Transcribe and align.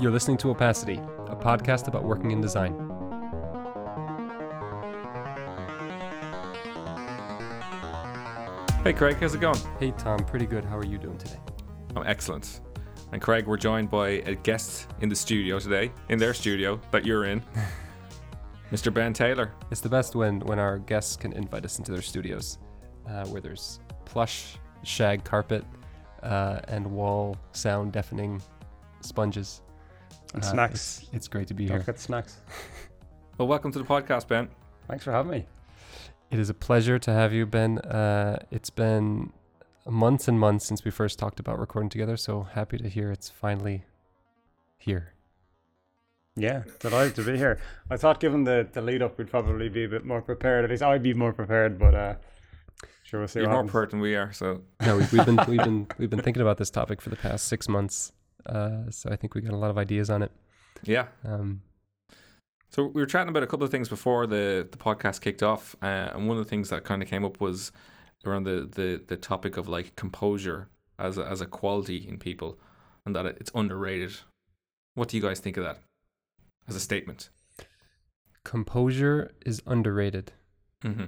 You're 0.00 0.12
listening 0.12 0.36
to 0.38 0.50
Opacity, 0.50 1.00
a 1.26 1.34
podcast 1.34 1.88
about 1.88 2.04
working 2.04 2.30
in 2.30 2.40
design. 2.40 2.72
Hey 8.84 8.92
Craig, 8.92 9.16
how's 9.18 9.34
it 9.34 9.40
going? 9.40 9.58
Hey 9.80 9.90
Tom, 9.98 10.20
pretty 10.20 10.46
good. 10.46 10.64
How 10.64 10.78
are 10.78 10.84
you 10.84 10.98
doing 10.98 11.18
today? 11.18 11.40
I'm 11.96 12.06
excellent. 12.06 12.60
And 13.10 13.20
Craig, 13.20 13.48
we're 13.48 13.56
joined 13.56 13.90
by 13.90 14.10
a 14.24 14.36
guest 14.36 14.88
in 15.00 15.08
the 15.08 15.16
studio 15.16 15.58
today, 15.58 15.90
in 16.10 16.18
their 16.20 16.32
studio 16.32 16.80
that 16.92 17.04
you're 17.04 17.24
in, 17.24 17.42
Mr. 18.70 18.94
Ben 18.94 19.12
Taylor. 19.12 19.52
It's 19.72 19.80
the 19.80 19.88
best 19.88 20.14
when 20.14 20.38
when 20.40 20.60
our 20.60 20.78
guests 20.78 21.16
can 21.16 21.32
invite 21.32 21.64
us 21.64 21.78
into 21.78 21.90
their 21.90 22.02
studios, 22.02 22.58
uh, 23.08 23.26
where 23.26 23.40
there's 23.40 23.80
plush 24.04 24.58
shag 24.84 25.24
carpet 25.24 25.64
uh, 26.22 26.60
and 26.68 26.86
wall 26.86 27.36
sound 27.50 27.90
deafening 27.90 28.40
sponges. 29.00 29.62
And 30.34 30.42
Uh, 30.42 30.46
snacks. 30.46 31.00
It's, 31.04 31.14
it's 31.14 31.28
great 31.28 31.48
to 31.48 31.54
be 31.54 31.66
Don't 31.66 31.76
here. 31.76 31.80
forget 31.84 32.00
snacks. 32.00 32.36
Well, 33.38 33.46
welcome 33.46 33.70
to 33.70 33.78
the 33.78 33.84
podcast, 33.84 34.26
Ben. 34.26 34.48
Thanks 34.88 35.04
for 35.04 35.12
having 35.12 35.30
me. 35.30 35.46
It 36.32 36.40
is 36.40 36.50
a 36.50 36.54
pleasure 36.54 36.98
to 36.98 37.12
have 37.12 37.32
you, 37.32 37.46
Ben. 37.46 37.78
Uh, 37.78 38.40
it's 38.50 38.68
been 38.68 39.32
months 39.86 40.26
and 40.26 40.40
months 40.40 40.66
since 40.66 40.84
we 40.84 40.90
first 40.90 41.20
talked 41.20 41.38
about 41.38 41.60
recording 41.60 41.88
together, 41.88 42.16
so 42.16 42.42
happy 42.42 42.78
to 42.78 42.88
hear 42.88 43.12
it's 43.12 43.30
finally 43.30 43.84
here. 44.76 45.12
Yeah, 46.34 46.64
delighted 46.80 47.14
to 47.14 47.22
be 47.22 47.36
here. 47.38 47.60
I 47.90 47.96
thought, 47.96 48.18
given 48.18 48.42
the, 48.42 48.66
the 48.72 48.80
lead 48.82 49.02
up, 49.02 49.18
we'd 49.18 49.30
probably 49.30 49.68
be 49.68 49.84
a 49.84 49.88
bit 49.88 50.04
more 50.04 50.20
prepared. 50.20 50.64
At 50.64 50.70
least 50.70 50.82
I'd 50.82 51.04
be 51.04 51.14
more 51.14 51.32
prepared, 51.32 51.78
but 51.78 51.94
uh, 51.94 52.14
sure, 53.04 53.20
we'll 53.20 53.28
see 53.28 53.38
You're 53.38 53.48
what 53.50 53.54
more 53.54 53.64
prepared 53.66 53.90
than 53.92 54.00
we 54.00 54.16
are, 54.16 54.32
so 54.32 54.62
No, 54.84 54.96
we've, 54.96 55.12
we've 55.12 55.24
been 55.26 55.38
we've 55.46 55.58
been 55.62 55.86
we've 55.98 56.10
been 56.10 56.22
thinking 56.22 56.42
about 56.42 56.58
this 56.58 56.70
topic 56.70 57.00
for 57.00 57.10
the 57.10 57.16
past 57.16 57.46
six 57.46 57.68
months, 57.68 58.10
uh, 58.46 58.90
so 58.90 59.10
I 59.10 59.16
think 59.16 59.34
we 59.34 59.40
got 59.40 59.52
a 59.52 59.56
lot 59.56 59.70
of 59.70 59.78
ideas 59.78 60.10
on 60.10 60.22
it. 60.22 60.32
yeah. 60.84 61.06
Um, 61.24 61.62
So 62.70 62.84
we 62.84 63.00
were 63.00 63.06
chatting 63.06 63.30
about 63.30 63.42
a 63.42 63.46
couple 63.46 63.64
of 63.64 63.70
things 63.70 63.88
before 63.88 64.26
the, 64.26 64.68
the 64.70 64.76
podcast 64.76 65.20
kicked 65.22 65.42
off, 65.42 65.74
uh, 65.82 66.10
and 66.14 66.28
one 66.28 66.36
of 66.36 66.44
the 66.44 66.50
things 66.50 66.68
that 66.68 66.84
kind 66.84 67.02
of 67.02 67.08
came 67.08 67.24
up 67.24 67.40
was 67.40 67.72
around 68.26 68.44
the, 68.44 68.68
the, 68.70 69.02
the 69.06 69.16
topic 69.16 69.56
of 69.56 69.68
like 69.68 69.96
composure 69.96 70.68
as 70.98 71.16
a, 71.16 71.24
as 71.24 71.40
a 71.40 71.46
quality 71.46 72.06
in 72.06 72.18
people, 72.18 72.58
and 73.06 73.14
that 73.16 73.24
it's 73.26 73.50
underrated. 73.54 74.16
What 74.94 75.08
do 75.08 75.16
you 75.16 75.22
guys 75.22 75.40
think 75.40 75.56
of 75.56 75.64
that 75.64 75.78
as 76.68 76.76
a 76.76 76.80
statement? 76.80 77.30
composure 78.44 79.30
is 79.44 79.60
underrated. 79.66 80.32
Mm-hmm. 80.82 81.04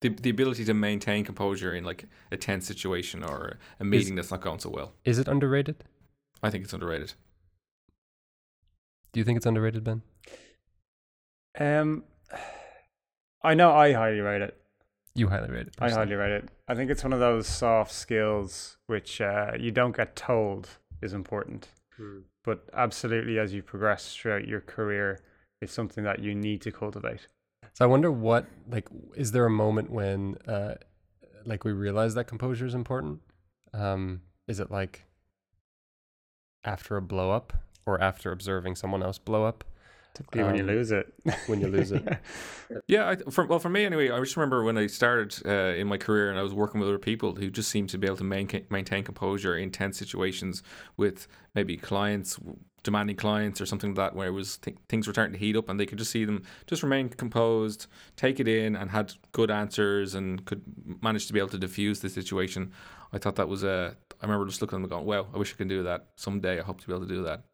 The 0.00 0.08
the 0.08 0.30
ability 0.30 0.64
to 0.64 0.74
maintain 0.74 1.24
composure 1.24 1.72
in 1.72 1.84
like 1.84 2.06
a 2.32 2.36
tense 2.36 2.66
situation 2.66 3.22
or 3.22 3.58
a 3.78 3.84
meeting 3.84 4.16
that's 4.16 4.30
not 4.30 4.40
going 4.40 4.58
so 4.58 4.70
well. 4.70 4.92
Is 5.04 5.18
it 5.18 5.28
underrated? 5.28 5.84
I 6.42 6.50
think 6.50 6.64
it's 6.64 6.72
underrated. 6.72 7.14
Do 9.12 9.20
you 9.20 9.24
think 9.24 9.36
it's 9.38 9.46
underrated, 9.46 9.82
Ben? 9.82 10.02
Um, 11.58 12.04
I 13.42 13.54
know 13.54 13.72
I 13.72 13.92
highly 13.92 14.20
rate 14.20 14.42
it. 14.42 14.60
You 15.14 15.28
highly 15.28 15.48
rate 15.48 15.68
it. 15.68 15.74
I 15.78 15.90
highly 15.90 16.14
rate 16.14 16.32
it. 16.32 16.50
I 16.68 16.74
think 16.74 16.90
it's 16.90 17.02
one 17.02 17.14
of 17.14 17.20
those 17.20 17.46
soft 17.46 17.92
skills 17.92 18.76
which 18.86 19.20
uh, 19.22 19.52
you 19.58 19.70
don't 19.70 19.96
get 19.96 20.14
told 20.14 20.68
is 21.00 21.14
important, 21.14 21.68
but 22.44 22.68
absolutely 22.74 23.38
as 23.38 23.54
you 23.54 23.62
progress 23.62 24.14
throughout 24.14 24.46
your 24.46 24.60
career, 24.60 25.20
it's 25.62 25.72
something 25.72 26.04
that 26.04 26.18
you 26.18 26.34
need 26.34 26.60
to 26.62 26.70
cultivate. 26.70 27.28
So 27.72 27.86
I 27.86 27.88
wonder 27.88 28.12
what 28.12 28.44
like 28.68 28.88
is 29.14 29.32
there 29.32 29.46
a 29.46 29.50
moment 29.50 29.90
when 29.90 30.36
uh, 30.46 30.74
like 31.46 31.64
we 31.64 31.72
realize 31.72 32.14
that 32.14 32.24
composure 32.24 32.66
is 32.66 32.74
important? 32.74 33.20
Um, 33.72 34.20
is 34.48 34.60
it 34.60 34.70
like 34.70 35.05
after 36.66 36.96
a 36.96 37.02
blow 37.02 37.30
up 37.30 37.52
or 37.86 38.00
after 38.02 38.32
observing 38.32 38.76
someone 38.76 39.02
else 39.02 39.18
blow 39.18 39.44
up 39.44 39.64
Typically, 40.14 40.44
when 40.44 40.54
you 40.56 40.62
Um, 40.62 40.68
lose 40.68 40.90
it, 40.92 41.12
when 41.46 41.60
you 41.60 41.68
lose 41.68 41.92
it? 41.92 42.02
Yeah, 42.88 43.10
I, 43.10 43.16
for, 43.30 43.46
well, 43.46 43.58
for 43.60 43.68
me 43.68 43.84
anyway, 43.84 44.10
I 44.10 44.18
just 44.18 44.36
remember 44.36 44.64
when 44.64 44.76
I 44.76 44.86
started 44.88 45.36
uh, 45.46 45.78
in 45.78 45.86
my 45.86 45.98
career 45.98 46.30
and 46.30 46.38
I 46.38 46.42
was 46.42 46.52
working 46.54 46.80
with 46.80 46.88
other 46.88 46.98
people 46.98 47.36
who 47.36 47.48
just 47.50 47.68
seemed 47.70 47.90
to 47.90 47.98
be 47.98 48.06
able 48.08 48.16
to 48.16 48.24
maintain, 48.24 48.64
maintain 48.70 49.04
composure 49.04 49.56
in 49.56 49.70
tense 49.70 49.98
situations 49.98 50.62
with 50.96 51.28
maybe 51.54 51.76
clients, 51.76 52.40
demanding 52.82 53.14
clients 53.16 53.60
or 53.60 53.66
something 53.66 53.90
like 53.90 53.96
that, 53.96 54.16
where 54.16 54.28
it 54.28 54.32
was 54.32 54.56
th- 54.56 54.76
things 54.88 55.06
were 55.06 55.12
starting 55.12 55.34
to 55.34 55.38
heat 55.38 55.54
up 55.54 55.68
and 55.68 55.78
they 55.78 55.86
could 55.86 55.98
just 55.98 56.10
see 56.10 56.24
them 56.24 56.42
just 56.66 56.82
remain 56.82 57.08
composed, 57.10 57.86
take 58.16 58.40
it 58.40 58.48
in, 58.48 58.74
and 58.74 58.90
had 58.90 59.12
good 59.32 59.50
answers 59.50 60.14
and 60.14 60.44
could 60.46 60.62
manage 61.02 61.26
to 61.26 61.32
be 61.34 61.38
able 61.38 61.50
to 61.50 61.58
diffuse 61.58 62.00
the 62.00 62.08
situation. 62.08 62.72
I 63.12 63.18
thought 63.18 63.36
that 63.36 63.48
was 63.48 63.62
a. 63.62 63.96
I 64.20 64.26
remember 64.26 64.46
just 64.46 64.60
looking 64.60 64.76
at 64.76 64.82
them 64.82 64.84
and 64.84 64.90
going, 64.90 65.06
"Wow, 65.06 65.28
I 65.34 65.38
wish 65.38 65.52
I 65.52 65.56
could 65.56 65.68
do 65.68 65.82
that 65.84 66.08
someday. 66.16 66.58
I 66.58 66.62
hope 66.62 66.80
to 66.80 66.86
be 66.86 66.92
able 66.92 67.06
to 67.06 67.14
do 67.14 67.22
that." 67.24 67.44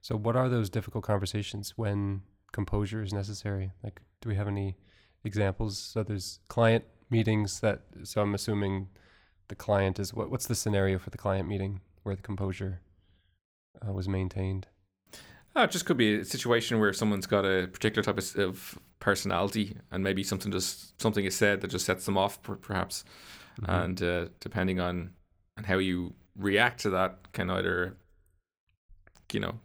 So 0.00 0.16
what 0.16 0.36
are 0.36 0.48
those 0.48 0.70
difficult 0.70 1.04
conversations 1.04 1.74
when 1.76 2.22
composure 2.52 3.02
is 3.02 3.12
necessary? 3.12 3.72
Like, 3.82 4.00
do 4.20 4.28
we 4.28 4.36
have 4.36 4.48
any 4.48 4.76
examples? 5.24 5.78
So 5.78 6.02
there's 6.02 6.40
client 6.48 6.84
meetings 7.10 7.60
that. 7.60 7.82
So 8.04 8.22
I'm 8.22 8.34
assuming 8.34 8.88
the 9.48 9.54
client 9.54 9.98
is 9.98 10.14
what? 10.14 10.30
What's 10.30 10.46
the 10.46 10.54
scenario 10.54 10.98
for 10.98 11.10
the 11.10 11.18
client 11.18 11.48
meeting 11.48 11.80
where 12.02 12.14
the 12.14 12.22
composure 12.22 12.80
uh, 13.86 13.92
was 13.92 14.08
maintained? 14.08 14.68
Oh, 15.56 15.64
it 15.64 15.70
just 15.70 15.86
could 15.86 15.96
be 15.96 16.20
a 16.20 16.24
situation 16.24 16.78
where 16.78 16.92
someone's 16.92 17.26
got 17.26 17.44
a 17.44 17.66
particular 17.66 18.02
type 18.02 18.18
of, 18.18 18.36
of 18.36 18.78
personality, 19.00 19.76
and 19.90 20.04
maybe 20.04 20.22
something 20.22 20.52
just 20.52 21.00
something 21.00 21.24
is 21.24 21.36
said 21.36 21.60
that 21.60 21.68
just 21.68 21.86
sets 21.86 22.06
them 22.06 22.16
off, 22.16 22.40
per- 22.42 22.56
perhaps. 22.56 23.04
Mm-hmm. 23.60 23.70
And 23.70 24.02
uh, 24.02 24.26
depending 24.40 24.78
on 24.78 25.10
on 25.58 25.64
how 25.64 25.76
you 25.78 26.14
react 26.36 26.80
to 26.80 26.90
that, 26.90 27.32
can 27.32 27.50
either, 27.50 27.96
you 29.32 29.40
know, 29.40 29.58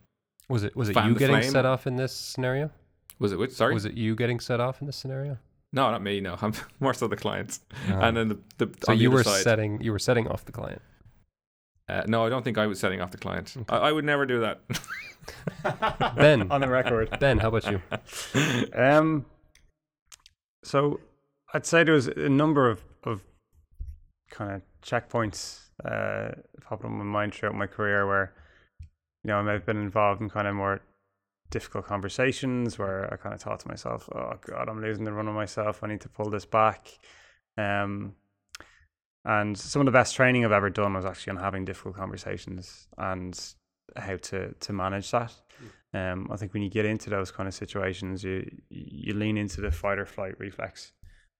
Was 0.49 0.63
it 0.63 0.75
was 0.75 0.89
it 0.89 0.95
you 1.05 1.13
getting 1.15 1.37
flame. 1.37 1.51
set 1.51 1.65
off 1.65 1.87
in 1.87 1.95
this 1.95 2.13
scenario? 2.13 2.71
was 3.19 3.31
it 3.31 3.39
which? 3.39 3.51
Sorry, 3.51 3.73
Was 3.73 3.85
it 3.85 3.93
you 3.93 4.15
getting 4.15 4.39
set 4.39 4.59
off 4.59 4.81
in 4.81 4.87
this 4.87 4.97
scenario? 4.97 5.37
no, 5.71 5.89
not 5.89 6.01
me. 6.03 6.19
No, 6.19 6.37
I'm 6.41 6.53
more 6.79 6.93
so 6.93 7.07
the 7.07 7.15
clients. 7.15 7.61
Um, 7.87 8.01
and 8.03 8.17
then 8.17 8.27
the, 8.29 8.39
the 8.57 8.73
so 8.85 8.91
on 8.93 8.99
you 8.99 9.11
were 9.11 9.23
side, 9.23 9.43
setting 9.43 9.81
you 9.81 9.91
were 9.91 9.99
setting 9.99 10.27
off 10.27 10.43
the 10.45 10.51
client. 10.51 10.81
uh, 11.87 12.03
no, 12.07 12.25
I 12.25 12.29
don't 12.29 12.43
think 12.43 12.57
I 12.57 12.67
was 12.67 12.79
setting 12.79 12.99
off 13.01 13.11
the 13.11 13.17
client. 13.17 13.53
Okay. 13.55 13.73
I, 13.75 13.89
I 13.89 13.91
would 13.91 14.03
never 14.05 14.25
do 14.25 14.41
that. 14.41 14.61
Ben. 16.17 16.51
on 16.51 16.59
the 16.61 16.67
record. 16.67 17.17
Ben, 17.19 17.37
how 17.39 17.47
about 17.47 17.65
you? 17.71 17.81
Um, 18.73 19.25
so 20.63 20.99
I'd 21.53 21.65
say 21.65 21.83
there 21.83 21.93
was 21.93 22.07
a 22.07 22.29
number 22.29 22.69
of, 22.69 22.83
of 23.03 23.21
kind 24.29 24.51
of 24.51 24.61
checkpoints 24.81 25.62
uh, 25.83 26.29
popping 26.61 26.87
up 26.87 26.91
in 26.91 26.97
my 26.97 27.03
mind 27.03 27.33
throughout 27.33 27.55
my 27.55 27.67
career 27.67 28.07
where, 28.07 28.33
you 29.23 29.29
know, 29.29 29.37
I 29.37 29.41
may 29.41 29.53
have 29.53 29.65
been 29.65 29.81
involved 29.81 30.21
in 30.21 30.29
kind 30.29 30.47
of 30.47 30.55
more 30.55 30.81
difficult 31.49 31.85
conversations 31.85 32.79
where 32.79 33.11
I 33.13 33.17
kind 33.17 33.33
of 33.33 33.41
thought 33.41 33.59
to 33.61 33.67
myself, 33.67 34.09
oh 34.13 34.33
God, 34.45 34.69
I'm 34.69 34.81
losing 34.81 35.03
the 35.03 35.13
run 35.13 35.27
of 35.27 35.35
myself. 35.35 35.83
I 35.83 35.87
need 35.87 36.01
to 36.01 36.09
pull 36.09 36.29
this 36.29 36.45
back. 36.45 36.87
Um, 37.57 38.15
and 39.25 39.57
some 39.57 39.81
of 39.81 39.85
the 39.85 39.91
best 39.91 40.15
training 40.15 40.43
I've 40.43 40.51
ever 40.51 40.69
done 40.69 40.93
was 40.93 41.05
actually 41.05 41.37
on 41.37 41.43
having 41.43 41.63
difficult 41.63 41.95
conversations 41.95 42.87
and 42.97 43.39
how 43.95 44.17
to, 44.17 44.53
to 44.53 44.73
manage 44.73 45.11
that. 45.11 45.33
Um, 45.93 46.27
I 46.31 46.37
think 46.37 46.53
when 46.53 46.63
you 46.63 46.69
get 46.69 46.85
into 46.85 47.09
those 47.09 47.31
kind 47.31 47.47
of 47.47 47.53
situations, 47.53 48.23
you 48.23 48.49
you 48.69 49.13
lean 49.13 49.37
into 49.37 49.61
the 49.61 49.71
fight 49.71 49.99
or 49.99 50.07
flight 50.07 50.39
reflex, 50.39 50.91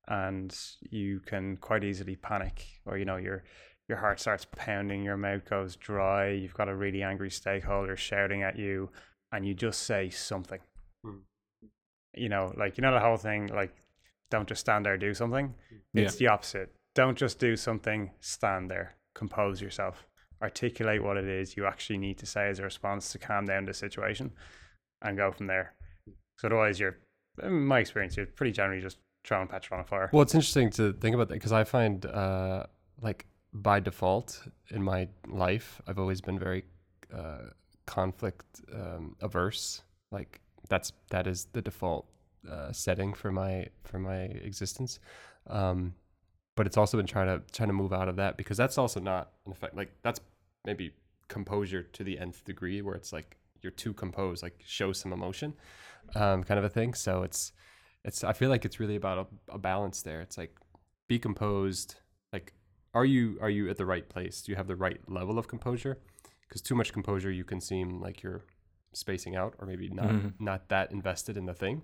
and 0.07 0.55
you 0.81 1.21
can 1.21 1.57
quite 1.57 1.83
easily 1.83 2.15
panic, 2.15 2.65
or 2.85 2.97
you 2.97 3.05
know 3.05 3.17
your 3.17 3.43
your 3.89 3.97
heart 3.97 4.19
starts 4.19 4.45
pounding, 4.55 5.03
your 5.03 5.17
mouth 5.17 5.45
goes 5.49 5.75
dry, 5.75 6.29
you've 6.29 6.53
got 6.53 6.69
a 6.69 6.75
really 6.75 7.03
angry 7.03 7.29
stakeholder 7.29 7.97
shouting 7.97 8.43
at 8.43 8.57
you, 8.57 8.89
and 9.31 9.45
you 9.45 9.53
just 9.53 9.83
say 9.83 10.09
something. 10.09 10.59
Hmm. 11.03 11.17
You 12.15 12.29
know, 12.29 12.53
like 12.57 12.77
you 12.77 12.81
know 12.81 12.93
the 12.93 12.99
whole 12.99 13.17
thing, 13.17 13.47
like 13.47 13.75
don't 14.29 14.47
just 14.47 14.61
stand 14.61 14.85
there, 14.85 14.97
do 14.97 15.13
something. 15.13 15.53
It's 15.93 16.15
the 16.15 16.27
opposite. 16.27 16.73
Don't 16.95 17.17
just 17.17 17.39
do 17.39 17.55
something, 17.55 18.11
stand 18.19 18.69
there, 18.69 18.95
compose 19.15 19.61
yourself 19.61 20.05
articulate 20.43 21.01
what 21.01 21.15
it 21.15 21.25
is 21.25 21.55
you 21.55 21.65
actually 21.65 21.97
need 21.97 22.17
to 22.17 22.25
say 22.25 22.49
as 22.49 22.59
a 22.59 22.63
response 22.63 23.11
to 23.13 23.17
calm 23.17 23.45
down 23.45 23.65
the 23.65 23.73
situation 23.73 24.29
and 25.01 25.17
go 25.17 25.31
from 25.31 25.47
there. 25.47 25.73
So 26.37 26.49
otherwise 26.49 26.79
you're 26.79 26.97
in 27.41 27.65
my 27.65 27.79
experience, 27.79 28.17
you're 28.17 28.25
pretty 28.25 28.51
generally 28.51 28.81
just 28.81 28.97
throwing 29.25 29.47
petrol 29.47 29.79
on 29.79 29.85
a 29.85 29.87
fire. 29.87 30.09
Well, 30.11 30.21
it's 30.21 30.35
interesting 30.35 30.69
to 30.71 30.93
think 30.93 31.15
about 31.15 31.29
that 31.29 31.35
because 31.35 31.53
I 31.53 31.63
find, 31.63 32.05
uh, 32.05 32.65
like, 33.01 33.25
by 33.53 33.79
default 33.79 34.41
in 34.69 34.83
my 34.83 35.07
life, 35.27 35.81
I've 35.87 35.99
always 35.99 36.21
been 36.21 36.39
very 36.39 36.63
uh, 37.13 37.49
conflict 37.85 38.45
um, 38.73 39.15
averse. 39.21 39.81
Like, 40.11 40.41
that's 40.69 40.93
that 41.09 41.27
is 41.27 41.47
the 41.53 41.61
default 41.61 42.07
uh, 42.49 42.71
setting 42.71 43.13
for 43.13 43.31
my 43.31 43.67
for 43.83 43.99
my 43.99 44.21
existence. 44.21 44.99
Um, 45.47 45.93
but 46.55 46.67
it's 46.67 46.77
also 46.77 46.97
been 46.97 47.05
trying 47.05 47.27
to 47.27 47.43
trying 47.51 47.69
to 47.69 47.73
move 47.73 47.93
out 47.93 48.07
of 48.07 48.15
that 48.17 48.37
because 48.37 48.57
that's 48.57 48.77
also 48.77 48.99
not 48.99 49.31
in 49.45 49.51
effect 49.51 49.75
like 49.75 49.91
that's 50.03 50.19
maybe 50.65 50.93
composure 51.27 51.81
to 51.81 52.03
the 52.03 52.19
nth 52.19 52.45
degree 52.45 52.81
where 52.81 52.95
it's 52.95 53.11
like 53.11 53.37
you're 53.63 53.71
too 53.71 53.93
composed, 53.93 54.43
like 54.43 54.61
show 54.65 54.91
some 54.91 55.13
emotion, 55.13 55.53
um, 56.15 56.43
kind 56.43 56.57
of 56.59 56.65
a 56.65 56.69
thing. 56.69 56.93
So 56.93 57.23
it's 57.23 57.53
it's 58.03 58.23
I 58.23 58.33
feel 58.33 58.49
like 58.49 58.65
it's 58.65 58.79
really 58.79 58.95
about 58.95 59.17
a, 59.49 59.53
a 59.55 59.57
balance 59.57 60.01
there. 60.01 60.21
It's 60.21 60.37
like 60.37 60.55
be 61.07 61.17
composed. 61.17 61.95
Like, 62.31 62.53
are 62.93 63.05
you 63.05 63.37
are 63.41 63.49
you 63.49 63.69
at 63.69 63.77
the 63.77 63.85
right 63.85 64.07
place? 64.07 64.41
Do 64.41 64.51
you 64.51 64.55
have 64.55 64.67
the 64.67 64.75
right 64.75 64.99
level 65.09 65.37
of 65.39 65.47
composure? 65.47 65.97
because 66.47 66.61
too 66.61 66.75
much 66.75 66.93
composure 66.93 67.31
you 67.31 67.43
can 67.43 67.59
seem 67.59 67.99
like 67.99 68.21
you're 68.21 68.43
spacing 68.93 69.35
out 69.35 69.55
or 69.57 69.65
maybe 69.65 69.89
not 69.89 70.09
Mhm. 70.11 70.33
not 70.39 70.69
that 70.69 70.91
invested 70.91 71.35
in 71.35 71.45
the 71.47 71.53
thing. 71.53 71.81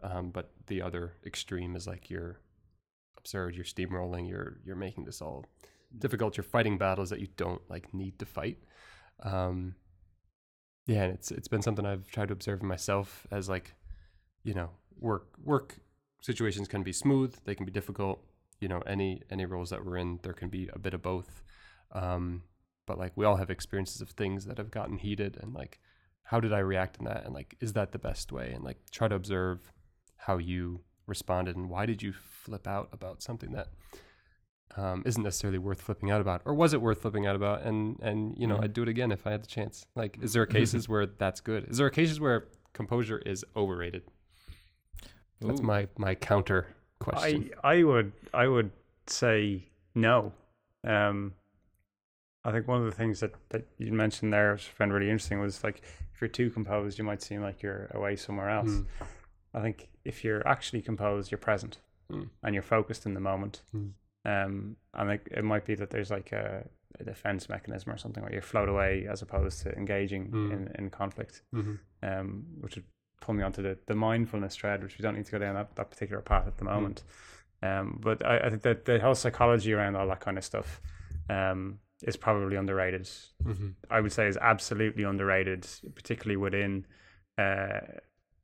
Um, 0.00 0.30
but 0.30 0.52
the 0.68 0.80
other 0.80 1.14
extreme 1.24 1.74
is 1.74 1.88
like 1.88 2.08
you're 2.08 2.38
absurd, 3.18 3.56
you're 3.56 3.64
steamrolling, 3.64 4.28
you're 4.28 4.60
you're 4.64 4.76
making 4.76 5.04
this 5.06 5.20
all 5.20 5.44
difficult. 5.98 6.36
You're 6.36 6.44
fighting 6.44 6.78
battles 6.78 7.10
that 7.10 7.18
you 7.20 7.26
don't 7.36 7.62
like 7.68 7.92
need 7.92 8.18
to 8.20 8.26
fight. 8.26 8.58
Um, 9.24 9.74
yeah, 10.86 11.02
and 11.04 11.14
it's 11.14 11.32
it's 11.32 11.48
been 11.48 11.62
something 11.62 11.84
I've 11.84 12.08
tried 12.08 12.28
to 12.28 12.32
observe 12.34 12.60
in 12.60 12.68
myself 12.68 13.26
as 13.32 13.48
like, 13.48 13.74
you 14.44 14.54
know, 14.54 14.70
work 15.00 15.36
work 15.42 15.78
situations 16.20 16.68
can 16.68 16.84
be 16.84 16.92
smooth, 16.92 17.34
they 17.44 17.54
can 17.56 17.66
be 17.66 17.72
difficult. 17.72 18.24
You 18.60 18.68
know, 18.68 18.80
any 18.86 19.22
any 19.30 19.44
roles 19.46 19.70
that 19.70 19.84
we're 19.84 19.96
in, 19.98 20.18
there 20.22 20.32
can 20.32 20.48
be 20.48 20.68
a 20.72 20.78
bit 20.78 20.94
of 20.94 21.02
both. 21.02 21.42
Um, 21.92 22.42
but 22.86 22.98
like 22.98 23.12
we 23.16 23.24
all 23.24 23.36
have 23.36 23.50
experiences 23.50 24.00
of 24.00 24.10
things 24.10 24.44
that 24.46 24.58
have 24.58 24.70
gotten 24.70 24.98
heated, 24.98 25.36
and 25.40 25.52
like, 25.54 25.78
how 26.24 26.40
did 26.40 26.52
I 26.52 26.58
react 26.60 26.98
in 26.98 27.04
that? 27.04 27.24
And 27.24 27.34
like, 27.34 27.56
is 27.60 27.72
that 27.74 27.92
the 27.92 27.98
best 27.98 28.32
way? 28.32 28.52
And 28.52 28.64
like, 28.64 28.78
try 28.90 29.08
to 29.08 29.14
observe 29.14 29.72
how 30.16 30.38
you 30.38 30.80
responded 31.06 31.56
and 31.56 31.68
why 31.70 31.86
did 31.86 32.02
you 32.02 32.12
flip 32.12 32.66
out 32.66 32.88
about 32.92 33.22
something 33.22 33.52
that 33.52 33.68
um, 34.76 35.02
isn't 35.06 35.22
necessarily 35.22 35.58
worth 35.58 35.80
flipping 35.80 36.10
out 36.10 36.20
about, 36.20 36.42
or 36.44 36.52
was 36.54 36.72
it 36.74 36.80
worth 36.82 37.02
flipping 37.02 37.26
out 37.26 37.36
about? 37.36 37.62
And 37.62 37.98
and 38.00 38.36
you 38.38 38.46
know, 38.46 38.56
Mhm. 38.56 38.64
I'd 38.64 38.72
do 38.72 38.82
it 38.82 38.88
again 38.88 39.12
if 39.12 39.26
I 39.26 39.30
had 39.32 39.42
the 39.42 39.46
chance. 39.48 39.84
Like, 39.94 40.18
is 40.22 40.32
there 40.32 40.46
cases 40.58 40.88
where 40.88 41.06
that's 41.06 41.40
good? 41.40 41.64
Is 41.70 41.78
there 41.78 41.90
cases 41.90 42.18
where 42.20 42.48
composure 42.72 43.18
is 43.18 43.44
overrated? 43.54 44.02
That's 45.40 45.60
my 45.62 45.88
my 45.98 46.14
counter 46.14 46.74
question. 47.10 47.50
I 47.64 47.74
I 47.78 47.82
would 47.82 48.12
I 48.34 48.46
would 48.48 48.70
say 49.06 49.64
no. 49.94 50.32
Um, 50.84 51.34
I 52.44 52.52
think 52.52 52.68
one 52.68 52.78
of 52.80 52.86
the 52.86 52.92
things 52.96 53.18
that, 53.20 53.32
that 53.48 53.64
you 53.78 53.92
mentioned 53.92 54.32
there, 54.32 54.52
which 54.52 54.68
I 54.68 54.72
found 54.78 54.92
really 54.92 55.10
interesting, 55.10 55.40
was 55.40 55.64
like 55.64 55.82
if 56.14 56.20
you're 56.20 56.28
too 56.28 56.48
composed, 56.50 56.96
you 56.98 57.04
might 57.04 57.22
seem 57.22 57.42
like 57.42 57.60
you're 57.62 57.88
away 57.92 58.14
somewhere 58.16 58.50
else. 58.50 58.70
Mm. 58.70 58.86
I 59.52 59.60
think 59.62 59.88
if 60.04 60.22
you're 60.22 60.46
actually 60.46 60.82
composed, 60.82 61.30
you're 61.30 61.38
present 61.38 61.78
Mm. 62.12 62.28
and 62.44 62.54
you're 62.54 62.62
focused 62.62 63.04
in 63.04 63.14
the 63.14 63.20
moment. 63.20 63.62
Mm. 63.74 63.90
Um, 64.24 64.76
and 64.94 65.08
like 65.08 65.26
it 65.32 65.42
might 65.44 65.64
be 65.64 65.74
that 65.74 65.90
there's 65.90 66.10
like 66.12 66.30
a, 66.30 66.64
a 67.00 67.04
defense 67.04 67.48
mechanism 67.48 67.90
or 67.92 67.96
something 67.98 68.22
where 68.22 68.32
you 68.32 68.40
float 68.40 68.68
away 68.68 69.08
as 69.10 69.22
opposed 69.22 69.62
to 69.62 69.72
engaging 69.76 70.28
Mm. 70.30 70.52
in, 70.52 70.72
in 70.78 70.90
conflict. 70.90 71.42
Mhm. 71.52 71.78
Um, 72.04 72.46
which 72.60 72.76
would 72.76 72.84
pull 73.20 73.34
me 73.34 73.42
onto 73.42 73.62
the, 73.62 73.78
the 73.86 73.94
mindfulness 73.94 74.56
thread, 74.56 74.82
which 74.82 74.98
we 74.98 75.02
don't 75.02 75.16
need 75.16 75.24
to 75.26 75.32
go 75.32 75.38
down 75.38 75.54
that, 75.54 75.74
that 75.76 75.90
particular 75.90 76.22
path 76.22 76.46
at 76.46 76.58
the 76.58 76.64
moment. 76.64 77.02
Um, 77.62 77.98
but 78.02 78.24
I, 78.24 78.38
I 78.38 78.50
think 78.50 78.62
that 78.62 78.84
the 78.84 79.00
whole 79.00 79.14
psychology 79.14 79.72
around 79.72 79.96
all 79.96 80.06
that 80.08 80.20
kind 80.20 80.36
of 80.38 80.44
stuff 80.44 80.80
um, 81.30 81.78
is 82.02 82.16
probably 82.16 82.56
underrated. 82.56 83.08
Mhm. 83.44 83.74
I 83.90 84.00
would 84.00 84.12
say 84.12 84.28
is 84.28 84.36
absolutely 84.36 85.04
underrated, 85.04 85.66
particularly 85.94 86.36
within 86.36 86.86
uh, 87.38 87.80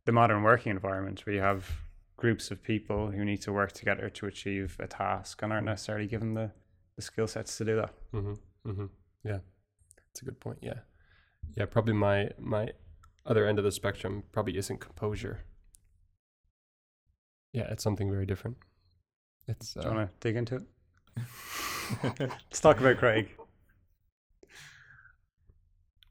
the 0.05 0.13
modern 0.13 0.43
working 0.43 0.71
environment 0.71 1.25
where 1.27 1.35
you 1.35 1.41
have 1.43 1.71
groups 2.17 2.51
of 2.51 2.63
people 2.63 3.11
who 3.11 3.25
need 3.25 3.43
to 3.43 3.53
work 3.53 3.73
together 3.73 4.09
to 4.09 4.27
achieve 4.27 4.77
a 4.81 4.87
task 4.87 5.43
and 5.43 5.53
aren't 5.53 5.67
necessarily 5.67 6.07
given 6.07 6.35
the, 6.35 6.51
the 6.97 7.03
skill 7.03 7.27
sets 7.27 7.57
to 7.59 7.65
do 7.65 7.77
that. 7.77 7.91
Mm-hmm. 8.15 8.71
Mm-hmm. 8.71 8.87
Yeah, 9.25 9.39
that's 9.97 10.23
a 10.23 10.25
good 10.25 10.41
point. 10.41 10.59
Yeah, 10.63 10.81
yeah. 11.57 11.67
Probably 11.67 11.95
my 11.95 12.31
my 12.39 12.69
other 13.27 13.47
end 13.47 13.59
of 13.59 13.65
the 13.65 13.73
spectrum 13.73 14.25
probably 14.33 14.57
isn't 14.57 14.81
composure. 14.81 15.45
Yeah, 17.53 17.69
it's 17.71 17.83
something 17.83 18.11
very 18.11 18.27
different. 18.27 18.57
It's 19.47 19.75
Do 19.75 19.81
you 19.81 19.91
uh, 19.91 19.95
want 19.95 20.09
to 20.09 20.29
dig 20.29 20.37
into 20.37 20.57
it? 20.57 20.63
Let's 22.21 22.61
talk 22.61 22.81
about 22.81 22.97
Craig. 22.99 23.29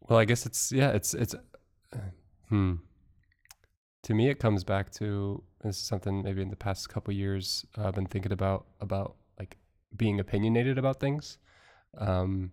well, 0.01 0.19
I 0.19 0.25
guess 0.25 0.45
it's 0.45 0.71
yeah, 0.71 0.91
it's 0.91 1.13
it's 1.13 1.33
uh, 1.33 1.97
hmm. 2.49 2.75
To 4.03 4.13
me, 4.13 4.29
it 4.29 4.39
comes 4.39 4.63
back 4.63 4.91
to 4.93 5.43
this 5.63 5.77
is 5.77 5.83
something 5.83 6.23
maybe 6.23 6.41
in 6.41 6.49
the 6.49 6.55
past 6.55 6.89
couple 6.89 7.13
years 7.13 7.65
uh, 7.77 7.87
I've 7.87 7.95
been 7.95 8.07
thinking 8.07 8.31
about 8.31 8.65
about 8.79 9.15
like 9.39 9.57
being 9.95 10.19
opinionated 10.19 10.77
about 10.77 10.99
things. 10.99 11.37
Um, 11.97 12.51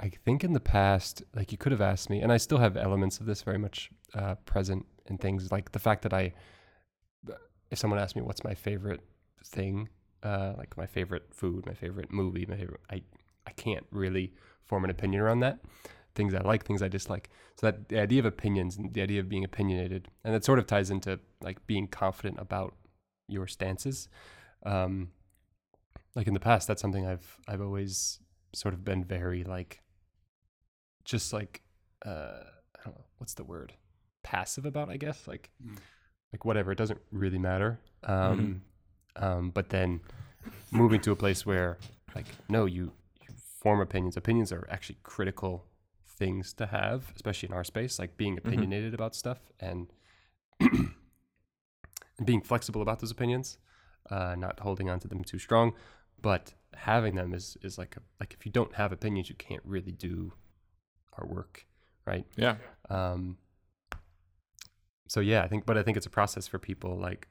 I 0.00 0.08
think 0.08 0.44
in 0.44 0.52
the 0.52 0.60
past, 0.60 1.22
like 1.34 1.52
you 1.52 1.58
could 1.58 1.72
have 1.72 1.80
asked 1.80 2.10
me, 2.10 2.20
and 2.20 2.32
I 2.32 2.36
still 2.36 2.58
have 2.58 2.76
elements 2.76 3.20
of 3.20 3.26
this 3.26 3.42
very 3.42 3.58
much 3.58 3.90
uh, 4.14 4.34
present 4.44 4.86
in 5.06 5.18
things 5.18 5.52
like 5.52 5.72
the 5.72 5.78
fact 5.78 6.02
that 6.02 6.12
I, 6.12 6.32
if 7.70 7.78
someone 7.78 8.00
asked 8.00 8.16
me 8.16 8.22
what's 8.22 8.44
my 8.44 8.54
favorite 8.54 9.00
thing, 9.46 9.88
uh, 10.22 10.54
like 10.56 10.76
my 10.76 10.86
favorite 10.86 11.32
food, 11.32 11.64
my 11.66 11.74
favorite 11.74 12.12
movie, 12.12 12.44
my 12.46 12.56
favorite, 12.56 12.80
I, 12.90 13.02
I 13.46 13.52
can't 13.52 13.86
really 13.90 14.32
form 14.66 14.84
an 14.84 14.90
opinion 14.90 15.22
around 15.22 15.40
that. 15.40 15.60
Things 16.14 16.34
I 16.34 16.40
like, 16.40 16.64
things 16.64 16.82
I 16.82 16.88
dislike. 16.88 17.30
So 17.56 17.66
that 17.66 17.88
the 17.88 18.00
idea 18.00 18.20
of 18.20 18.24
opinions 18.26 18.76
and 18.76 18.94
the 18.94 19.02
idea 19.02 19.20
of 19.20 19.28
being 19.28 19.44
opinionated, 19.44 20.08
and 20.24 20.34
that 20.34 20.44
sort 20.44 20.58
of 20.58 20.66
ties 20.66 20.90
into 20.90 21.20
like 21.40 21.66
being 21.66 21.86
confident 21.88 22.38
about 22.38 22.74
your 23.28 23.46
stances. 23.46 24.08
Um, 24.64 25.10
like 26.14 26.26
in 26.26 26.34
the 26.34 26.40
past, 26.40 26.68
that's 26.68 26.80
something 26.80 27.06
I've 27.06 27.38
I've 27.48 27.60
always 27.60 28.20
sort 28.54 28.74
of 28.74 28.84
been 28.84 29.04
very 29.04 29.44
like, 29.44 29.82
just 31.04 31.32
like 31.32 31.62
uh, 32.04 32.42
I 32.78 32.84
don't 32.84 32.94
know 32.96 33.04
what's 33.18 33.34
the 33.34 33.44
word, 33.44 33.72
passive 34.22 34.66
about. 34.66 34.88
I 34.90 34.96
guess 34.96 35.26
like 35.26 35.50
Mm. 35.64 35.78
like 36.32 36.44
whatever. 36.44 36.72
It 36.72 36.78
doesn't 36.78 37.00
really 37.10 37.38
matter. 37.38 37.78
Um, 38.02 38.62
um, 39.16 39.50
but 39.50 39.70
then 39.70 40.00
moving 40.70 41.00
to 41.02 41.12
a 41.12 41.16
place 41.16 41.46
where 41.46 41.78
like 42.14 42.26
no, 42.48 42.66
you 42.66 42.92
you 43.22 43.34
form 43.60 43.80
opinions. 43.80 44.16
Opinions 44.16 44.52
are 44.52 44.66
actually 44.70 44.98
critical 45.02 45.64
things 46.06 46.52
to 46.54 46.66
have, 46.66 47.12
especially 47.16 47.48
in 47.48 47.54
our 47.54 47.64
space. 47.64 47.98
Like 47.98 48.16
being 48.16 48.38
opinionated 48.38 48.94
about 48.94 49.14
stuff 49.14 49.38
and 49.60 49.88
and 50.60 50.94
being 52.24 52.40
flexible 52.40 52.82
about 52.82 53.00
those 53.00 53.10
opinions, 53.10 53.58
uh, 54.10 54.34
not 54.36 54.60
holding 54.60 54.88
on 54.90 55.00
to 55.00 55.08
them 55.08 55.24
too 55.24 55.38
strong, 55.38 55.72
but 56.20 56.54
having 56.74 57.14
them 57.14 57.32
is 57.34 57.56
is 57.62 57.78
like 57.78 57.96
a, 57.96 58.00
like 58.20 58.34
if 58.38 58.44
you 58.46 58.52
don't 58.52 58.74
have 58.74 58.92
opinions, 58.92 59.28
you 59.28 59.34
can't 59.34 59.62
really 59.64 59.92
do 59.92 60.32
our 61.18 61.26
work, 61.26 61.66
right? 62.06 62.24
yeah. 62.36 62.56
Um, 62.90 63.38
so 65.08 65.20
yeah, 65.20 65.42
I 65.42 65.48
think, 65.48 65.66
but 65.66 65.76
I 65.78 65.82
think 65.82 65.96
it's 65.96 66.06
a 66.06 66.10
process 66.10 66.46
for 66.46 66.58
people 66.58 66.98
like 66.98 67.28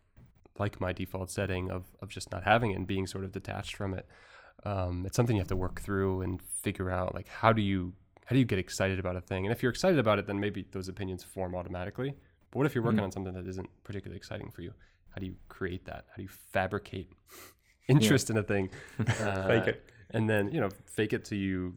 like 0.59 0.79
my 0.79 0.93
default 0.93 1.31
setting 1.31 1.71
of 1.71 1.85
of 2.01 2.09
just 2.09 2.31
not 2.31 2.43
having 2.43 2.71
it 2.71 2.75
and 2.75 2.85
being 2.87 3.07
sort 3.07 3.23
of 3.23 3.31
detached 3.31 3.75
from 3.75 3.93
it. 3.93 4.07
Um, 4.65 5.05
it's 5.05 5.15
something 5.15 5.35
you 5.35 5.41
have 5.41 5.47
to 5.49 5.55
work 5.55 5.81
through 5.81 6.21
and 6.21 6.41
figure 6.41 6.89
out 6.91 7.13
like 7.15 7.27
how 7.27 7.51
do 7.51 7.61
you 7.61 7.93
how 8.25 8.33
do 8.35 8.39
you 8.39 8.45
get 8.45 8.59
excited 8.59 8.99
about 8.99 9.15
a 9.15 9.21
thing? 9.21 9.45
And 9.45 9.53
if 9.53 9.61
you're 9.63 9.71
excited 9.71 9.99
about 9.99 10.19
it, 10.19 10.27
then 10.27 10.39
maybe 10.39 10.65
those 10.71 10.87
opinions 10.87 11.23
form 11.23 11.55
automatically. 11.55 12.13
But 12.51 12.57
what 12.59 12.65
if 12.67 12.75
you're 12.75 12.83
working 12.83 12.99
Mm. 13.01 13.05
on 13.05 13.11
something 13.11 13.33
that 13.33 13.47
isn't 13.47 13.69
particularly 13.83 14.17
exciting 14.17 14.51
for 14.51 14.61
you? 14.61 14.73
How 15.09 15.19
do 15.19 15.25
you 15.25 15.35
create 15.49 15.85
that? 15.85 16.05
How 16.09 16.15
do 16.17 16.23
you 16.23 16.29
fabricate 16.29 17.09
interest 17.87 18.29
in 18.29 18.37
a 18.37 18.43
thing? 18.43 18.69
Uh, 18.99 19.47
Fake 19.47 19.67
it. 19.67 19.89
and 20.11 20.29
then 20.29 20.51
you 20.51 20.61
know 20.61 20.69
fake 20.85 21.13
it 21.13 21.25
till 21.25 21.39
you 21.39 21.75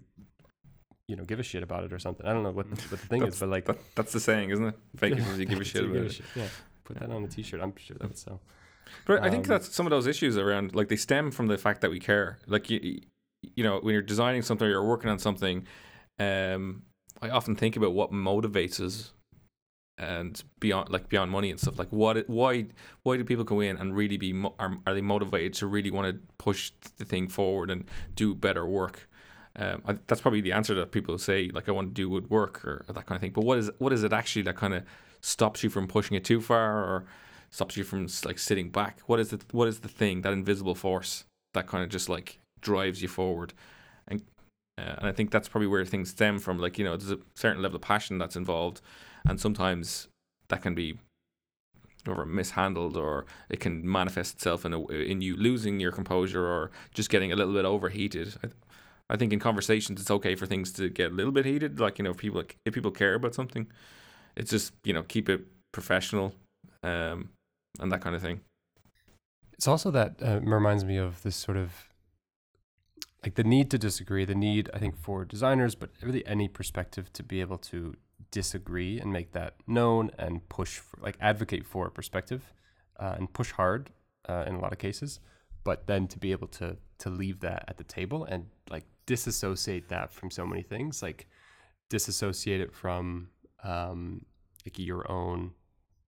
you 1.09 1.17
know 1.17 1.25
give 1.25 1.39
a 1.39 1.43
shit 1.43 1.63
about 1.63 1.85
it 1.85 1.93
or 1.93 1.99
something. 1.99 2.27
I 2.27 2.33
don't 2.33 2.43
know 2.43 2.51
what, 2.51 2.69
what 2.69 2.79
the 2.91 2.97
thing 2.97 3.23
is, 3.23 3.39
but 3.41 3.49
like 3.49 3.65
That, 3.67 3.79
that's 3.95 4.13
the 4.13 4.21
saying, 4.21 4.51
isn't 4.51 4.65
it? 4.67 4.75
Fake 4.97 5.13
it 5.13 5.39
you 5.39 5.45
give 5.45 5.61
a 5.61 5.65
shit 5.65 5.85
about 5.85 5.97
a 5.97 6.05
it. 6.07 6.13
shit. 6.13 6.27
Yeah, 6.35 6.49
put 6.85 6.99
that 6.99 7.11
on 7.11 7.25
a 7.25 7.29
t-shirt. 7.29 7.61
I'm 7.61 7.75
sure 7.77 7.97
that 7.99 8.09
would 8.09 8.19
sell. 8.19 8.41
But 9.05 9.23
I 9.23 9.31
think 9.31 9.45
Um, 9.45 9.49
that's 9.49 9.75
some 9.75 9.87
of 9.87 9.91
those 9.91 10.07
issues 10.07 10.37
around, 10.37 10.75
like 10.75 10.89
they 10.89 10.97
stem 10.97 11.31
from 11.31 11.47
the 11.49 11.59
fact 11.59 11.81
that 11.81 11.91
we 11.91 11.99
care. 12.01 12.39
Like 12.47 12.71
you, 12.71 13.01
you 13.55 13.65
know, 13.65 13.79
when 13.81 13.93
you're 13.93 14.03
designing 14.03 14.43
something 14.43 14.67
or 14.67 14.71
you're 14.71 14.85
working 14.87 15.11
on 15.11 15.19
something, 15.19 15.67
um, 16.19 16.83
I 17.23 17.31
often 17.31 17.57
think 17.57 17.77
about 17.77 17.93
what 17.95 18.13
motivates 18.13 18.81
us, 18.81 19.13
and 19.99 20.43
beyond, 20.61 20.91
like 20.91 21.09
beyond 21.09 21.31
money 21.31 21.51
and 21.51 21.59
stuff. 21.59 21.79
Like 21.79 21.89
what, 21.91 22.29
why, 22.29 22.67
why 23.03 23.17
do 23.17 23.25
people 23.25 23.45
go 23.45 23.61
in 23.61 23.77
and 23.77 23.97
really 23.97 24.19
be, 24.19 24.33
are, 24.59 24.77
are 24.87 24.95
they 24.95 25.01
motivated 25.01 25.55
to 25.55 25.67
really 25.67 25.91
want 25.91 26.13
to 26.15 26.21
push 26.39 26.71
the 26.99 27.05
thing 27.05 27.29
forward 27.29 27.71
and 27.71 27.85
do 28.15 28.35
better 28.35 28.67
work? 28.67 29.09
Um, 29.59 29.83
I, 29.87 29.97
that's 30.07 30.21
probably 30.21 30.43
the 30.43 30.53
answer 30.53 30.75
that 30.75 30.93
people 30.93 31.17
say, 31.19 31.51
like 31.53 31.69
I 31.69 31.73
want 31.73 31.89
to 31.89 31.95
do 31.95 32.11
good 32.11 32.31
work 32.31 32.65
or, 32.65 32.85
or 32.89 32.93
that 32.93 33.07
kind 33.07 33.17
of 33.17 33.23
thing. 33.23 33.33
But 33.33 33.45
what 33.45 33.59
is, 33.59 33.71
what 33.79 33.93
is 33.93 34.03
it 34.05 34.13
actually 34.13 34.43
that 34.43 34.57
kind 34.57 34.75
of 34.75 34.83
stops 35.21 35.63
you 35.65 35.71
from 35.71 35.89
pushing 35.89 36.17
it 36.17 36.25
too 36.25 36.41
far 36.41 36.85
or 36.85 37.05
stops 37.51 37.77
you 37.77 37.85
from 37.85 38.07
like 38.25 38.39
sitting 38.39 38.71
back? 38.71 39.01
What 39.07 39.19
is 39.21 39.31
the 39.31 39.41
what 39.53 39.69
is 39.69 39.81
the 39.81 39.89
thing 39.89 40.23
that 40.23 40.33
invisible 40.33 40.75
force 40.75 41.25
that 41.55 41.67
kind 41.67 41.83
of 41.83 41.91
just 41.91 42.09
like 42.09 42.39
drives 42.61 43.01
you 43.01 43.09
forward? 43.09 43.55
And 44.09 44.23
uh, 44.79 44.97
and 44.99 45.07
I 45.07 45.13
think 45.13 45.31
that's 45.31 45.49
probably 45.49 45.69
where 45.69 45.85
things 45.85 46.11
stem 46.11 46.39
from. 46.39 46.59
Like 46.59 46.79
you 46.79 46.85
know, 46.85 46.97
there's 46.97 47.11
a 47.11 47.19
certain 47.35 47.63
level 47.63 47.77
of 47.77 47.83
passion 47.83 48.19
that's 48.19 48.37
involved, 48.37 48.81
and 49.27 49.41
sometimes 49.41 50.09
that 50.49 50.63
can 50.63 50.75
be 50.75 50.99
or 52.07 52.25
mishandled, 52.25 52.97
or 52.97 53.27
it 53.49 53.59
can 53.59 53.89
manifest 53.91 54.35
itself 54.35 54.65
in 54.65 54.73
a, 54.73 54.87
in 54.87 55.21
you 55.23 55.37
losing 55.37 55.81
your 55.81 55.91
composure 55.91 56.47
or 56.47 56.71
just 56.95 57.11
getting 57.11 57.33
a 57.33 57.37
little 57.37 57.53
bit 57.53 57.65
overheated. 57.65 58.35
I 59.09 59.17
think 59.17 59.33
in 59.33 59.39
conversations 59.39 60.01
it's 60.01 60.11
okay 60.11 60.35
for 60.35 60.47
things 60.47 60.73
to 60.73 60.89
get 60.89 61.13
a 61.13 61.15
little 61.15 61.33
bit 61.33 61.45
heated. 61.45 61.79
Like 61.81 61.99
you 61.99 62.05
know, 62.05 62.11
if 62.11 62.19
people 62.19 62.43
if 62.65 62.75
people 62.75 62.91
care 62.91 63.15
about 63.15 63.35
something, 63.35 63.67
it's 64.37 64.51
just 64.51 64.73
you 64.85 64.93
know 64.93 65.03
keep 65.03 65.29
it 65.29 65.43
professional. 65.73 66.35
Um, 66.83 67.31
and 67.79 67.93
that 67.93 68.01
kind 68.01 68.17
of 68.17 68.23
thing. 68.23 68.41
It's 69.53 69.69
also 69.69 69.91
that 69.91 70.17
uh, 70.23 70.41
reminds 70.43 70.85
me 70.85 70.97
of 70.97 71.23
this 71.23 71.37
sort 71.37 71.57
of 71.57 71.89
like 73.23 73.35
the 73.35 73.45
need 73.45 73.71
to 73.71 73.79
disagree, 73.79 74.25
the 74.25 74.35
need 74.35 74.71
I 74.73 74.79
think 74.79 74.97
for 74.97 75.25
designers, 75.25 75.75
but 75.75 75.91
really 76.03 76.27
any 76.27 76.49
perspective 76.49 77.13
to 77.15 77.23
be 77.23 77.41
able 77.41 77.59
to 77.59 77.95
disagree 78.31 79.01
and 79.01 79.13
make 79.13 79.33
that 79.33 79.55
known 79.67 80.11
and 80.19 80.49
push 80.49 80.79
for, 80.79 81.01
like 81.01 81.17
advocate 81.21 81.67
for 81.67 81.87
a 81.87 81.91
perspective 81.91 82.53
uh, 82.99 83.15
and 83.17 83.33
push 83.33 83.53
hard 83.53 83.91
uh, 84.29 84.45
in 84.47 84.55
a 84.55 84.61
lot 84.61 84.73
of 84.73 84.79
cases, 84.79 85.21
but 85.65 85.87
then 85.87 86.07
to 86.09 86.19
be 86.19 86.33
able 86.33 86.49
to 86.49 86.77
to 86.99 87.11
leave 87.11 87.41
that 87.41 87.65
at 87.69 87.77
the 87.77 87.85
table 87.85 88.25
and 88.25 88.47
like 88.71 88.85
disassociate 89.07 89.89
that 89.89 90.13
from 90.13 90.31
so 90.31 90.47
many 90.47 90.63
things, 90.63 91.03
like 91.03 91.27
disassociate 91.89 92.61
it 92.61 92.73
from 92.73 93.29
um, 93.63 94.25
like 94.65 94.79
your 94.79 95.11
own 95.11 95.53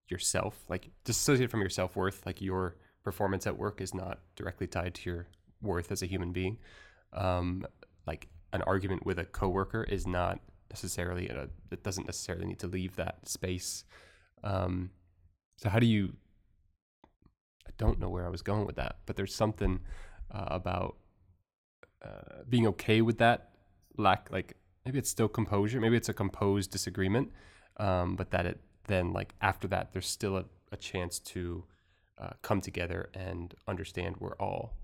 yourself, 0.09 0.65
like 0.69 0.91
disassociate 1.05 1.51
from 1.51 1.61
your 1.61 1.71
self 1.71 1.97
worth, 1.97 2.27
like 2.27 2.41
your 2.41 2.77
performance 3.05 3.47
at 3.47 3.57
work 3.57 3.81
is 3.81 3.95
not 3.95 4.21
directly 4.37 4.67
tied 4.67 4.95
to 4.95 5.11
your 5.11 5.27
worth 5.63 5.93
as 5.93 6.03
a 6.03 6.07
human 6.07 6.33
being. 6.33 6.59
Um, 7.13 7.65
like 8.07 8.29
an 8.53 8.63
argument 8.63 9.07
with 9.07 9.19
a 9.19 9.25
coworker 9.25 9.85
is 9.85 10.07
not 10.07 10.41
necessarily 10.71 11.29
a, 11.29 11.49
it 11.71 11.83
doesn't 11.83 12.07
necessarily 12.07 12.47
need 12.47 12.59
to 12.61 12.67
leave 12.67 12.97
that 12.97 13.29
space. 13.29 13.85
Um, 14.45 14.91
so 15.57 15.69
how 15.69 15.79
do 15.79 15.87
you? 15.87 16.15
I 17.67 17.71
don't 17.77 17.99
know 17.99 18.09
where 18.09 18.27
I 18.27 18.31
was 18.31 18.43
going 18.43 18.67
with 18.67 18.77
that, 18.77 18.97
but 19.07 19.17
there's 19.17 19.35
something 19.35 19.81
uh, 20.31 20.47
about 20.49 20.97
uh, 22.05 22.43
being 22.49 22.67
okay 22.67 23.03
with 23.03 23.19
that 23.19 23.51
lack. 23.97 24.29
Like 24.31 24.57
maybe 24.85 24.99
it's 24.99 25.11
still 25.11 25.29
composure, 25.29 25.81
maybe 25.81 25.97
it's 25.97 26.09
a 26.09 26.15
composed 26.15 26.71
disagreement, 26.71 27.31
um, 27.79 28.17
but 28.17 28.31
that 28.31 28.47
it 28.47 28.61
then 28.87 29.13
like 29.13 29.35
after 29.41 29.69
that 29.69 29.93
there's 29.93 30.07
still 30.07 30.37
a, 30.37 30.45
a 30.73 30.77
chance 30.77 31.19
to 31.19 31.65
uh, 32.19 32.31
come 32.43 32.61
together 32.61 33.11
and 33.15 33.55
understand 33.67 34.17
we're 34.19 34.37
all 34.37 34.75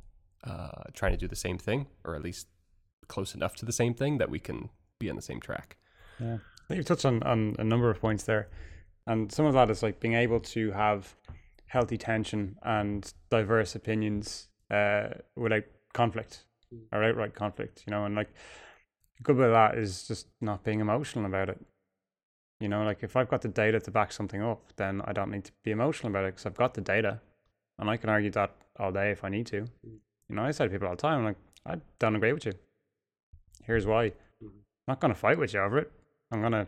uh, 0.45 0.83
trying 0.93 1.13
to 1.13 1.19
do 1.19 1.27
the 1.27 1.37
same 1.37 1.59
thing, 1.59 1.87
or 2.05 2.15
at 2.15 2.23
least 2.23 2.49
close 3.09 3.35
enough 3.35 3.55
to 3.57 3.65
the 3.65 3.73
same 3.73 3.95
thing 3.95 4.19
that 4.19 4.31
we 4.31 4.39
can 4.39 4.69
be 4.99 5.09
on 5.09 5.17
the 5.17 5.23
same 5.23 5.41
track. 5.41 5.77
Yeah, 6.21 6.35
I 6.35 6.69
think 6.69 6.79
you've 6.79 6.87
touched 6.87 7.07
on, 7.07 7.23
on 7.23 7.57
a 7.59 7.65
number 7.65 7.91
of 7.91 8.01
points 8.01 8.25
there, 8.25 8.49
and 9.07 9.33
some 9.33 9.47
of 9.47 9.55
that 9.55 9.71
is 9.71 9.83
like 9.83 10.01
being 10.01 10.15
able 10.15 10.41
to 10.41 10.71
have 10.73 11.15
healthy 11.67 11.97
tension 11.97 12.57
and 12.63 13.13
diverse 13.31 13.75
opinions 13.75 14.49
uh, 14.71 15.09
without 15.35 15.65
conflict 15.93 16.45
Mm. 16.75 16.81
or 16.93 17.05
outright 17.05 17.35
conflict. 17.35 17.85
You 17.87 17.93
know, 17.93 18.05
and 18.05 18.15
like 18.15 18.31
a 19.21 19.23
good 19.23 19.37
bit 19.37 19.47
of 19.47 19.53
that 19.53 19.79
is 19.79 20.07
just 20.07 20.29
not 20.41 20.65
being 20.65 20.81
emotional 20.81 21.27
about 21.27 21.49
it. 21.49 21.61
You 22.61 22.69
know, 22.69 22.85
like 22.85 23.03
if 23.03 23.17
I've 23.17 23.29
got 23.29 23.43
the 23.43 23.49
data 23.49 23.81
to 23.81 23.91
back 23.91 24.13
something 24.13 24.43
up, 24.43 24.73
then 24.77 25.03
I 25.05 25.13
don't 25.13 25.31
need 25.31 25.45
to 25.45 25.53
be 25.63 25.71
emotional 25.71 26.11
about 26.11 26.25
it 26.25 26.35
because 26.35 26.47
I've 26.47 26.57
got 26.57 26.75
the 26.75 26.81
data, 26.81 27.21
and 27.79 27.91
I 27.91 27.97
can 27.97 28.11
argue 28.11 28.31
that 28.33 28.55
all 28.79 28.93
day 28.93 29.11
if 29.11 29.25
I 29.25 29.29
need 29.29 29.47
to. 29.49 29.63
Mm. 29.63 29.99
You 30.29 30.37
know, 30.37 30.43
I 30.43 30.51
say 30.53 30.65
to 30.65 30.71
people 30.71 30.89
all 30.89 30.97
the 30.97 31.03
time, 31.03 31.19
I'm 31.19 31.25
like, 31.25 31.37
I 31.67 31.77
don't 31.99 32.17
agree 32.17 32.33
with 32.33 32.47
you. 32.47 32.53
Here's 33.65 33.87
why. 33.87 34.09
Mm-hmm. 34.09 34.47
I'm 34.47 34.89
not 34.89 35.01
going 35.01 35.13
to 35.13 35.19
fight 35.19 35.39
with 35.39 35.55
you 35.55 35.61
over 35.61 35.79
it. 35.79 35.93
I'm 36.31 36.41
going 36.41 36.53
to 36.53 36.67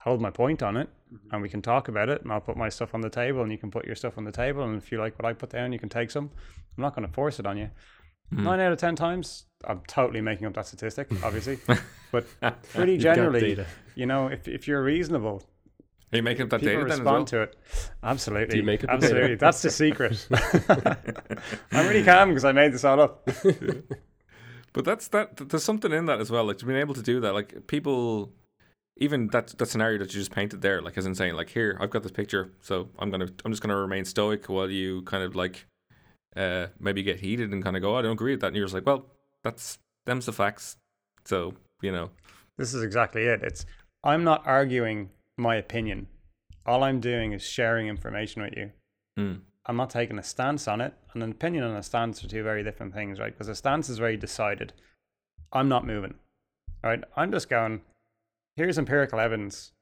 hold 0.00 0.20
my 0.20 0.30
point 0.30 0.62
on 0.62 0.76
it 0.76 0.88
mm-hmm. 1.12 1.34
and 1.34 1.42
we 1.42 1.48
can 1.48 1.60
talk 1.60 1.88
about 1.88 2.08
it 2.08 2.22
and 2.22 2.32
I'll 2.32 2.40
put 2.40 2.56
my 2.56 2.68
stuff 2.68 2.94
on 2.94 3.00
the 3.00 3.10
table 3.10 3.42
and 3.42 3.50
you 3.50 3.58
can 3.58 3.72
put 3.72 3.86
your 3.86 3.96
stuff 3.96 4.16
on 4.16 4.24
the 4.24 4.30
table 4.30 4.62
and 4.62 4.80
if 4.80 4.92
you 4.92 4.98
like 4.98 5.18
what 5.18 5.26
I 5.26 5.32
put 5.32 5.50
down 5.50 5.72
you 5.72 5.80
can 5.80 5.88
take 5.88 6.10
some. 6.10 6.30
I'm 6.76 6.82
not 6.82 6.94
going 6.94 7.06
to 7.06 7.12
force 7.12 7.40
it 7.40 7.46
on 7.46 7.56
you. 7.56 7.70
Mm. 8.34 8.42
Nine 8.42 8.60
out 8.60 8.72
of 8.72 8.78
ten 8.78 8.96
times, 8.96 9.46
I'm 9.64 9.80
totally 9.86 10.20
making 10.20 10.46
up 10.46 10.54
that 10.54 10.66
statistic, 10.66 11.08
obviously. 11.24 11.58
but 12.10 12.26
pretty 12.72 12.98
generally, 12.98 13.64
you 13.94 14.06
know, 14.06 14.28
if 14.28 14.48
if 14.48 14.66
you're 14.66 14.82
reasonable, 14.82 15.42
Are 16.12 16.16
you 16.16 16.22
making 16.22 16.42
up 16.44 16.50
that 16.50 16.60
people 16.60 16.74
data 16.74 16.84
then 16.84 16.92
as 16.92 16.98
respond 17.00 17.16
well? 17.18 17.24
to 17.26 17.40
it. 17.42 17.56
Absolutely. 18.02 18.46
Do 18.48 18.56
you 18.56 18.62
make 18.62 18.84
up 18.84 19.00
the 19.00 19.06
data? 19.08 19.14
Absolutely. 19.14 19.34
That's 19.36 19.62
the 19.62 19.70
secret. 19.70 20.28
I'm 21.72 21.86
really 21.86 22.04
calm 22.04 22.30
because 22.30 22.44
I 22.44 22.52
made 22.52 22.72
this 22.72 22.84
all 22.84 23.00
up. 23.00 23.28
But 24.72 24.84
that's 24.84 25.08
that. 25.08 25.36
There's 25.36 25.64
something 25.64 25.90
in 25.90 26.04
that 26.04 26.20
as 26.20 26.30
well. 26.30 26.44
Like 26.44 26.58
being 26.58 26.78
able 26.78 26.94
to 26.94 27.02
do 27.02 27.18
that. 27.20 27.32
Like 27.32 27.66
people, 27.66 28.30
even 28.98 29.28
that 29.28 29.56
that 29.56 29.66
scenario 29.66 29.98
that 30.00 30.12
you 30.12 30.20
just 30.20 30.32
painted 30.32 30.60
there. 30.60 30.82
Like 30.82 30.98
as 30.98 31.06
in 31.06 31.14
saying, 31.14 31.34
like 31.34 31.48
here, 31.48 31.78
I've 31.80 31.88
got 31.88 32.02
this 32.02 32.12
picture, 32.12 32.50
so 32.60 32.90
I'm 32.98 33.10
gonna, 33.10 33.28
I'm 33.44 33.52
just 33.52 33.62
gonna 33.62 33.76
remain 33.76 34.04
stoic 34.04 34.50
while 34.50 34.70
you 34.70 35.00
kind 35.02 35.22
of 35.24 35.34
like, 35.34 35.64
uh, 36.36 36.66
maybe 36.78 37.02
get 37.02 37.20
heated 37.20 37.52
and 37.52 37.62
kind 37.62 37.76
of 37.76 37.82
go, 37.82 37.94
"Oh, 37.94 37.98
I 37.98 38.02
don't 38.02 38.12
agree 38.12 38.32
with 38.32 38.40
that, 38.40 38.48
and 38.48 38.56
you're 38.56 38.66
just 38.66 38.74
like, 38.74 38.86
well, 38.86 39.06
that's 39.42 39.78
them's 40.04 40.26
the 40.26 40.32
facts. 40.32 40.76
So 41.24 41.54
you 41.82 41.92
know, 41.92 42.10
This 42.56 42.72
is 42.74 42.82
exactly 42.82 43.24
it. 43.24 43.42
It's 43.42 43.66
I'm 44.04 44.24
not 44.24 44.46
arguing 44.46 45.10
my 45.36 45.56
opinion. 45.56 46.06
All 46.64 46.82
I'm 46.84 47.00
doing 47.00 47.32
is 47.32 47.42
sharing 47.42 47.86
information 47.88 48.42
with 48.42 48.54
you. 48.56 48.70
mm, 49.18 49.40
I'm 49.66 49.76
not 49.76 49.90
taking 49.90 50.18
a 50.18 50.22
stance 50.22 50.66
on 50.68 50.80
it. 50.80 50.94
And 51.12 51.22
an 51.22 51.30
opinion 51.32 51.64
and 51.64 51.76
a 51.76 51.82
stance 51.82 52.22
are 52.24 52.28
two 52.28 52.42
very 52.42 52.62
different 52.64 52.94
things, 52.94 53.18
right? 53.20 53.32
Because 53.32 53.48
a 53.48 53.54
stance 53.54 53.88
is 53.88 53.98
very 53.98 54.16
decided. 54.16 54.72
I'm 55.52 55.68
not 55.68 55.86
moving. 55.86 56.14
Right? 56.82 57.02
I'm 57.16 57.32
just 57.32 57.48
going, 57.48 57.80
here's 58.56 58.78
empirical 58.78 59.18
evidence. 59.20 59.72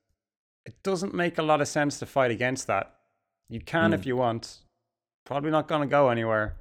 It 0.66 0.82
doesn't 0.82 1.12
make 1.14 1.36
a 1.38 1.42
lot 1.42 1.60
of 1.60 1.68
sense 1.68 1.98
to 1.98 2.06
fight 2.06 2.30
against 2.30 2.66
that. 2.66 2.94
You 3.48 3.60
can 3.60 3.90
Hmm. 3.90 3.94
if 3.94 4.06
you 4.06 4.16
want. 4.16 4.60
Probably 5.24 5.50
not 5.50 5.68
going 5.68 5.80
to 5.80 5.86
go 5.86 6.10
anywhere. 6.10 6.56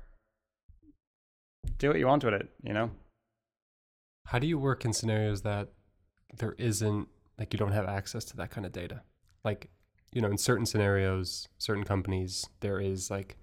Do 1.78 1.90
what 1.90 2.00
you 2.00 2.08
want 2.08 2.24
with 2.24 2.34
it, 2.34 2.50
you 2.64 2.74
know? 2.74 2.92
How 4.28 4.40
do 4.40 4.48
you 4.48 4.58
work 4.58 4.86
in 4.86 4.94
scenarios 4.94 5.42
that 5.42 5.70
there 6.38 6.54
isn't 6.58 7.08
like 7.38 7.54
you 7.54 7.60
don't 7.60 7.74
have 7.74 7.88
access 7.88 8.24
to 8.26 8.38
that 8.38 8.52
kind 8.52 8.66
of 8.66 8.72
data? 8.72 9.02
Like, 9.44 9.70
you 10.14 10.22
know, 10.22 10.30
in 10.30 10.38
certain 10.38 10.66
scenarios, 10.66 11.48
certain 11.58 11.84
companies, 11.84 12.48
there 12.62 12.80
is 12.80 13.12
like 13.12 13.38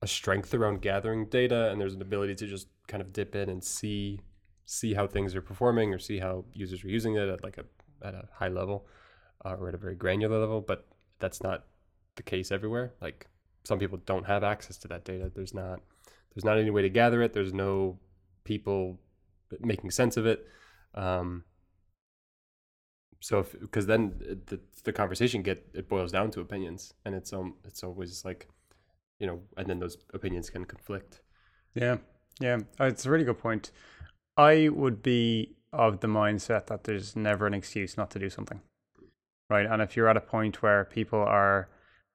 a 0.00 0.06
strength 0.06 0.54
around 0.54 0.82
gathering 0.82 1.26
data 1.26 1.70
and 1.70 1.80
there's 1.80 1.94
an 1.94 2.02
ability 2.02 2.34
to 2.36 2.46
just 2.46 2.68
kind 2.86 3.00
of 3.00 3.12
dip 3.12 3.34
in 3.34 3.48
and 3.48 3.62
see 3.62 4.20
see 4.64 4.94
how 4.94 5.06
things 5.06 5.34
are 5.34 5.42
performing 5.42 5.92
or 5.92 5.98
see 5.98 6.18
how 6.18 6.44
users 6.52 6.84
are 6.84 6.88
using 6.88 7.16
it 7.16 7.28
at 7.28 7.42
like 7.42 7.58
a 7.58 7.64
at 8.06 8.14
a 8.14 8.28
high 8.32 8.48
level 8.48 8.86
uh, 9.44 9.54
or 9.58 9.68
at 9.68 9.74
a 9.74 9.78
very 9.78 9.94
granular 9.94 10.38
level, 10.38 10.60
but 10.60 10.86
that's 11.18 11.42
not 11.42 11.66
the 12.16 12.22
case 12.22 12.52
everywhere. 12.52 12.92
Like 13.00 13.28
some 13.64 13.78
people 13.78 13.98
don't 14.06 14.26
have 14.26 14.42
access 14.44 14.76
to 14.78 14.88
that 14.88 15.04
data. 15.04 15.30
There's 15.34 15.54
not 15.54 15.80
there's 16.34 16.44
not 16.44 16.58
any 16.58 16.70
way 16.70 16.82
to 16.82 16.88
gather 16.88 17.22
it. 17.22 17.32
There's 17.32 17.52
no 17.52 17.98
people 18.44 18.98
making 19.60 19.90
sense 19.90 20.16
of 20.16 20.26
it. 20.26 20.46
Um, 20.94 21.44
so 23.20 23.46
because 23.60 23.86
then 23.86 24.14
the 24.46 24.60
the 24.84 24.92
conversation 24.92 25.42
get 25.42 25.64
it 25.74 25.88
boils 25.88 26.12
down 26.12 26.30
to 26.32 26.40
opinions, 26.40 26.94
and 27.04 27.14
it's 27.14 27.32
um 27.32 27.54
it's 27.64 27.84
always 27.84 28.24
like, 28.24 28.48
you 29.20 29.26
know, 29.26 29.40
and 29.56 29.68
then 29.68 29.78
those 29.78 29.96
opinions 30.12 30.50
can 30.50 30.64
conflict. 30.64 31.20
Yeah, 31.74 31.98
yeah, 32.40 32.58
Uh, 32.80 32.84
it's 32.84 33.06
a 33.06 33.10
really 33.10 33.24
good 33.24 33.38
point. 33.38 33.70
I 34.36 34.68
would 34.68 35.02
be 35.02 35.54
of 35.72 36.00
the 36.00 36.08
mindset 36.08 36.66
that 36.66 36.84
there's 36.84 37.14
never 37.16 37.46
an 37.46 37.54
excuse 37.54 37.96
not 37.96 38.10
to 38.10 38.18
do 38.18 38.28
something, 38.28 38.60
right? 39.48 39.66
And 39.66 39.80
if 39.80 39.96
you're 39.96 40.08
at 40.08 40.16
a 40.16 40.20
point 40.20 40.62
where 40.62 40.84
people 40.84 41.20
are 41.20 41.68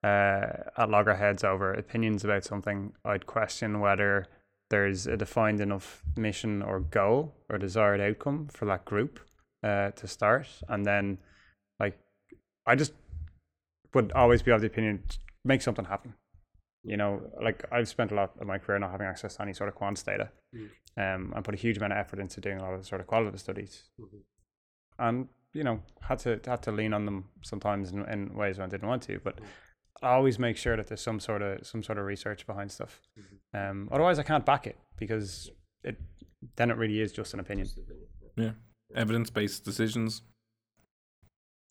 uh, 0.03 0.47
at 0.77 0.89
loggerheads 0.89 1.43
over 1.43 1.73
opinions 1.73 2.23
about 2.23 2.43
something, 2.43 2.93
I'd 3.03 3.25
question 3.25 3.79
whether 3.79 4.27
there's 4.69 5.07
a 5.07 5.17
defined 5.17 5.61
enough 5.61 6.03
mission 6.15 6.61
or 6.61 6.79
goal 6.79 7.33
or 7.49 7.57
desired 7.57 8.01
outcome 8.01 8.47
for 8.51 8.65
that 8.65 8.85
group 8.85 9.19
uh, 9.63 9.91
to 9.91 10.07
start, 10.07 10.47
and 10.67 10.85
then 10.85 11.17
like 11.79 11.97
I 12.65 12.75
just 12.75 12.93
would 13.93 14.11
always 14.11 14.41
be 14.41 14.51
of 14.51 14.61
the 14.61 14.67
opinion 14.67 15.03
make 15.43 15.61
something 15.61 15.85
happen. 15.85 16.13
You 16.83 16.97
know, 16.97 17.21
like 17.41 17.65
I've 17.71 17.87
spent 17.87 18.11
a 18.11 18.15
lot 18.15 18.33
of 18.39 18.47
my 18.47 18.57
career 18.59 18.79
not 18.79 18.91
having 18.91 19.07
access 19.07 19.35
to 19.35 19.41
any 19.41 19.53
sort 19.53 19.69
of 19.69 19.75
quants 19.75 20.05
data, 20.05 20.29
um, 20.97 21.33
and 21.35 21.43
put 21.43 21.53
a 21.53 21.57
huge 21.57 21.77
amount 21.77 21.93
of 21.93 21.99
effort 21.99 22.19
into 22.19 22.39
doing 22.39 22.59
a 22.59 22.63
lot 22.63 22.73
of 22.73 22.85
sort 22.85 23.01
of 23.01 23.07
qualitative 23.07 23.39
studies, 23.39 23.83
and 24.99 25.27
you 25.53 25.63
know 25.63 25.81
had 26.01 26.19
to 26.19 26.39
had 26.45 26.61
to 26.63 26.71
lean 26.71 26.93
on 26.93 27.05
them 27.05 27.25
sometimes 27.41 27.91
in, 27.91 28.05
in 28.05 28.35
ways 28.35 28.57
when 28.57 28.67
I 28.67 28.69
didn't 28.69 28.87
want 28.87 29.03
to, 29.03 29.19
but 29.23 29.39
I 30.01 30.09
always 30.13 30.37
make 30.37 30.57
sure 30.57 30.75
that 30.77 30.87
there's 30.87 31.01
some 31.01 31.19
sort 31.19 31.41
of 31.41 31.65
some 31.65 31.81
sort 31.83 31.97
of 31.97 32.05
research 32.05 32.45
behind 32.45 32.71
stuff. 32.71 33.01
Um, 33.53 33.89
otherwise, 33.91 34.19
I 34.19 34.23
can't 34.23 34.45
back 34.45 34.67
it 34.67 34.77
because 34.97 35.49
it 35.83 35.97
then 36.55 36.69
it 36.69 36.77
really 36.77 37.01
is 37.01 37.11
just 37.11 37.33
an 37.33 37.39
opinion. 37.39 37.67
yeah, 38.35 38.51
evidence 38.95 39.29
based 39.29 39.63
decisions. 39.65 40.21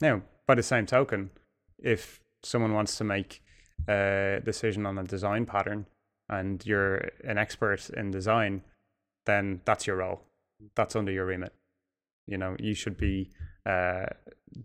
Now, 0.01 0.23
by 0.47 0.55
the 0.55 0.63
same 0.63 0.87
token, 0.87 1.31
if 1.79 2.21
someone 2.43 2.73
wants 2.75 2.97
to 2.99 3.05
make 3.05 3.43
a 3.89 4.41
decision 4.45 4.87
on 4.87 4.99
a 4.99 5.05
design 5.05 5.47
pattern 5.47 5.87
and 6.29 6.65
you're 6.67 7.09
an 7.25 7.39
expert 7.39 7.89
in 7.91 8.11
design, 8.11 8.63
then 9.27 9.61
that's 9.65 9.87
your 9.87 9.97
role. 9.97 10.23
That's 10.75 10.97
under 10.97 11.13
your 11.13 11.27
remit. 11.27 11.53
You 12.27 12.39
know, 12.39 12.57
you 12.59 12.75
should 12.75 12.97
be 12.97 13.31
uh, 13.65 14.07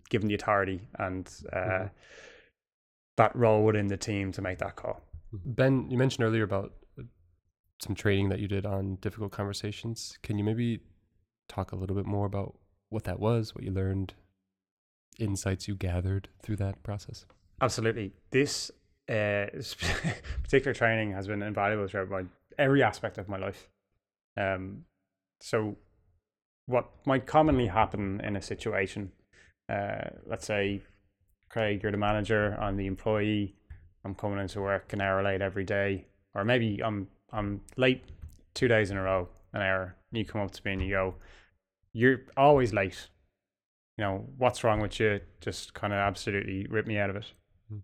given 0.10 0.27
the 0.27 0.36
authority 0.36 0.82
and 0.98 1.30
uh, 1.53 1.58
Mhm. 1.60 1.89
That 3.22 3.36
role 3.36 3.63
within 3.63 3.88
the 3.88 3.98
team 3.98 4.32
to 4.32 4.42
make 4.42 4.58
that 4.58 4.75
call. 4.75 5.00
Ben, 5.32 5.90
you 5.92 5.98
mentioned 5.98 6.25
earlier 6.25 6.44
about 6.44 6.74
uh, 7.00 7.04
some 7.80 7.96
training 7.96 8.30
that 8.30 8.40
you 8.40 8.48
did 8.48 8.66
on 8.66 8.96
difficult 8.96 9.32
conversations. 9.32 10.18
Can 10.24 10.40
you 10.40 10.44
maybe 10.44 10.80
talk 11.48 11.72
a 11.72 11.75
little 11.75 11.96
bit 11.96 12.08
more 12.08 12.25
about 12.25 12.56
what 12.90 13.04
that 13.04 13.20
was, 13.20 13.54
what 13.54 13.63
you 13.63 13.72
learned, 13.72 14.16
insights 15.20 15.68
you 15.68 15.75
gathered 15.75 16.30
through 16.42 16.56
that 16.56 16.82
process? 16.82 17.25
Absolutely. 17.62 18.12
This 18.32 18.72
uh, 19.08 19.46
particular 20.44 20.74
training 20.74 21.12
has 21.12 21.28
been 21.28 21.44
invaluable 21.44 21.88
throughout 21.88 22.10
my 22.10 22.24
every 22.58 22.82
aspect 22.82 23.20
of 23.20 23.30
my 23.30 23.38
life. 23.38 23.70
Um, 24.36 24.86
so 25.42 25.78
what 26.66 26.90
might 27.06 27.28
commonly 27.28 27.68
happen 27.68 28.20
in 28.24 28.36
a 28.36 28.42
situation. 28.42 29.12
Uh, 29.70 30.10
let's 30.25 30.48
say, 30.48 30.82
Craig, 31.51 31.84
you're 31.84 31.91
the 31.91 31.98
manager. 31.98 32.58
I'm 32.62 32.77
the 32.77 32.88
employee. 32.88 33.55
I'm 34.05 34.15
coming 34.15 34.39
into 34.39 34.62
work 34.62 34.93
an 34.93 35.01
hour 35.01 35.22
late 35.22 35.41
every 35.41 35.65
day, 35.65 36.05
or 36.34 36.46
maybe 36.46 36.81
I'm 36.84 37.08
I'm 37.31 37.62
late 37.75 38.03
two 38.53 38.67
days 38.67 38.89
in 38.89 38.98
a 38.98 39.03
row, 39.03 39.27
an 39.53 39.62
hour. 39.62 39.96
And 40.12 40.17
you 40.17 40.25
come 40.25 40.41
up 40.41 40.51
to 40.51 40.62
me 40.63 40.74
and 40.74 40.81
you 40.81 40.89
go, 40.91 41.15
"You're 41.93 42.22
always 42.38 42.74
late." 42.74 43.10
You 43.98 44.05
know 44.05 44.25
what's 44.38 44.63
wrong 44.63 44.79
with 44.79 45.00
you? 45.00 45.20
Just 45.41 45.74
kind 45.74 45.91
of 45.93 45.98
absolutely 45.98 46.65
rip 46.70 46.88
me 46.88 46.98
out 46.98 47.10
of 47.10 47.17
it, 47.17 47.34
Mm. 47.72 47.81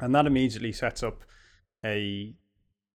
and 0.00 0.14
that 0.14 0.26
immediately 0.26 0.72
sets 0.72 1.02
up 1.02 1.22
a 1.84 2.34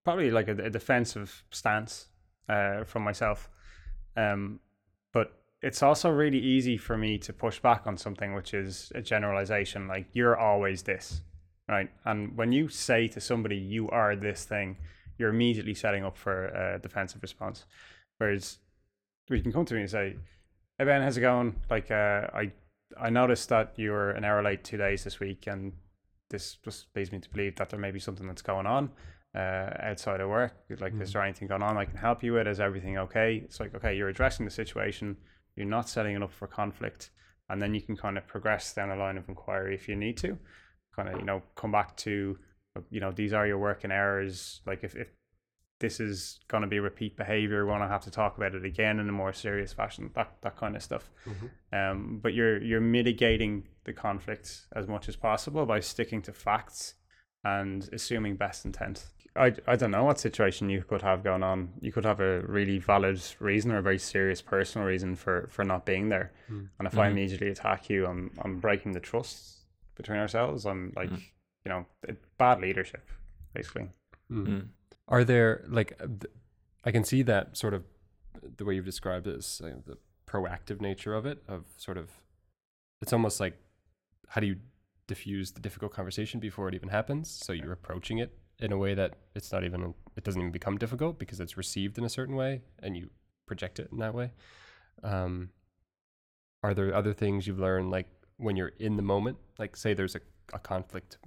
probably 0.03 0.31
like 0.31 0.47
a, 0.47 0.57
a 0.65 0.69
defensive 0.69 1.43
stance 1.51 2.07
uh, 2.49 2.83
from 2.85 3.03
myself. 3.03 3.49
Um, 4.17 4.59
it's 5.61 5.83
also 5.83 6.09
really 6.09 6.39
easy 6.39 6.77
for 6.77 6.97
me 6.97 7.17
to 7.19 7.33
push 7.33 7.59
back 7.59 7.85
on 7.85 7.97
something 7.97 8.33
which 8.33 8.53
is 8.53 8.91
a 8.95 9.01
generalization, 9.01 9.87
like 9.87 10.07
you're 10.13 10.37
always 10.37 10.83
this, 10.83 11.21
right? 11.69 11.89
And 12.05 12.35
when 12.37 12.51
you 12.51 12.67
say 12.67 13.07
to 13.09 13.21
somebody 13.21 13.57
you 13.57 13.89
are 13.89 14.15
this 14.15 14.45
thing, 14.45 14.77
you're 15.17 15.29
immediately 15.29 15.75
setting 15.75 16.03
up 16.03 16.17
for 16.17 16.47
a 16.47 16.79
defensive 16.79 17.21
response. 17.21 17.65
Whereas 18.17 18.57
you 19.29 19.41
can 19.41 19.51
come 19.51 19.65
to 19.65 19.73
me 19.75 19.81
and 19.81 19.89
say, 19.89 20.15
"Hey 20.77 20.85
Ben, 20.85 21.01
how's 21.01 21.17
it 21.17 21.21
going? 21.21 21.55
Like, 21.69 21.91
uh, 21.91 22.27
I 22.33 22.51
I 22.99 23.09
noticed 23.09 23.49
that 23.49 23.77
you 23.77 23.91
were 23.91 24.11
an 24.11 24.25
hour 24.25 24.41
late 24.43 24.63
two 24.63 24.77
days 24.77 25.03
this 25.03 25.19
week, 25.19 25.47
and 25.47 25.73
this 26.29 26.55
just 26.55 26.87
leads 26.95 27.11
me 27.11 27.19
to 27.19 27.29
believe 27.29 27.55
that 27.57 27.69
there 27.69 27.79
may 27.79 27.91
be 27.91 27.99
something 27.99 28.27
that's 28.27 28.41
going 28.41 28.65
on 28.65 28.89
uh, 29.35 29.69
outside 29.79 30.19
of 30.21 30.29
work. 30.29 30.53
Like, 30.79 30.93
is 30.99 31.09
Mm. 31.09 31.13
there 31.13 31.21
anything 31.23 31.47
going 31.47 31.63
on 31.63 31.77
I 31.77 31.85
can 31.85 31.97
help 31.97 32.23
you 32.23 32.33
with? 32.33 32.47
Is 32.47 32.59
everything 32.59 32.97
okay? 32.97 33.35
It's 33.45 33.59
like, 33.59 33.73
okay, 33.75 33.95
you're 33.95 34.09
addressing 34.09 34.45
the 34.45 34.51
situation. 34.51 35.17
You're 35.61 35.69
not 35.69 35.87
setting 35.87 36.15
it 36.15 36.23
up 36.23 36.33
for 36.33 36.47
conflict, 36.47 37.11
and 37.49 37.61
then 37.61 37.75
you 37.75 37.81
can 37.81 37.95
kind 37.95 38.17
of 38.17 38.25
progress 38.25 38.73
down 38.73 38.89
a 38.89 38.95
line 38.95 39.17
of 39.17 39.29
inquiry 39.29 39.75
if 39.75 39.87
you 39.87 39.95
need 39.95 40.17
to. 40.17 40.39
Kind 40.95 41.07
of, 41.09 41.19
you 41.19 41.25
know, 41.25 41.43
come 41.55 41.71
back 41.71 41.95
to, 41.97 42.37
you 42.89 42.99
know, 42.99 43.11
these 43.11 43.31
are 43.31 43.45
your 43.45 43.59
working 43.59 43.91
hours. 43.91 44.61
Like, 44.65 44.83
if, 44.83 44.95
if 44.95 45.09
this 45.79 45.99
is 45.99 46.39
going 46.47 46.61
to 46.61 46.67
be 46.67 46.79
repeat 46.79 47.15
behavior, 47.15 47.63
we're 47.63 47.71
going 47.71 47.81
to 47.81 47.87
have 47.87 48.03
to 48.05 48.11
talk 48.11 48.37
about 48.37 48.55
it 48.55 48.65
again 48.65 48.99
in 48.99 49.07
a 49.07 49.11
more 49.11 49.33
serious 49.33 49.71
fashion. 49.71 50.09
That 50.15 50.37
that 50.41 50.57
kind 50.57 50.75
of 50.75 50.81
stuff. 50.81 51.11
Um, 51.71 52.19
but 52.23 52.33
you're 52.33 52.61
you're 52.61 52.81
mitigating 52.81 53.67
the 53.83 53.93
conflict 53.93 54.67
as 54.75 54.87
much 54.87 55.07
as 55.09 55.15
possible 55.15 55.65
by 55.65 55.79
sticking 55.79 56.21
to 56.23 56.33
facts 56.33 56.95
and 57.43 57.87
assuming 57.93 58.35
best 58.35 58.65
intent. 58.65 59.05
I, 59.35 59.53
I 59.65 59.75
don't 59.77 59.91
know 59.91 60.03
what 60.03 60.19
situation 60.19 60.69
you 60.69 60.83
could 60.83 61.01
have 61.03 61.23
going 61.23 61.41
on. 61.43 61.69
You 61.79 61.91
could 61.93 62.03
have 62.03 62.19
a 62.19 62.41
really 62.41 62.79
valid 62.79 63.21
reason 63.39 63.71
or 63.71 63.77
a 63.77 63.81
very 63.81 63.97
serious 63.97 64.41
personal 64.41 64.85
reason 64.85 65.15
for, 65.15 65.47
for 65.49 65.63
not 65.63 65.85
being 65.85 66.09
there. 66.09 66.33
Mm. 66.51 66.67
And 66.79 66.87
if 66.87 66.97
I 66.97 67.07
Mhm. 67.07 67.11
immediately 67.11 67.47
attack 67.49 67.89
you, 67.89 68.05
I'm 68.05 68.31
I'm 68.43 68.59
breaking 68.59 68.91
the 68.91 68.99
trust 68.99 69.59
between 69.95 70.17
ourselves. 70.19 70.65
I'm 70.65 70.91
like, 70.97 71.09
Mm. 71.11 71.21
you 71.65 71.69
know, 71.69 71.85
bad 72.37 72.59
leadership, 72.59 73.09
basically. 73.53 73.89
Mm. 74.29 74.67
Are 75.07 75.23
there 75.23 75.63
like 75.67 76.01
uh, 76.01 76.07
I 76.83 76.91
can 76.91 77.03
see 77.05 77.21
that 77.23 77.55
sort 77.55 77.73
of 77.73 77.83
the 78.57 78.65
way 78.65 78.75
you've 78.75 78.85
described 78.85 79.27
it 79.27 79.35
is 79.35 79.61
uh, 79.63 79.75
the 79.85 79.97
proactive 80.27 80.81
nature 80.81 81.13
of 81.13 81.25
it 81.25 81.43
of 81.47 81.65
sort 81.77 81.97
of 81.97 82.09
it's 83.01 83.13
almost 83.13 83.39
like 83.39 83.57
how 84.29 84.39
do 84.41 84.47
you 84.47 84.55
diffuse 85.07 85.51
the 85.51 85.59
difficult 85.59 85.91
conversation 85.93 86.39
before 86.39 86.67
it 86.69 86.73
even 86.73 86.89
happens 86.89 87.29
so 87.29 87.51
you're 87.51 87.73
approaching 87.73 88.17
it 88.17 88.31
in 88.61 88.71
a 88.71 88.77
way 88.77 88.93
that 88.93 89.15
it's 89.35 89.51
not 89.51 89.63
even 89.63 89.93
it 90.15 90.23
doesn't 90.23 90.41
even 90.41 90.51
become 90.51 90.77
difficult 90.77 91.19
because 91.19 91.39
it's 91.39 91.57
received 91.57 91.97
in 91.97 92.03
a 92.03 92.09
certain 92.09 92.35
way 92.35 92.61
and 92.79 92.95
you 92.95 93.09
project 93.45 93.79
it 93.79 93.89
in 93.91 93.97
that 93.97 94.13
way. 94.13 94.31
Um 95.03 95.49
are 96.63 96.73
there 96.73 96.93
other 96.93 97.13
things 97.13 97.47
you've 97.47 97.59
learned 97.59 97.89
like 97.89 98.07
when 98.37 98.55
you're 98.55 98.73
in 98.79 98.95
the 98.95 99.01
moment? 99.01 99.37
Like 99.57 99.75
say 99.75 99.93
there's 99.93 100.15
a, 100.15 100.21
a 100.53 100.59
conflict 100.59 101.17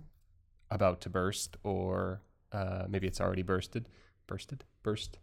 about 0.71 1.01
to 1.03 1.11
burst 1.11 1.57
or 1.63 2.21
uh, 2.53 2.85
maybe 2.89 3.07
it's 3.07 3.21
already 3.21 3.43
bursted 3.43 3.89
bursted 4.27 4.65
burst 4.83 5.19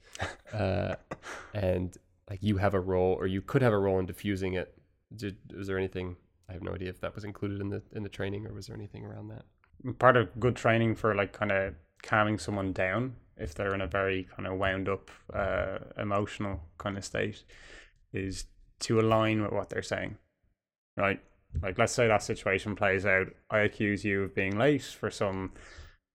uh, 0.53 0.95
and 1.53 1.97
like 2.29 2.43
you 2.43 2.57
have 2.57 2.73
a 2.73 2.79
role 2.79 3.13
or 3.13 3.25
you 3.27 3.41
could 3.41 3.61
have 3.61 3.73
a 3.73 3.77
role 3.77 3.99
in 3.99 4.05
diffusing 4.05 4.53
it. 4.53 4.73
Did, 5.13 5.37
was 5.55 5.67
there 5.67 5.77
anything 5.77 6.15
i 6.47 6.53
have 6.53 6.63
no 6.63 6.73
idea 6.73 6.89
if 6.89 6.99
that 7.01 7.15
was 7.15 7.23
included 7.23 7.61
in 7.61 7.69
the 7.69 7.81
in 7.93 8.03
the 8.03 8.09
training 8.09 8.45
or 8.45 8.53
was 8.53 8.67
there 8.67 8.75
anything 8.75 9.05
around 9.05 9.29
that? 9.29 9.45
Part 9.99 10.17
of 10.17 10.37
good 10.39 10.55
training 10.55 10.95
for 10.95 11.15
like 11.15 11.31
kind 11.33 11.51
of 11.51 11.75
calming 12.03 12.37
someone 12.37 12.73
down 12.73 13.15
if 13.37 13.53
they're 13.55 13.73
in 13.73 13.81
a 13.81 13.87
very 13.87 14.27
kind 14.35 14.47
of 14.47 14.57
wound 14.57 14.87
up 14.87 15.09
uh, 15.33 15.79
emotional 15.97 16.61
kind 16.77 16.97
of 16.97 17.05
state 17.05 17.43
is 18.13 18.45
to 18.79 18.99
align 18.99 19.41
with 19.41 19.51
what 19.51 19.69
they're 19.69 19.81
saying 19.81 20.17
right? 20.97 21.19
Like 21.61 21.77
let's 21.77 21.93
say 21.93 22.07
that 22.07 22.23
situation 22.23 22.75
plays 22.75 23.05
out. 23.05 23.27
I 23.49 23.59
accuse 23.59 24.05
you 24.05 24.23
of 24.23 24.35
being 24.35 24.57
late 24.57 24.83
for 24.83 25.09
some 25.09 25.51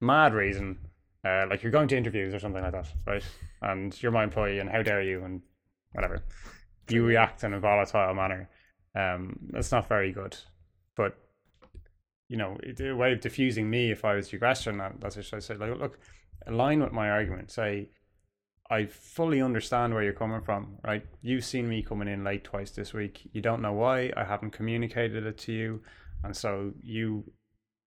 mad 0.00 0.34
reason 0.34 0.78
uh, 1.26 1.46
like 1.48 1.62
you're 1.62 1.72
going 1.72 1.88
to 1.88 1.96
interviews 1.96 2.32
or 2.32 2.38
something 2.38 2.62
like 2.62 2.72
that 2.72 2.88
right? 3.06 3.24
And 3.62 4.00
you're 4.02 4.12
my 4.12 4.24
employee 4.24 4.58
and 4.58 4.70
how 4.70 4.82
dare 4.82 5.02
you 5.02 5.24
and 5.24 5.42
whatever. 5.92 6.22
You 6.88 7.04
react 7.04 7.42
in 7.42 7.52
a 7.52 7.60
volatile 7.60 8.14
manner. 8.14 8.48
Um, 8.94 9.38
that's 9.50 9.72
not 9.72 9.88
very 9.88 10.12
good. 10.12 10.36
But 10.96 11.18
you 12.28 12.36
know, 12.36 12.56
it- 12.62 12.80
a 12.80 12.94
way 12.94 13.12
of 13.12 13.20
diffusing 13.20 13.68
me 13.70 13.90
if 13.90 14.04
I 14.04 14.14
was 14.14 14.32
your 14.32 14.40
question. 14.40 14.78
that- 14.78 15.00
That's 15.00 15.16
what 15.16 15.32
I 15.34 15.38
say. 15.38 15.54
Like, 15.56 15.78
look, 15.78 15.98
align 16.46 16.80
with 16.82 16.92
my 16.92 17.10
argument. 17.10 17.50
Say, 17.50 17.90
I 18.68 18.86
fully 18.86 19.40
understand 19.40 19.94
where 19.94 20.02
you're 20.02 20.12
coming 20.12 20.40
from, 20.42 20.78
right? 20.82 21.06
You've 21.22 21.44
seen 21.44 21.68
me 21.68 21.82
coming 21.82 22.08
in 22.08 22.24
late 22.24 22.42
twice 22.42 22.72
this 22.72 22.92
week. 22.92 23.28
You 23.32 23.40
don't 23.40 23.62
know 23.62 23.72
why. 23.72 24.12
I 24.16 24.24
haven't 24.24 24.50
communicated 24.50 25.24
it 25.24 25.38
to 25.38 25.52
you. 25.52 25.82
And 26.24 26.36
so 26.36 26.72
you 26.82 27.32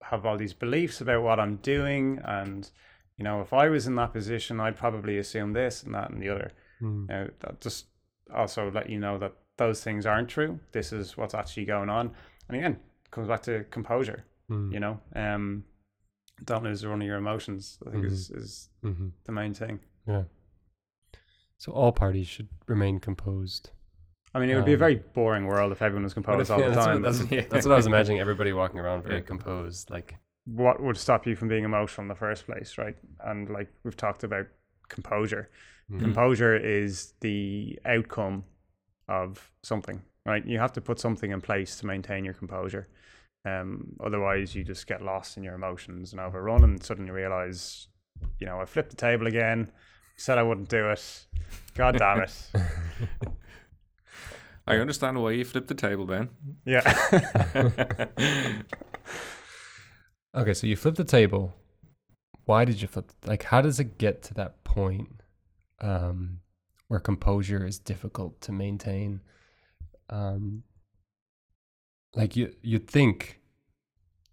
have 0.03 0.25
all 0.25 0.37
these 0.37 0.53
beliefs 0.53 1.01
about 1.01 1.21
what 1.23 1.39
I'm 1.39 1.57
doing. 1.57 2.19
And, 2.23 2.69
you 3.17 3.25
know, 3.25 3.41
if 3.41 3.51
I 3.51 3.67
was 3.67 3.87
in 3.87 3.95
that 3.95 4.13
position, 4.13 4.61
I'd 4.61 4.77
probably 4.77 5.17
assume 5.17 5.51
this 5.51 5.83
and 5.83 5.93
that 5.95 6.11
and 6.11 6.21
the 6.21 6.29
other. 6.29 6.51
Hmm. 6.79 7.05
Now, 7.07 7.27
that 7.41 7.59
just 7.59 7.87
also 8.33 8.71
let 8.71 8.89
you 8.89 8.99
know 8.99 9.17
that 9.17 9.33
those 9.57 9.83
things 9.83 10.05
aren't 10.05 10.29
true. 10.29 10.61
This 10.71 10.93
is 10.93 11.17
what's 11.17 11.33
actually 11.33 11.65
going 11.65 11.89
on. 11.89 12.15
And 12.47 12.55
again, 12.57 12.79
comes 13.11 13.27
back 13.27 13.41
to 13.43 13.65
composure 13.65 14.23
Mm. 14.49 14.73
you 14.73 14.79
know 14.79 14.99
um 15.15 15.63
don't 16.43 16.63
lose 16.63 16.85
one 16.85 17.01
of 17.01 17.07
your 17.07 17.17
emotions 17.17 17.77
i 17.85 17.91
think 17.91 18.05
is 18.05 18.31
is 18.31 18.69
mm-hmm. 18.83 19.09
the 19.25 19.31
main 19.31 19.53
thing 19.53 19.79
yeah 20.07 20.23
so 21.57 21.71
all 21.71 21.91
parties 21.91 22.27
should 22.27 22.47
remain 22.67 22.99
composed 22.99 23.71
i 24.33 24.39
mean 24.39 24.49
it 24.49 24.55
would 24.55 24.65
be 24.65 24.71
a 24.71 24.75
Um, 24.75 24.79
very 24.79 24.95
boring 24.95 25.45
world 25.45 25.71
if 25.71 25.81
everyone 25.81 26.03
was 26.03 26.13
composed 26.13 26.41
if- 26.49 26.51
all 26.51 26.59
yeah, 26.59 26.69
the 26.69 26.75
that's, 26.75 26.85
time 26.85 27.01
what, 27.01 27.11
that's, 27.13 27.31
Yeah. 27.31 27.45
that's 27.49 27.65
what 27.65 27.73
I 27.73 27.77
was 27.77 27.85
imagining. 27.87 28.19
Everybody 28.19 28.53
walking 28.53 28.79
around 28.79 29.03
very 29.03 29.15
Yeah. 29.15 29.21
composed, 29.21 29.89
like 29.89 30.15
what 30.45 30.81
would 30.81 30.97
stop 30.97 31.27
you 31.27 31.35
from 31.35 31.47
being 31.47 31.63
emotional 31.65 32.03
in 32.05 32.07
the 32.07 32.15
first 32.15 32.45
place 32.45 32.77
right 32.77 32.97
and 33.25 33.49
like 33.49 33.67
we've 33.83 33.97
talked 33.97 34.23
about 34.23 34.47
composure 34.87 35.49
mm, 35.91 35.99
composure 35.99 36.55
is 36.55 37.13
the 37.19 37.77
outcome 37.85 38.43
of 39.07 39.51
something 39.61 40.01
right 40.25 40.45
you 40.47 40.57
have 40.57 40.73
to 40.73 40.81
put 40.81 40.99
something 40.99 41.29
in 41.31 41.39
place 41.41 41.75
to 41.79 41.85
maintain 41.85 42.25
your 42.25 42.33
composure 42.33 42.87
um 43.45 43.95
otherwise 44.03 44.53
you 44.55 44.63
just 44.63 44.85
get 44.87 45.01
lost 45.01 45.37
in 45.37 45.43
your 45.43 45.55
emotions 45.55 46.11
and 46.11 46.19
overrun 46.19 46.63
and 46.63 46.83
suddenly 46.83 47.11
realize 47.11 47.87
you 48.39 48.45
know 48.45 48.59
i 48.59 48.65
flipped 48.65 48.89
the 48.89 48.95
table 48.95 49.27
again 49.27 49.71
said 50.17 50.37
i 50.37 50.43
wouldn't 50.43 50.69
do 50.69 50.89
it 50.89 51.25
god 51.75 51.97
damn 51.97 52.21
it 52.21 52.49
I 54.67 54.75
understand 54.75 55.19
why 55.19 55.31
you 55.31 55.45
flipped 55.45 55.67
the 55.67 55.73
table, 55.73 56.05
Ben. 56.05 56.29
yeah 56.63 56.83
Okay, 60.35 60.53
so 60.53 60.67
you 60.67 60.75
flipped 60.75 60.97
the 60.97 61.03
table. 61.03 61.55
Why 62.45 62.65
did 62.65 62.81
you 62.81 62.87
flip? 62.87 63.11
Like, 63.25 63.43
how 63.43 63.61
does 63.61 63.79
it 63.79 63.97
get 63.97 64.21
to 64.23 64.33
that 64.35 64.63
point 64.63 65.21
um, 65.81 66.41
where 66.87 66.99
composure 66.99 67.65
is 67.65 67.79
difficult 67.79 68.39
to 68.41 68.51
maintain? 68.51 69.21
Um, 70.09 70.63
like 72.15 72.35
you, 72.35 72.53
you'd 72.61 72.87
think 72.87 73.39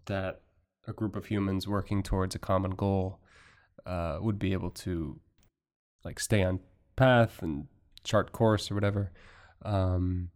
that 0.06 0.40
a 0.86 0.92
group 0.92 1.16
of 1.16 1.26
humans 1.26 1.66
working 1.66 2.02
towards 2.02 2.34
a 2.34 2.38
common 2.38 2.72
goal 2.72 3.20
uh, 3.84 4.18
would 4.20 4.38
be 4.38 4.52
able 4.52 4.70
to, 4.70 5.20
like, 6.04 6.20
stay 6.20 6.42
on 6.42 6.60
path 6.94 7.42
and 7.42 7.66
chart 8.04 8.32
course 8.32 8.70
or 8.70 8.74
whatever. 8.74 9.12
Um, 9.62 10.30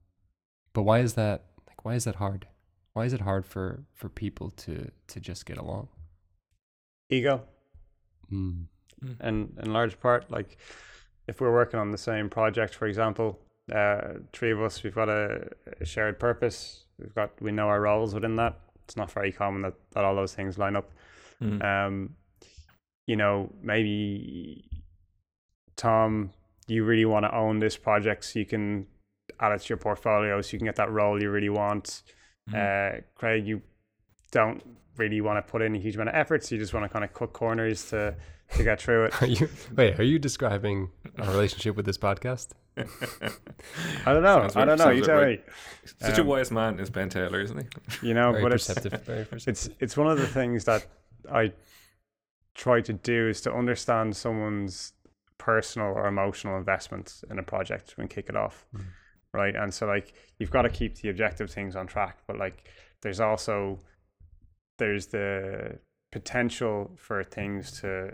but 0.73 0.83
why 0.83 0.99
is 1.01 1.15
that? 1.15 1.45
Like, 1.67 1.85
why 1.85 1.95
is 1.95 2.05
that 2.05 2.17
hard? 2.17 2.47
why 2.93 3.05
is 3.05 3.13
it 3.13 3.21
hard 3.21 3.47
for 3.47 3.85
for 3.95 4.09
people 4.09 4.51
to 4.51 4.91
to 5.07 5.21
just 5.21 5.47
get 5.47 5.59
along 5.59 5.89
ego 7.09 7.43
mm. 8.33 8.65
and 9.21 9.57
in 9.63 9.73
large 9.73 9.99
part 10.01 10.31
like 10.31 10.59
if 11.27 11.41
we're 11.41 11.53
working 11.53 11.79
on 11.79 11.91
the 11.91 11.99
same 11.99 12.29
project 12.29 12.75
for 12.75 12.87
example 12.87 13.39
uh 13.75 14.15
three 14.33 14.51
of 14.53 14.61
us 14.61 14.83
we've 14.83 14.95
got 14.95 15.09
a, 15.09 15.49
a 15.81 15.85
shared 15.85 16.19
purpose 16.19 16.85
we've 17.01 17.15
got 17.15 17.31
we 17.41 17.51
know 17.53 17.67
our 17.69 17.81
roles 17.81 18.15
within 18.15 18.37
that 18.37 18.59
it's 18.85 18.97
not 18.97 19.11
very 19.11 19.33
common 19.33 19.63
that, 19.63 19.75
that 19.95 20.05
all 20.05 20.15
those 20.15 20.35
things 20.35 20.59
line 20.59 20.77
up 20.77 20.91
Mm. 21.43 21.65
um 21.65 22.11
you 23.07 23.17
know 23.17 23.51
maybe 23.63 24.69
tom 25.77 26.31
you 26.67 26.85
really 26.85 27.05
want 27.07 27.25
to 27.25 27.35
own 27.35 27.59
this 27.61 27.77
project 27.77 28.25
so 28.25 28.39
you 28.39 28.47
can 28.47 28.87
add 29.41 29.53
it 29.53 29.61
to 29.63 29.69
your 29.71 29.79
portfolio 29.79 30.41
so 30.43 30.53
you 30.53 30.59
can 30.59 30.67
get 30.67 30.77
that 30.77 30.91
role 30.91 31.21
you 31.21 31.31
really 31.31 31.49
want. 31.49 32.03
Mhm. 32.51 32.55
Uh, 32.99 33.01
Craig, 33.17 33.47
you 33.47 33.63
don't 34.33 34.63
really 34.97 35.21
want 35.21 35.45
to 35.45 35.51
put 35.51 35.63
in 35.63 35.75
a 35.75 35.79
huge 35.79 35.95
amount 35.95 36.11
of 36.11 36.15
effort, 36.15 36.45
so 36.45 36.55
you 36.55 36.61
just 36.61 36.75
want 36.75 36.85
to 36.85 36.89
kind 36.91 37.05
of 37.05 37.13
cut 37.15 37.33
corners 37.33 37.89
to 37.91 38.15
to 38.57 38.63
get 38.65 38.81
through 38.83 39.07
it. 39.07 39.15
Are 39.23 39.27
you 39.27 39.49
wait? 39.75 39.99
Are 39.99 40.03
you 40.05 40.19
describing 40.19 40.91
our 41.19 41.31
relationship 41.31 41.75
with 41.77 41.87
this 41.87 41.99
podcast? 41.99 42.49
I 42.77 44.13
don't 44.13 44.23
know. 44.23 44.41
Sounds 44.41 44.57
I 44.57 44.65
don't 44.65 44.79
know. 44.79 44.91
You 44.91 45.05
tell 45.05 45.17
right. 45.21 45.45
me. 45.47 45.53
Such 46.01 46.19
a 46.19 46.23
Um, 46.23 46.27
wise 46.27 46.51
man 46.51 46.79
is 46.79 46.91
Ben 46.91 47.09
Taylor, 47.09 47.41
isn't 47.41 47.59
he? 48.01 48.09
You 48.09 48.15
know, 48.15 48.33
very 48.33 48.43
but 48.43 48.53
it's 48.53 48.69
it's 49.47 49.69
it's 49.81 49.97
one 49.97 50.07
of 50.09 50.19
the 50.19 50.27
things 50.27 50.65
that 50.65 50.87
I 51.31 51.53
try 52.55 52.81
to 52.83 52.93
do 52.93 53.29
is 53.29 53.41
to 53.43 53.53
understand 53.53 54.17
someone's 54.17 54.93
personal 55.39 55.89
or 55.89 56.07
emotional 56.07 56.57
investment 56.59 57.23
in 57.31 57.39
a 57.39 57.43
project 57.43 57.95
when 57.97 58.09
kick 58.09 58.29
it 58.29 58.37
off 58.37 58.67
Mm. 58.77 58.85
right 59.33 59.57
and 59.57 59.73
so 59.73 59.87
like 59.87 60.13
you've 60.39 60.51
got 60.51 60.63
to 60.63 60.69
keep 60.69 60.97
the 60.97 61.09
objective 61.09 61.51
things 61.51 61.77
on 61.77 61.87
track 61.87 62.19
but 62.27 62.37
like 62.37 62.69
there's 63.01 63.21
also 63.21 63.79
there's 64.79 65.07
the 65.07 65.79
potential 66.13 66.91
for 66.97 67.25
things 67.25 67.81
to 67.81 68.11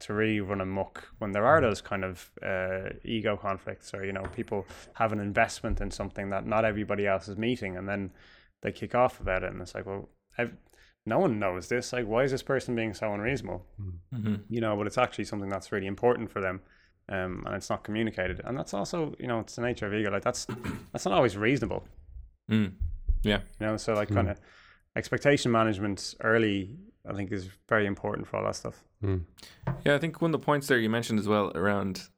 to 0.00 0.12
really 0.12 0.40
run 0.40 0.60
amok 0.60 1.08
when 1.18 1.32
there 1.32 1.46
are 1.46 1.60
those 1.60 1.80
kind 1.80 2.04
of 2.04 2.30
uh, 2.44 2.90
ego 3.04 3.36
conflicts 3.36 3.94
or 3.94 4.04
you 4.04 4.12
know 4.12 4.22
people 4.34 4.66
have 4.94 5.12
an 5.12 5.20
investment 5.20 5.80
in 5.80 5.90
something 5.90 6.30
that 6.30 6.46
not 6.46 6.64
everybody 6.64 7.06
else 7.06 7.28
is 7.28 7.36
meeting 7.36 7.76
and 7.76 7.88
then 7.88 8.10
they 8.62 8.72
kick 8.72 8.94
off 8.94 9.20
about 9.20 9.42
it 9.42 9.52
and 9.52 9.60
it's 9.62 9.74
like 9.74 9.86
well 9.86 10.08
I've, 10.38 10.52
no 11.08 11.18
one 11.20 11.38
knows 11.38 11.68
this. 11.68 11.92
Like 11.92 12.06
why 12.06 12.24
is 12.24 12.30
this 12.32 12.42
person 12.42 12.74
being 12.74 12.92
so 12.92 13.14
unreasonable? 13.14 13.64
Mm-hmm. 13.80 14.34
you 14.50 14.60
know 14.60 14.76
but 14.76 14.86
it's 14.86 14.98
actually 14.98 15.24
something 15.24 15.48
that's 15.48 15.72
really 15.72 15.86
important 15.86 16.30
for 16.30 16.40
them 16.40 16.60
um, 17.08 17.44
and 17.46 17.54
it's 17.54 17.70
not 17.70 17.84
communicated. 17.84 18.40
And 18.44 18.58
that's 18.58 18.74
also 18.74 19.14
you 19.18 19.28
know 19.28 19.40
it's 19.40 19.56
the 19.56 19.62
nature 19.62 19.86
of 19.86 19.94
ego. 19.94 20.10
Like 20.10 20.24
that's 20.24 20.46
that's 20.92 21.04
not 21.06 21.14
always 21.14 21.36
reasonable. 21.36 21.84
Mm. 22.50 22.72
you 23.60 23.66
know 23.66 23.76
so 23.76 23.94
like 23.94 24.08
Mm. 24.10 24.14
kind 24.14 24.28
of 24.30 24.40
expectation 24.94 25.50
management 25.52 26.14
early 26.20 26.76
i 27.08 27.12
think 27.12 27.32
is 27.32 27.48
very 27.68 27.86
important 27.86 28.26
for 28.26 28.36
all 28.36 28.44
that 28.44 28.56
stuff 28.56 28.84
Mm. 29.04 29.22
Yeah, 29.84 29.94
I 29.94 29.98
think 29.98 30.20
one 30.20 30.32
of 30.34 30.40
the 30.40 30.44
points 30.44 30.66
there 30.66 30.78
you 30.78 30.90
mentioned 30.90 31.18
as 31.18 31.28
well 31.28 31.52
around 31.54 32.08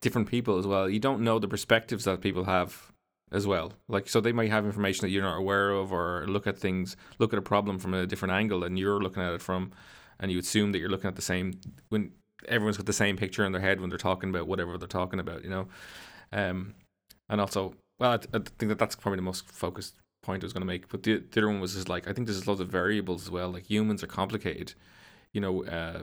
different 0.00 0.28
people 0.28 0.58
as 0.58 0.66
well. 0.66 0.88
You 0.88 1.00
don't 1.00 1.22
know 1.22 1.38
the 1.38 1.48
perspectives 1.48 2.04
that 2.04 2.20
people 2.20 2.44
have 2.44 2.92
as 3.30 3.46
well. 3.46 3.72
Like, 3.88 4.08
so 4.08 4.20
they 4.20 4.32
might 4.32 4.50
have 4.50 4.64
information 4.64 5.02
that 5.02 5.10
you're 5.10 5.22
not 5.22 5.38
aware 5.38 5.70
of, 5.70 5.92
or 5.92 6.26
look 6.26 6.46
at 6.46 6.58
things, 6.58 6.96
look 7.18 7.32
at 7.32 7.38
a 7.38 7.42
problem 7.42 7.78
from 7.78 7.94
a 7.94 8.06
different 8.06 8.32
angle 8.32 8.60
than 8.60 8.76
you're 8.76 9.00
looking 9.00 9.22
at 9.22 9.34
it 9.34 9.42
from, 9.42 9.72
and 10.18 10.32
you 10.32 10.38
assume 10.38 10.72
that 10.72 10.78
you're 10.78 10.88
looking 10.88 11.08
at 11.08 11.16
the 11.16 11.22
same 11.22 11.60
when 11.88 12.12
everyone's 12.46 12.76
got 12.76 12.86
the 12.86 12.92
same 12.92 13.16
picture 13.16 13.44
in 13.44 13.52
their 13.52 13.60
head 13.60 13.80
when 13.80 13.90
they're 13.90 13.98
talking 13.98 14.30
about 14.30 14.46
whatever 14.46 14.78
they're 14.78 14.88
talking 14.88 15.20
about, 15.20 15.44
you 15.44 15.50
know. 15.50 15.68
Um, 16.32 16.74
and 17.28 17.40
also, 17.40 17.74
well, 17.98 18.12
I, 18.12 18.36
I 18.36 18.40
think 18.58 18.68
that 18.68 18.78
that's 18.78 18.96
probably 18.96 19.16
the 19.16 19.22
most 19.22 19.48
focused 19.50 19.96
point 20.28 20.44
I 20.44 20.46
was 20.46 20.52
going 20.52 20.66
to 20.68 20.72
make. 20.74 20.88
But 20.88 21.02
the, 21.04 21.22
the 21.30 21.40
other 21.40 21.48
one 21.48 21.60
was 21.60 21.74
just 21.74 21.88
like 21.88 22.06
I 22.08 22.12
think 22.12 22.26
there's 22.26 22.46
lots 22.46 22.60
of 22.60 22.68
variables 22.68 23.22
as 23.24 23.30
well. 23.30 23.50
Like 23.50 23.68
humans 23.74 24.02
are 24.02 24.12
complicated, 24.20 24.74
you 25.32 25.40
know. 25.40 25.64
Uh, 25.64 26.02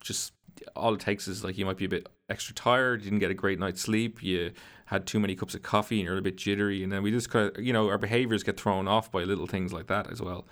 just 0.00 0.32
all 0.74 0.94
it 0.94 1.00
takes 1.00 1.28
is 1.28 1.44
like 1.44 1.58
you 1.58 1.66
might 1.66 1.76
be 1.76 1.84
a 1.84 1.88
bit 1.88 2.08
extra 2.30 2.54
tired, 2.54 3.02
you 3.02 3.10
didn't 3.10 3.20
get 3.20 3.30
a 3.30 3.34
great 3.34 3.58
night's 3.58 3.82
sleep, 3.82 4.22
you 4.22 4.52
had 4.86 5.06
too 5.06 5.20
many 5.20 5.34
cups 5.34 5.54
of 5.54 5.62
coffee, 5.62 5.98
and 5.98 6.06
you're 6.06 6.16
a 6.16 6.22
bit 6.22 6.36
jittery, 6.36 6.82
and 6.82 6.90
then 6.92 7.02
we 7.02 7.10
just 7.10 7.28
kind 7.28 7.50
of, 7.50 7.62
you 7.62 7.72
know, 7.72 7.88
our 7.88 7.98
behaviors 7.98 8.42
get 8.42 8.58
thrown 8.58 8.88
off 8.88 9.10
by 9.10 9.22
little 9.24 9.46
things 9.46 9.72
like 9.72 9.88
that 9.88 10.10
as 10.10 10.22
well. 10.22 10.46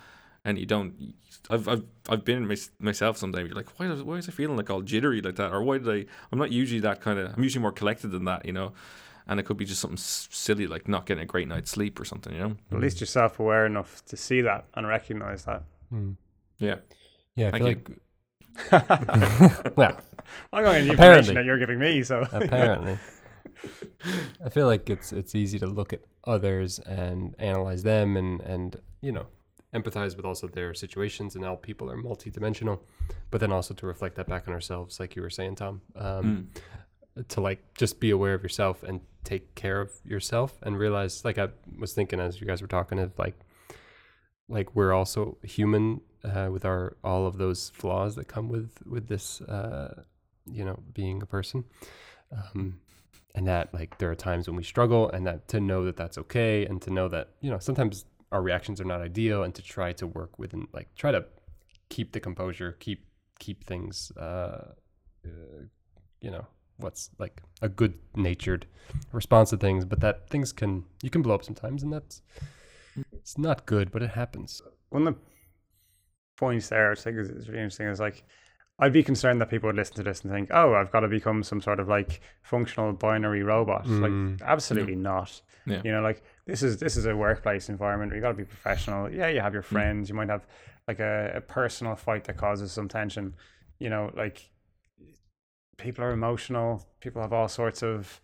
And 0.44 0.58
you 0.58 0.66
don't. 0.66 1.14
I've 1.48 1.66
I've 1.66 1.84
I've 2.10 2.24
been 2.24 2.46
mys- 2.46 2.72
myself. 2.78 3.16
Sometimes 3.16 3.48
you're 3.48 3.56
like, 3.56 3.78
why 3.78 3.88
why 3.88 4.16
is 4.16 4.28
I 4.28 4.32
feeling 4.32 4.58
like 4.58 4.68
all 4.68 4.82
jittery 4.82 5.22
like 5.22 5.36
that, 5.36 5.52
or 5.52 5.62
why 5.62 5.78
did 5.78 5.88
I? 5.88 6.04
I'm 6.30 6.38
not 6.38 6.52
usually 6.52 6.80
that 6.80 7.00
kind 7.00 7.18
of. 7.18 7.32
I'm 7.34 7.42
usually 7.42 7.62
more 7.62 7.72
collected 7.72 8.10
than 8.10 8.24
that, 8.26 8.44
you 8.44 8.52
know. 8.52 8.74
And 9.26 9.40
it 9.40 9.44
could 9.44 9.56
be 9.56 9.64
just 9.64 9.80
something 9.80 9.96
silly 9.96 10.66
like 10.66 10.86
not 10.86 11.06
getting 11.06 11.22
a 11.22 11.26
great 11.26 11.48
night's 11.48 11.70
sleep 11.70 11.98
or 11.98 12.04
something, 12.04 12.32
you 12.34 12.40
know. 12.40 12.56
at 12.72 12.78
least 12.80 13.00
you're 13.00 13.06
self-aware 13.06 13.64
enough 13.66 14.04
to 14.06 14.16
see 14.16 14.42
that 14.42 14.66
and 14.74 14.86
recognize 14.86 15.44
that 15.44 15.62
Mm. 15.92 16.16
Yeah. 16.58 16.76
Yeah, 17.36 17.48
I 17.48 17.50
Thank 17.52 17.62
feel 17.64 17.68
you. 17.70 17.76
like 18.72 18.80
well, 19.76 19.96
i'm 20.52 20.62
well, 20.64 20.72
going 20.72 20.86
the 20.86 20.94
Apparently. 20.94 21.18
information 21.18 21.34
that 21.34 21.44
you're 21.44 21.58
giving 21.58 21.78
me 21.78 22.02
so 22.02 22.26
apparently, 22.32 22.98
I 24.44 24.48
feel 24.48 24.66
like 24.66 24.88
it's 24.90 25.12
it's 25.12 25.34
easy 25.34 25.58
to 25.58 25.66
look 25.66 25.92
at 25.92 26.00
others 26.24 26.78
and 26.80 27.34
analyze 27.38 27.82
them 27.82 28.16
and 28.16 28.40
and 28.42 28.76
you 29.00 29.12
know 29.12 29.26
empathize 29.74 30.16
with 30.16 30.24
also 30.24 30.46
their 30.46 30.72
situations 30.74 31.34
and 31.34 31.44
how 31.44 31.56
people 31.56 31.90
are 31.90 31.96
multidimensional, 31.96 32.78
but 33.32 33.40
then 33.40 33.50
also 33.50 33.74
to 33.74 33.86
reflect 33.86 34.14
that 34.16 34.28
back 34.28 34.46
on 34.46 34.54
ourselves, 34.54 35.00
like 35.00 35.16
you 35.16 35.22
were 35.22 35.30
saying, 35.30 35.56
Tom. 35.56 35.80
Um, 35.96 36.48
Mm. 37.16 37.28
to 37.28 37.40
like 37.40 37.60
just 37.74 37.98
be 38.00 38.10
aware 38.10 38.34
of 38.34 38.42
yourself 38.42 38.82
and 38.84 39.00
take 39.24 39.54
care 39.54 39.80
of 39.80 39.90
yourself 40.04 40.58
and 40.62 40.78
realize 40.78 41.24
like 41.24 41.38
i 41.38 41.48
was 41.78 41.92
thinking 41.92 42.20
as 42.20 42.40
you 42.40 42.46
guys 42.46 42.60
were 42.62 42.68
talking 42.68 42.98
of 42.98 43.18
like 43.18 43.38
like 44.48 44.74
we're 44.74 44.92
also 44.92 45.38
human 45.42 46.00
uh, 46.24 46.48
with 46.50 46.64
our 46.64 46.96
all 47.02 47.26
of 47.26 47.38
those 47.38 47.70
flaws 47.70 48.14
that 48.16 48.28
come 48.28 48.48
with 48.48 48.78
with 48.86 49.08
this 49.08 49.40
uh, 49.42 50.02
you 50.50 50.64
know 50.64 50.78
being 50.92 51.22
a 51.22 51.26
person. 51.26 51.64
Um, 52.32 52.80
and 53.34 53.46
that 53.48 53.74
like 53.74 53.98
there 53.98 54.10
are 54.10 54.14
times 54.14 54.46
when 54.46 54.56
we 54.56 54.62
struggle 54.62 55.10
and 55.10 55.26
that 55.26 55.48
to 55.48 55.60
know 55.60 55.84
that 55.84 55.96
that's 55.96 56.18
okay 56.18 56.64
and 56.66 56.80
to 56.82 56.90
know 56.90 57.08
that 57.08 57.30
you 57.40 57.50
know 57.50 57.58
sometimes 57.58 58.04
our 58.30 58.42
reactions 58.42 58.80
are 58.80 58.84
not 58.84 59.00
ideal 59.00 59.42
and 59.42 59.54
to 59.54 59.62
try 59.62 59.92
to 59.92 60.06
work 60.06 60.38
within 60.38 60.68
like 60.72 60.94
try 60.94 61.10
to 61.10 61.24
keep 61.88 62.12
the 62.12 62.20
composure 62.20 62.76
keep 62.78 63.06
keep 63.40 63.64
things 63.64 64.12
uh, 64.16 64.72
uh 65.26 65.28
you 66.20 66.30
know 66.30 66.46
what's 66.78 67.10
like 67.18 67.40
a 67.62 67.68
good 67.68 67.94
natured 68.14 68.66
response 69.12 69.50
to 69.50 69.56
things 69.56 69.84
but 69.84 70.00
that 70.00 70.28
things 70.28 70.52
can 70.52 70.84
you 71.02 71.10
can 71.10 71.22
blow 71.22 71.34
up 71.34 71.44
sometimes 71.44 71.82
and 71.82 71.92
that's 71.92 72.22
it's 73.12 73.38
not 73.38 73.66
good 73.66 73.90
but 73.90 74.02
it 74.02 74.10
happens 74.10 74.60
one 74.90 75.06
of 75.06 75.14
the 75.14 75.20
points 76.36 76.68
there 76.68 76.92
I 76.92 76.94
think 76.94 77.18
is, 77.18 77.30
is 77.30 77.48
really 77.48 77.60
interesting 77.60 77.86
is 77.86 78.00
like 78.00 78.24
I'd 78.78 78.92
be 78.92 79.04
concerned 79.04 79.40
that 79.40 79.50
people 79.50 79.68
would 79.68 79.76
listen 79.76 79.94
to 79.96 80.02
this 80.02 80.22
and 80.22 80.32
think, 80.32 80.50
oh, 80.52 80.74
I've 80.74 80.90
got 80.90 81.00
to 81.00 81.08
become 81.08 81.44
some 81.44 81.60
sort 81.60 81.78
of 81.78 81.86
like 81.86 82.20
functional 82.42 82.92
binary 82.92 83.44
robot. 83.44 83.86
Mm. 83.86 84.40
Like, 84.40 84.48
absolutely 84.48 84.96
not. 84.96 85.40
Yeah. 85.64 85.80
You 85.84 85.92
know, 85.92 86.00
like 86.00 86.22
this 86.46 86.62
is 86.62 86.78
this 86.78 86.96
is 86.96 87.06
a 87.06 87.14
workplace 87.14 87.68
environment. 87.68 88.12
You 88.12 88.20
got 88.20 88.30
to 88.30 88.34
be 88.34 88.44
professional. 88.44 89.10
Yeah, 89.10 89.28
you 89.28 89.40
have 89.40 89.52
your 89.52 89.62
friends. 89.62 90.08
You 90.08 90.16
might 90.16 90.28
have 90.28 90.46
like 90.88 90.98
a, 90.98 91.34
a 91.36 91.40
personal 91.40 91.94
fight 91.94 92.24
that 92.24 92.36
causes 92.36 92.72
some 92.72 92.88
tension. 92.88 93.34
You 93.78 93.90
know, 93.90 94.10
like 94.16 94.50
people 95.76 96.04
are 96.04 96.10
emotional. 96.10 96.86
People 97.00 97.22
have 97.22 97.32
all 97.32 97.48
sorts 97.48 97.82
of, 97.82 98.20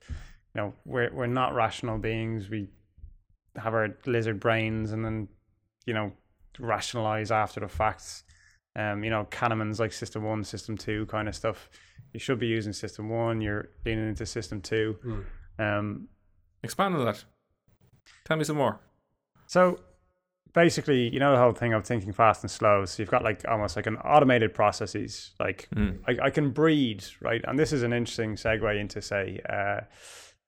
you 0.55 0.61
know, 0.61 0.75
we're 0.85 1.11
we're 1.13 1.27
not 1.27 1.55
rational 1.55 1.99
beings. 1.99 2.49
We 2.49 2.69
have 3.57 3.75
our 3.75 3.97
lizard 4.07 4.41
brains, 4.41 4.93
and 4.93 5.05
then, 5.05 5.29
you 5.87 5.95
know, 5.95 6.13
rationalize 6.59 7.31
after 7.31 7.61
the 7.61 7.69
facts. 7.69 8.25
Um, 8.77 9.03
you 9.03 9.11
know, 9.11 9.27
Kahneman's 9.31 9.81
like 9.81 9.93
system 9.93 10.23
one, 10.25 10.45
system 10.45 10.77
two 10.77 11.07
kind 11.07 11.29
of 11.29 11.35
stuff. 11.35 11.69
You 12.13 12.21
should 12.21 12.39
be 12.39 12.47
using 12.47 12.73
system 12.73 13.09
one. 13.09 13.41
You're 13.41 13.71
leaning 13.85 14.09
into 14.09 14.25
system 14.27 14.61
two. 14.61 14.97
Um, 15.59 16.09
Expand 16.63 16.95
on 16.95 17.05
that. 17.05 17.25
Tell 18.25 18.37
me 18.37 18.45
some 18.45 18.57
more. 18.57 18.81
so 19.47 19.81
basically, 20.53 21.09
you 21.13 21.19
know 21.21 21.33
the 21.33 21.39
whole 21.39 21.53
thing 21.53 21.73
of 21.73 21.85
thinking 21.85 22.13
fast 22.13 22.43
and 22.43 22.51
slow. 22.51 22.85
So 22.85 23.03
you've 23.03 23.11
got 23.11 23.23
like 23.25 23.43
almost 23.49 23.77
like 23.77 23.87
an 23.87 23.97
automated 23.99 24.55
processes. 24.55 25.33
Like 25.39 25.69
Mm. 25.75 26.01
I, 26.07 26.27
I 26.27 26.31
can 26.31 26.51
breed, 26.51 27.05
right? 27.21 27.43
And 27.47 27.59
this 27.59 27.73
is 27.73 27.83
an 27.83 27.93
interesting 27.93 28.35
segue 28.37 28.79
into 28.81 29.01
say 29.03 29.41
uh, 29.49 29.81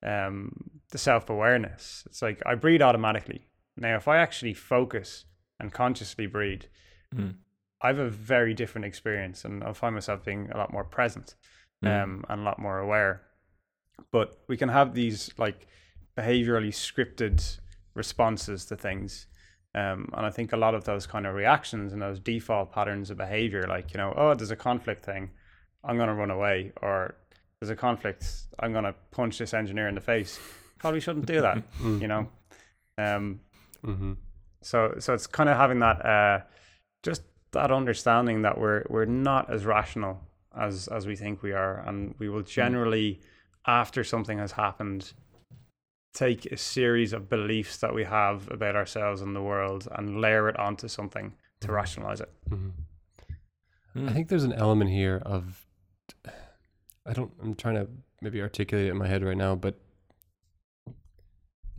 um, 0.05 0.51
the 0.91 0.97
self 0.97 1.29
awareness. 1.29 2.03
It's 2.07 2.21
like 2.21 2.41
I 2.45 2.55
breed 2.55 2.81
automatically. 2.81 3.47
Now, 3.77 3.95
if 3.95 4.07
I 4.07 4.17
actually 4.17 4.53
focus 4.53 5.25
and 5.59 5.71
consciously 5.71 6.27
breed, 6.27 6.67
Mm. 7.15 7.35
I 7.81 7.87
have 7.87 7.99
a 7.99 8.09
very 8.09 8.53
different 8.53 8.85
experience, 8.85 9.45
and 9.45 9.63
I'll 9.63 9.73
find 9.75 9.93
myself 9.93 10.23
being 10.25 10.49
a 10.51 10.57
lot 10.57 10.71
more 10.73 10.83
present 10.85 11.35
Mm. 11.83 12.03
um, 12.03 12.25
and 12.29 12.41
a 12.41 12.43
lot 12.43 12.57
more 12.59 12.79
aware. 12.79 13.21
But 14.11 14.39
we 14.47 14.57
can 14.57 14.69
have 14.69 14.93
these 14.93 15.29
like 15.37 15.67
behaviorally 16.17 16.69
scripted 16.71 17.59
responses 17.93 18.65
to 18.65 18.75
things. 18.75 19.27
Um, 19.75 20.09
and 20.13 20.25
I 20.25 20.29
think 20.29 20.53
a 20.53 20.57
lot 20.57 20.75
of 20.75 20.83
those 20.83 21.07
kind 21.07 21.25
of 21.25 21.33
reactions 21.33 21.93
and 21.93 22.01
those 22.01 22.19
default 22.19 22.71
patterns 22.71 23.09
of 23.09 23.17
behavior, 23.17 23.65
like, 23.67 23.91
you 23.93 23.97
know, 23.97 24.13
oh, 24.15 24.35
there's 24.35 24.51
a 24.51 24.55
conflict 24.55 25.03
thing, 25.03 25.31
I'm 25.83 25.95
going 25.97 26.09
to 26.09 26.13
run 26.13 26.29
away, 26.29 26.71
or 26.81 27.15
there's 27.59 27.71
a 27.71 27.75
conflict, 27.75 28.25
I'm 28.59 28.71
going 28.71 28.83
to 28.83 28.93
punch 29.11 29.39
this 29.39 29.53
engineer 29.53 29.87
in 29.87 29.95
the 29.95 30.01
face. 30.01 30.39
Probably 30.77 30.99
shouldn't 30.99 31.25
do 31.25 31.41
that, 31.41 31.63
you 31.83 32.07
know? 32.07 32.27
Um, 32.97 33.39
mm-hmm. 33.83 34.13
so 34.61 34.95
so 34.99 35.15
it's 35.15 35.25
kind 35.25 35.49
of 35.49 35.57
having 35.57 35.79
that 35.79 36.05
uh, 36.05 36.41
just 37.01 37.23
that 37.53 37.71
understanding 37.71 38.43
that 38.43 38.59
we're 38.59 38.83
we're 38.87 39.05
not 39.05 39.51
as 39.51 39.65
rational 39.65 40.21
as 40.55 40.87
as 40.87 41.07
we 41.07 41.15
think 41.15 41.41
we 41.41 41.53
are, 41.53 41.79
and 41.87 42.13
we 42.19 42.29
will 42.29 42.43
generally, 42.43 43.19
after 43.65 44.03
something 44.03 44.37
has 44.37 44.51
happened, 44.51 45.13
take 46.13 46.45
a 46.47 46.57
series 46.57 47.11
of 47.13 47.29
beliefs 47.29 47.77
that 47.77 47.93
we 47.93 48.03
have 48.03 48.49
about 48.51 48.75
ourselves 48.75 49.21
and 49.21 49.35
the 49.35 49.41
world 49.41 49.87
and 49.93 50.21
layer 50.21 50.47
it 50.47 50.57
onto 50.59 50.87
something 50.87 51.33
to 51.61 51.71
rationalize 51.71 52.21
it. 52.21 52.31
Mm-hmm. 52.49 52.69
Mm. 53.99 54.09
I 54.09 54.13
think 54.13 54.27
there's 54.27 54.43
an 54.43 54.53
element 54.53 54.89
here 54.89 55.21
of 55.25 55.65
I 57.05 57.13
don't 57.13 57.31
I'm 57.41 57.55
trying 57.55 57.75
to 57.75 57.87
maybe 58.21 58.41
articulate 58.41 58.87
it 58.87 58.91
in 58.91 58.97
my 58.97 59.07
head 59.07 59.23
right 59.23 59.37
now, 59.37 59.55
but 59.55 59.79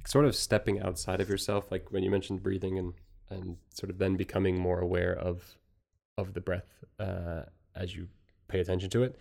sort 0.06 0.26
of 0.26 0.36
stepping 0.36 0.80
outside 0.80 1.20
of 1.20 1.28
yourself, 1.28 1.70
like 1.70 1.90
when 1.90 2.02
you 2.02 2.10
mentioned 2.10 2.42
breathing 2.42 2.78
and 2.78 2.94
and 3.30 3.56
sort 3.72 3.90
of 3.90 3.98
then 3.98 4.16
becoming 4.16 4.58
more 4.58 4.80
aware 4.80 5.14
of 5.14 5.56
of 6.18 6.34
the 6.34 6.40
breath 6.40 6.84
uh, 7.00 7.42
as 7.74 7.94
you 7.94 8.08
pay 8.48 8.60
attention 8.60 8.90
to 8.90 9.02
it. 9.02 9.16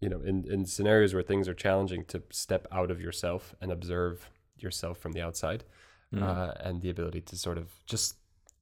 You 0.00 0.08
know, 0.08 0.20
in 0.20 0.50
in 0.50 0.64
scenarios 0.66 1.12
where 1.14 1.22
things 1.22 1.48
are 1.48 1.54
challenging, 1.54 2.04
to 2.06 2.22
step 2.30 2.66
out 2.72 2.90
of 2.90 3.00
yourself 3.00 3.54
and 3.60 3.70
observe 3.70 4.30
yourself 4.56 4.98
from 4.98 5.12
the 5.12 5.20
outside, 5.22 5.64
Mm. 6.12 6.22
uh, 6.24 6.52
and 6.58 6.82
the 6.82 6.90
ability 6.90 7.20
to 7.20 7.36
sort 7.36 7.56
of 7.56 7.72
just 7.86 8.16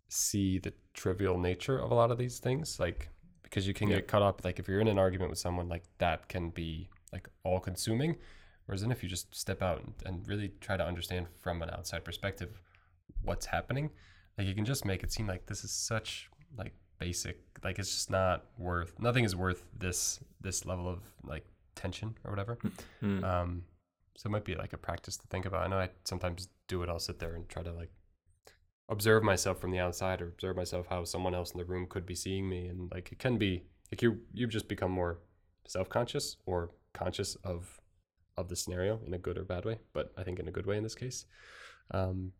see 0.08 0.58
the 0.58 0.72
trivial 0.92 1.38
nature 1.38 1.78
of 1.78 1.90
a 1.90 1.94
lot 1.94 2.10
of 2.10 2.18
these 2.18 2.38
things, 2.40 2.78
like 2.78 3.08
because 3.42 3.66
you 3.66 3.72
can 3.72 3.88
Yeah. 3.88 3.96
get 3.96 4.08
caught 4.08 4.20
up. 4.20 4.44
Like 4.44 4.58
if 4.58 4.68
you're 4.68 4.80
in 4.80 4.88
an 4.88 4.98
argument 4.98 5.30
with 5.30 5.38
someone, 5.38 5.66
like 5.68 5.84
that 5.98 6.28
can 6.28 6.50
be 6.50 6.90
like 7.12 7.26
all 7.44 7.60
consuming. 7.60 8.18
Whereas 8.66 8.82
then 8.82 8.90
if 8.92 9.02
you 9.02 9.08
just 9.08 9.34
step 9.34 9.62
out 9.62 9.82
and, 9.82 9.94
and 10.04 10.28
really 10.28 10.50
try 10.60 10.76
to 10.76 10.84
understand 10.84 11.26
from 11.38 11.62
an 11.62 11.70
outside 11.70 12.04
perspective 12.04 12.60
what's 13.22 13.46
happening, 13.46 13.90
like 14.36 14.46
you 14.46 14.54
can 14.54 14.66
just 14.66 14.84
make 14.84 15.02
it 15.02 15.10
seem 15.10 15.26
like 15.26 15.46
this 15.46 15.64
is 15.64 15.70
such 15.70 16.28
like 16.54 16.74
basic, 16.98 17.47
like 17.64 17.78
it's 17.78 17.90
just 17.90 18.10
not 18.10 18.44
worth 18.56 18.98
nothing 18.98 19.24
is 19.24 19.34
worth 19.34 19.64
this 19.76 20.20
this 20.40 20.64
level 20.64 20.88
of 20.88 21.00
like 21.24 21.44
tension 21.74 22.14
or 22.24 22.30
whatever. 22.30 22.58
Mm. 23.02 23.24
Um, 23.24 23.62
so 24.16 24.28
it 24.28 24.30
might 24.30 24.44
be 24.44 24.56
like 24.56 24.72
a 24.72 24.78
practice 24.78 25.16
to 25.16 25.26
think 25.28 25.46
about. 25.46 25.62
I 25.62 25.68
know 25.68 25.78
I 25.78 25.90
sometimes 26.04 26.48
do 26.66 26.82
it. 26.82 26.88
I'll 26.88 26.98
sit 26.98 27.18
there 27.18 27.34
and 27.34 27.48
try 27.48 27.62
to 27.62 27.72
like 27.72 27.90
observe 28.88 29.22
myself 29.22 29.60
from 29.60 29.70
the 29.70 29.78
outside 29.78 30.20
or 30.20 30.28
observe 30.28 30.56
myself 30.56 30.86
how 30.88 31.04
someone 31.04 31.34
else 31.34 31.52
in 31.52 31.58
the 31.58 31.64
room 31.64 31.86
could 31.88 32.06
be 32.06 32.14
seeing 32.14 32.48
me, 32.48 32.66
and 32.66 32.90
like 32.92 33.12
it 33.12 33.18
can 33.18 33.38
be 33.38 33.62
like 33.92 34.02
you 34.02 34.18
you've 34.32 34.50
just 34.50 34.68
become 34.68 34.90
more 34.90 35.18
self 35.66 35.88
conscious 35.88 36.36
or 36.46 36.70
conscious 36.92 37.36
of 37.44 37.80
of 38.36 38.48
the 38.48 38.56
scenario 38.56 39.00
in 39.06 39.14
a 39.14 39.18
good 39.18 39.38
or 39.38 39.44
bad 39.44 39.64
way, 39.64 39.78
but 39.92 40.12
I 40.16 40.22
think 40.22 40.38
in 40.38 40.48
a 40.48 40.52
good 40.52 40.66
way 40.66 40.76
in 40.76 40.82
this 40.82 40.94
case. 40.94 41.26
Um, 41.90 42.32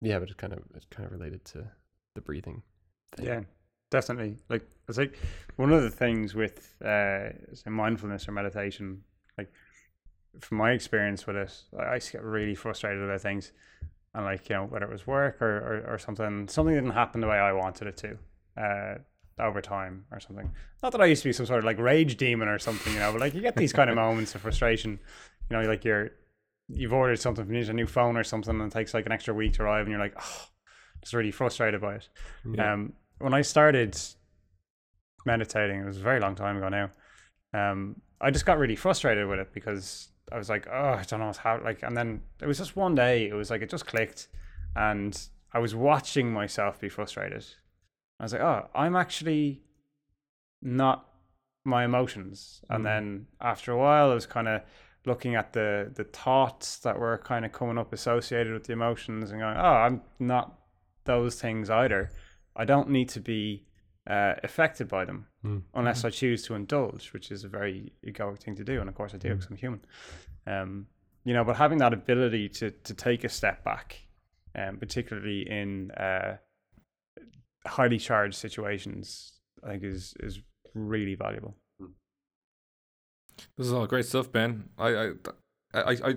yeah, 0.00 0.18
but 0.18 0.28
it's 0.28 0.36
kind 0.36 0.52
of 0.52 0.60
it's 0.74 0.86
kind 0.90 1.06
of 1.06 1.12
related 1.12 1.44
to 1.46 1.66
the 2.14 2.20
breathing. 2.20 2.62
Thing. 3.16 3.26
Yeah, 3.26 3.40
definitely. 3.90 4.36
Like 4.48 4.62
it's 4.88 4.98
like 4.98 5.18
one 5.56 5.72
of 5.72 5.82
the 5.82 5.90
things 5.90 6.34
with 6.34 6.74
uh 6.82 7.30
say 7.54 7.70
mindfulness 7.70 8.28
or 8.28 8.32
meditation, 8.32 9.02
like 9.36 9.50
from 10.40 10.58
my 10.58 10.72
experience 10.72 11.26
with 11.26 11.36
it, 11.36 11.54
I 11.78 11.82
I 11.82 11.94
used 11.94 12.08
to 12.08 12.12
get 12.14 12.22
really 12.22 12.54
frustrated 12.54 13.02
about 13.02 13.20
things. 13.20 13.52
And 14.14 14.24
like, 14.24 14.48
you 14.48 14.56
know, 14.56 14.64
whether 14.64 14.86
it 14.86 14.90
was 14.90 15.06
work 15.06 15.40
or, 15.42 15.58
or, 15.58 15.94
or 15.94 15.98
something 15.98 16.48
something 16.48 16.74
didn't 16.74 16.90
happen 16.90 17.20
the 17.20 17.28
way 17.28 17.38
I 17.38 17.52
wanted 17.52 17.88
it 17.88 17.96
to. 17.98 18.18
Uh 18.56 18.98
over 19.40 19.60
time 19.60 20.04
or 20.10 20.20
something. 20.20 20.50
Not 20.82 20.92
that 20.92 21.00
I 21.00 21.06
used 21.06 21.22
to 21.22 21.28
be 21.28 21.32
some 21.32 21.46
sort 21.46 21.60
of 21.60 21.64
like 21.64 21.78
rage 21.78 22.16
demon 22.16 22.48
or 22.48 22.58
something, 22.58 22.92
you 22.92 22.98
know, 22.98 23.12
but 23.12 23.20
like 23.20 23.34
you 23.34 23.40
get 23.40 23.56
these 23.56 23.72
kind 23.72 23.88
of 23.88 23.96
moments 24.06 24.34
of 24.34 24.40
frustration. 24.40 24.98
You 25.48 25.56
know, 25.56 25.68
like 25.68 25.84
you're 25.84 26.10
you've 26.68 26.92
ordered 26.92 27.18
something, 27.18 27.46
you 27.46 27.52
need 27.52 27.68
a 27.68 27.72
new 27.72 27.86
phone 27.86 28.16
or 28.16 28.24
something, 28.24 28.60
and 28.60 28.70
it 28.70 28.74
takes 28.74 28.94
like 28.94 29.06
an 29.06 29.12
extra 29.12 29.34
week 29.34 29.54
to 29.54 29.62
arrive, 29.62 29.82
and 29.82 29.90
you're 29.90 30.00
like, 30.00 30.14
oh, 30.20 30.46
just 31.00 31.14
really 31.14 31.30
frustrated 31.30 31.80
by 31.80 31.94
it. 31.96 32.08
Yeah. 32.52 32.72
Um, 32.72 32.92
when 33.18 33.34
I 33.34 33.42
started 33.42 33.96
meditating, 35.24 35.80
it 35.80 35.86
was 35.86 35.98
a 35.98 36.02
very 36.02 36.20
long 36.20 36.34
time 36.34 36.56
ago 36.56 36.68
now. 36.68 36.90
Um, 37.52 38.00
I 38.20 38.30
just 38.30 38.46
got 38.46 38.58
really 38.58 38.76
frustrated 38.76 39.26
with 39.28 39.38
it 39.38 39.52
because 39.52 40.08
I 40.32 40.38
was 40.38 40.48
like, 40.48 40.66
oh, 40.70 40.94
I 40.98 41.04
don't 41.06 41.20
know 41.20 41.32
how. 41.32 41.60
Like, 41.62 41.82
and 41.82 41.96
then 41.96 42.22
it 42.40 42.46
was 42.46 42.58
just 42.58 42.76
one 42.76 42.94
day. 42.94 43.28
It 43.28 43.34
was 43.34 43.50
like 43.50 43.62
it 43.62 43.70
just 43.70 43.86
clicked, 43.86 44.28
and 44.76 45.18
I 45.52 45.58
was 45.58 45.74
watching 45.74 46.32
myself 46.32 46.80
be 46.80 46.88
frustrated. 46.88 47.44
I 48.20 48.24
was 48.24 48.32
like, 48.32 48.42
oh, 48.42 48.68
I'm 48.74 48.96
actually 48.96 49.62
not 50.60 51.06
my 51.64 51.84
emotions. 51.84 52.62
And 52.68 52.80
Mm. 52.80 52.84
then 52.84 53.26
after 53.40 53.72
a 53.72 53.78
while, 53.78 54.10
I 54.10 54.14
was 54.14 54.26
kind 54.26 54.48
of 54.48 54.62
looking 55.06 55.34
at 55.36 55.52
the 55.52 55.90
the 55.94 56.04
thoughts 56.04 56.78
that 56.80 56.98
were 56.98 57.18
kind 57.18 57.44
of 57.44 57.52
coming 57.52 57.78
up 57.78 57.92
associated 57.92 58.52
with 58.52 58.64
the 58.64 58.72
emotions 58.72 59.30
and 59.30 59.40
going, 59.40 59.56
oh, 59.56 59.60
I'm 59.86 60.02
not 60.18 60.58
those 61.04 61.40
things 61.40 61.70
either. 61.70 62.10
I 62.58 62.64
don't 62.64 62.90
need 62.90 63.08
to 63.10 63.20
be 63.20 63.64
uh, 64.06 64.34
affected 64.42 64.88
by 64.88 65.04
them 65.04 65.26
Mm. 65.44 65.62
unless 65.74 66.04
I 66.04 66.10
choose 66.10 66.42
to 66.46 66.54
indulge, 66.54 67.12
which 67.12 67.30
is 67.30 67.44
a 67.44 67.48
very 67.48 67.92
egoic 68.04 68.40
thing 68.40 68.56
to 68.56 68.64
do, 68.64 68.80
and 68.80 68.88
of 68.88 68.94
course 68.96 69.14
I 69.14 69.18
do 69.18 69.28
because 69.30 69.46
I'm 69.48 69.56
human. 69.56 69.80
Um, 70.46 70.86
you 71.24 71.32
know, 71.34 71.44
but 71.44 71.56
having 71.56 71.78
that 71.78 71.92
ability 71.92 72.48
to 72.58 72.70
to 72.70 72.94
take 72.94 73.22
a 73.24 73.28
step 73.28 73.62
back, 73.64 74.00
um, 74.56 74.78
particularly 74.78 75.48
in 75.48 75.90
uh, 75.92 76.38
highly 77.66 77.98
charged 77.98 78.34
situations, 78.34 79.32
I 79.62 79.68
think 79.70 79.84
is 79.84 80.14
is 80.20 80.40
really 80.74 81.14
valuable. 81.14 81.54
This 83.56 83.66
is 83.68 83.72
all 83.72 83.86
great 83.86 84.06
stuff, 84.06 84.32
Ben. 84.32 84.68
I 84.78 84.88
I 84.88 85.12
I 85.74 85.80
I, 85.92 86.14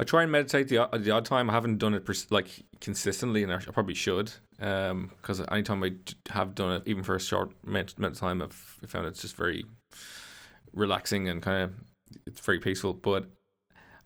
I 0.00 0.04
try 0.04 0.22
and 0.24 0.32
meditate 0.32 0.68
the 0.68 0.78
odd- 0.78 1.04
the 1.04 1.10
odd 1.12 1.24
time. 1.24 1.48
I 1.50 1.52
haven't 1.52 1.78
done 1.78 1.94
it 1.94 2.08
like 2.30 2.48
consistently, 2.80 3.42
and 3.44 3.52
I 3.52 3.58
sh- 3.58 3.68
I 3.68 3.72
probably 3.72 3.94
should. 3.94 4.32
Um, 4.62 5.10
because 5.16 5.40
anytime 5.50 5.82
I 5.82 5.92
have 6.30 6.54
done 6.54 6.76
it, 6.76 6.82
even 6.86 7.02
for 7.02 7.16
a 7.16 7.20
short 7.20 7.50
amount 7.66 7.98
of 7.98 8.18
time, 8.18 8.40
I've 8.40 8.52
found 8.52 9.06
it's 9.06 9.20
just 9.20 9.34
very 9.34 9.64
relaxing 10.72 11.28
and 11.28 11.42
kind 11.42 11.64
of 11.64 11.72
it's 12.26 12.40
very 12.40 12.60
peaceful. 12.60 12.92
But 12.92 13.26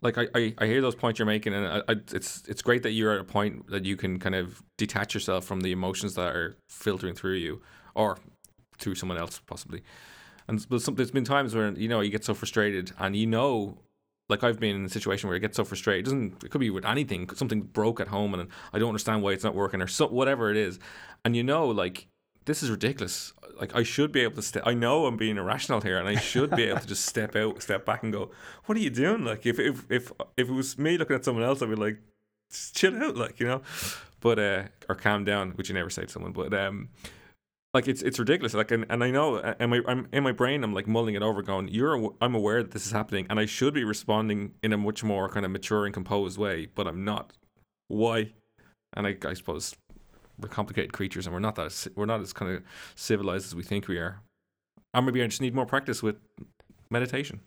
like 0.01 0.17
I, 0.17 0.29
I, 0.35 0.55
I 0.57 0.67
hear 0.67 0.81
those 0.81 0.95
points 0.95 1.19
you're 1.19 1.27
making, 1.27 1.53
and 1.53 1.67
I, 1.67 1.83
I, 1.89 1.97
it's 2.13 2.43
it's 2.49 2.63
great 2.63 2.83
that 2.85 2.93
you're 2.93 3.13
at 3.13 3.21
a 3.21 3.25
point 3.25 3.69
that 3.71 3.85
you 3.85 3.97
can 3.97 4.19
kind 4.19 4.35
of 4.35 4.63
detach 4.79 5.13
yourself 5.13 5.45
from 5.45 5.61
the 5.61 5.73
emotions 5.73 6.15
that 6.15 6.35
are 6.35 6.57
filtering 6.71 7.15
through 7.15 7.35
you, 7.35 7.61
or 7.95 8.17
through 8.79 8.95
someone 8.95 9.19
else 9.19 9.39
possibly. 9.47 9.83
And 10.49 10.61
some, 10.81 10.95
there's 10.95 11.11
been 11.11 11.25
times 11.25 11.55
where 11.55 11.73
you 11.73 11.89
know 11.89 12.01
you 12.01 12.11
get 12.11 12.25
so 12.25 12.33
frustrated, 12.33 12.93
and 12.99 13.15
you 13.15 13.27
know, 13.27 13.77
like 14.29 14.43
I've 14.43 14.59
been 14.59 14.77
in 14.77 14.85
a 14.85 14.89
situation 14.89 15.29
where 15.29 15.37
I 15.37 15.39
get 15.39 15.55
so 15.55 15.65
frustrated. 15.65 16.01
It 16.01 16.05
doesn't 16.05 16.45
it 16.45 16.51
could 16.51 16.61
be 16.61 16.71
with 16.71 16.85
anything. 16.85 17.29
Something 17.35 17.63
broke 17.63 18.01
at 18.01 18.09
home, 18.09 18.35
and 18.35 18.49
I 18.73 18.79
don't 18.79 18.89
understand 18.89 19.23
why 19.23 19.33
it's 19.33 19.45
not 19.45 19.55
working, 19.55 19.81
or 19.81 19.87
so, 19.87 20.09
whatever 20.09 20.51
it 20.51 20.57
is. 20.57 20.79
And 21.25 21.37
you 21.37 21.43
know, 21.43 21.67
like 21.67 22.09
this 22.45 22.63
is 22.63 22.71
ridiculous. 22.71 23.33
Like 23.61 23.75
I 23.75 23.83
should 23.83 24.13
be 24.13 24.21
able 24.21 24.37
to. 24.37 24.43
St- 24.43 24.67
I 24.67 24.75
know 24.75 25.07
I'm 25.07 25.17
being 25.17 25.37
irrational 25.37 25.81
here, 25.81 25.99
and 25.99 26.09
I 26.09 26.17
should 26.17 26.51
be 26.57 26.65
able 26.65 26.81
to 26.81 26.87
just 26.87 27.07
step 27.07 27.37
out, 27.37 27.63
step 27.63 27.85
back, 27.87 28.03
and 28.03 28.13
go, 28.13 28.31
"What 28.65 28.77
are 28.77 28.81
you 28.81 28.91
doing?" 28.91 29.25
Like 29.25 29.47
if 29.47 29.59
if 29.59 29.91
if 29.91 30.13
if 30.37 30.49
it 30.49 30.53
was 30.53 30.79
me 30.79 30.99
looking 30.99 31.17
at 31.17 31.25
someone 31.25 31.45
else, 31.45 31.63
I'd 31.63 31.69
be 31.69 31.77
like, 31.77 31.99
"Chill 32.51 33.01
out," 33.03 33.17
like 33.17 33.39
you 33.41 33.47
know. 33.47 33.63
But 34.21 34.39
uh, 34.39 34.63
or 34.89 34.95
calm 34.95 35.25
down, 35.25 35.53
which 35.53 35.69
you 35.69 35.75
never 35.75 35.91
say 35.91 36.03
to 36.03 36.09
someone. 36.09 36.33
But 36.33 36.53
um, 36.53 36.89
like 37.77 37.89
it's 37.89 38.03
it's 38.03 38.19
ridiculous. 38.19 38.55
Like 38.55 38.71
and, 38.71 38.85
and 38.89 39.05
I 39.05 39.11
know, 39.11 39.37
and 39.39 39.71
my 39.71 39.81
I'm 39.87 40.09
in 40.13 40.23
my 40.25 40.33
brain, 40.33 40.65
I'm 40.65 40.75
like 40.75 40.87
mulling 40.89 41.15
it 41.15 41.23
over, 41.23 41.43
going, 41.43 41.69
"You're 41.69 41.97
aw- 41.97 42.15
I'm 42.21 42.35
aware 42.35 42.63
that 42.63 42.73
this 42.73 42.87
is 42.87 42.93
happening, 42.93 43.27
and 43.31 43.39
I 43.39 43.47
should 43.47 43.75
be 43.75 43.85
responding 43.85 44.55
in 44.63 44.73
a 44.73 44.77
much 44.79 45.05
more 45.05 45.29
kind 45.29 45.45
of 45.47 45.53
mature 45.53 45.85
and 45.85 45.95
composed 45.95 46.39
way, 46.39 46.67
but 46.75 46.87
I'm 46.89 47.05
not. 47.05 47.33
Why? 47.89 48.33
And 48.95 49.07
I 49.07 49.17
I 49.25 49.35
suppose 49.35 49.77
we're 50.41 50.49
complicated 50.49 50.93
creatures, 50.93 51.27
and 51.27 51.35
we're 51.35 51.41
not 51.49 51.55
that 51.57 51.87
we're 51.97 52.07
not 52.07 52.21
as 52.21 52.33
kind 52.33 52.51
of 52.57 52.63
civilized 52.95 53.47
as 53.47 53.55
we 53.55 53.63
think 53.63 53.87
we 53.89 53.99
are. 53.99 54.21
And 54.95 55.05
maybe 55.07 55.23
I 55.23 55.27
just 55.27 55.43
need 55.43 55.55
more 55.55 55.67
practice 55.67 56.03
with 56.03 56.17
meditation. 56.91 57.41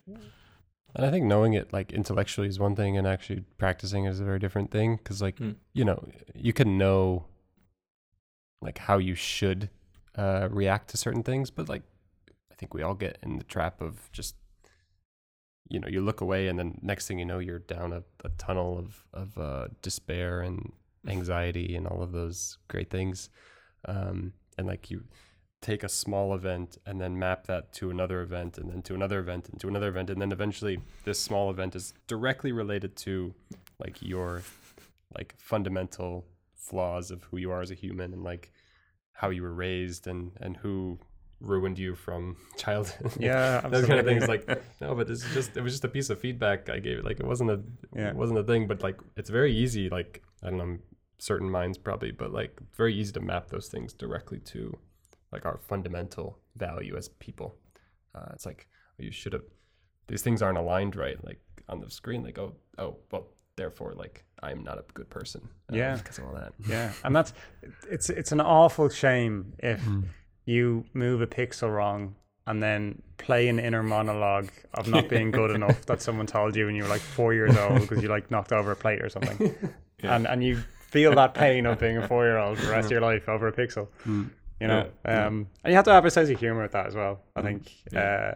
And 0.96 1.06
I 1.06 1.12
think 1.12 1.26
knowing 1.26 1.54
it 1.54 1.74
like 1.74 1.92
intellectually 1.92 2.48
is 2.48 2.60
one 2.60 2.76
thing, 2.76 2.98
and 2.98 3.08
actually 3.08 3.42
practicing 3.58 4.06
is 4.06 4.20
a 4.20 4.24
very 4.24 4.39
different 4.39 4.70
thing. 4.72 4.98
Because 4.98 5.22
like 5.22 5.38
Hmm. 5.39 5.52
you 5.74 5.86
know, 5.86 6.00
you 6.36 6.54
can 6.54 6.78
know 6.78 7.26
like 8.62 8.78
how 8.78 8.98
you 8.98 9.15
should 9.15 9.70
uh, 10.15 10.48
react 10.52 10.89
to 10.89 10.98
certain 10.98 11.24
things, 11.24 11.50
but 11.50 11.69
like 11.69 11.84
I 12.52 12.56
think 12.56 12.74
we 12.74 12.82
all 12.82 12.93
get 12.93 13.17
in 13.24 13.38
the 13.38 13.43
trap 13.43 13.82
of 13.82 14.12
just 14.12 14.36
you 15.69 15.80
know 15.80 15.88
you 15.88 16.02
look 16.02 16.22
away, 16.22 16.48
and 16.48 16.58
then 16.58 16.80
next 16.82 17.08
thing 17.08 17.19
you 17.19 17.26
know, 17.26 17.39
you're 17.39 17.60
down 17.60 17.93
a, 17.93 18.04
a 18.24 18.30
tunnel 18.38 18.78
of 18.78 19.06
of 19.13 19.38
uh, 19.38 19.67
despair 19.82 20.41
and 20.41 20.74
anxiety 21.08 21.76
and 21.76 21.88
all 21.88 22.02
of 22.02 22.12
those 22.12 22.58
great 22.67 22.89
things, 22.89 23.30
um, 23.86 24.34
and 24.58 24.67
like 24.67 24.91
you 24.91 25.04
take 25.62 25.84
a 25.84 25.89
small 25.89 26.34
event 26.34 26.78
and 26.86 27.02
then 27.02 27.19
map 27.19 27.45
that 27.48 27.74
to 27.74 27.89
another 27.89 28.22
event 28.22 28.58
and 28.58 28.69
then 28.72 28.82
to 28.82 28.95
another 28.95 29.19
event 29.19 29.50
and 29.50 29.60
to 29.60 29.67
another 29.67 29.89
event 29.89 30.10
and 30.10 30.22
then 30.22 30.32
eventually 30.32 30.80
this 31.04 31.19
small 31.19 31.50
event 31.50 31.76
is 31.76 31.93
directly 32.08 32.54
related 32.54 32.95
to 32.95 33.34
like 33.78 34.02
your 34.02 34.41
like 35.17 35.36
fundamental 35.38 36.26
flaws 36.56 37.12
of 37.12 37.24
who 37.24 37.38
you 37.38 37.52
are 37.52 37.62
as 37.62 37.72
a 37.72 37.76
human 37.76 38.13
and 38.13 38.24
like 38.24 38.52
how 39.21 39.29
you 39.36 39.41
were 39.47 39.53
raised 39.67 40.03
and 40.12 40.32
and 40.43 40.58
who 40.63 40.97
ruined 41.41 41.77
you 41.79 41.95
from 42.05 42.36
childhood. 42.58 43.12
Yeah, 43.19 43.62
those 43.73 43.86
kind 43.86 43.99
of 44.01 44.05
things 44.05 44.27
like 44.27 44.43
no 44.82 44.93
but 44.97 45.08
this 45.08 45.23
is 45.25 45.34
just 45.34 45.51
it 45.58 45.62
was 45.65 45.71
just 45.73 45.86
a 45.86 45.93
piece 45.97 46.10
of 46.10 46.17
feedback 46.19 46.69
i 46.69 46.79
gave 46.79 46.97
like 47.10 47.19
it 47.23 47.25
wasn't 47.34 47.49
a 47.55 47.60
Yeah. 47.95 48.10
it 48.10 48.15
wasn't 48.23 48.39
a 48.39 48.43
thing 48.51 48.67
but 48.71 48.79
like 48.88 48.97
it's 49.19 49.29
very 49.39 49.53
easy 49.63 49.86
like 49.89 50.21
i 50.43 50.49
don't 50.49 50.58
know 50.63 50.77
certain 51.17 51.49
minds 51.60 51.77
probably 51.77 52.12
but 52.12 52.29
like 52.41 52.53
very 52.82 52.93
easy 52.99 53.12
to 53.13 53.21
map 53.32 53.47
those 53.49 53.67
things 53.73 53.93
directly 53.93 54.39
to 54.53 54.62
like 55.34 55.45
our 55.45 55.58
fundamental 55.71 56.39
value 56.55 56.95
as 56.97 57.08
people. 57.25 57.49
Uh, 58.15 58.29
it's 58.34 58.45
like 58.45 58.67
you 58.97 59.12
should 59.12 59.34
have 59.34 59.43
these 60.08 60.21
things 60.25 60.41
aren't 60.41 60.58
aligned 60.58 60.95
right 60.95 61.19
like 61.29 61.39
on 61.71 61.79
the 61.79 61.89
screen 61.99 62.21
like 62.23 62.38
oh 62.43 62.51
oh 62.77 62.97
well 63.12 63.25
therefore 63.55 63.93
like 64.03 64.23
i'm 64.43 64.63
not 64.63 64.78
a 64.78 64.84
good 64.93 65.10
person 65.10 65.41
uh, 65.71 65.75
Yeah. 65.75 65.95
because 65.95 66.17
of 66.17 66.25
all 66.25 66.34
that 66.36 66.54
yeah, 66.67 66.91
and 67.04 67.15
that's 67.15 67.34
it's 67.89 68.10
it's 68.10 68.32
an 68.32 68.41
awful 68.41 68.89
shame 68.89 69.54
if 69.60 69.82
Mm. 69.84 70.06
you 70.45 70.86
move 70.93 71.21
a 71.21 71.28
pixel 71.28 71.73
wrong 71.75 72.15
and 72.47 72.63
then 72.63 73.02
play 73.17 73.47
an 73.47 73.60
inner 73.60 73.84
monologue 73.84 74.49
of 74.73 74.88
not 74.88 75.08
being 75.10 75.30
good 75.32 75.52
enough 75.60 75.86
that 75.86 76.02
someone 76.02 76.25
told 76.25 76.56
you 76.56 76.65
when 76.65 76.75
you 76.75 76.84
were 76.84 76.89
like 76.89 77.02
four 77.02 77.34
years 77.34 77.56
old 77.56 77.82
because 77.86 78.02
you 78.02 78.10
like 78.10 78.32
knocked 78.32 78.52
over 78.52 78.71
a 78.71 78.75
plate 78.75 79.02
or 79.04 79.10
something, 79.10 79.56
Yeah. 80.04 80.15
and 80.15 80.25
and 80.25 80.43
you 80.43 80.56
feel 80.89 81.13
that 81.15 81.34
pain 81.36 81.67
of 81.67 81.78
being 81.80 81.97
a 81.97 82.08
four 82.08 82.25
year 82.25 82.38
old 82.39 82.58
for 82.58 82.65
the 82.65 82.71
rest 82.71 82.86
of 82.86 82.91
your 82.91 83.02
life 83.02 83.30
over 83.30 83.47
a 83.47 83.52
pixel. 83.52 83.88
Mm. 84.08 84.32
You 84.60 84.67
know, 84.67 84.89
Yeah, 85.06 85.12
yeah. 85.12 85.28
um, 85.28 85.47
and 85.63 85.71
you 85.71 85.75
have 85.75 85.86
to 85.86 85.91
have 85.91 86.06
a 86.06 86.10
sense 86.12 86.30
of 86.30 86.39
humor 86.39 86.63
with 86.63 86.71
that 86.71 86.88
as 86.88 86.95
well. 86.95 87.21
I 87.36 87.41
Mm, 87.41 87.43
think, 87.43 87.71
yeah. 87.93 87.99
uh, 87.99 88.36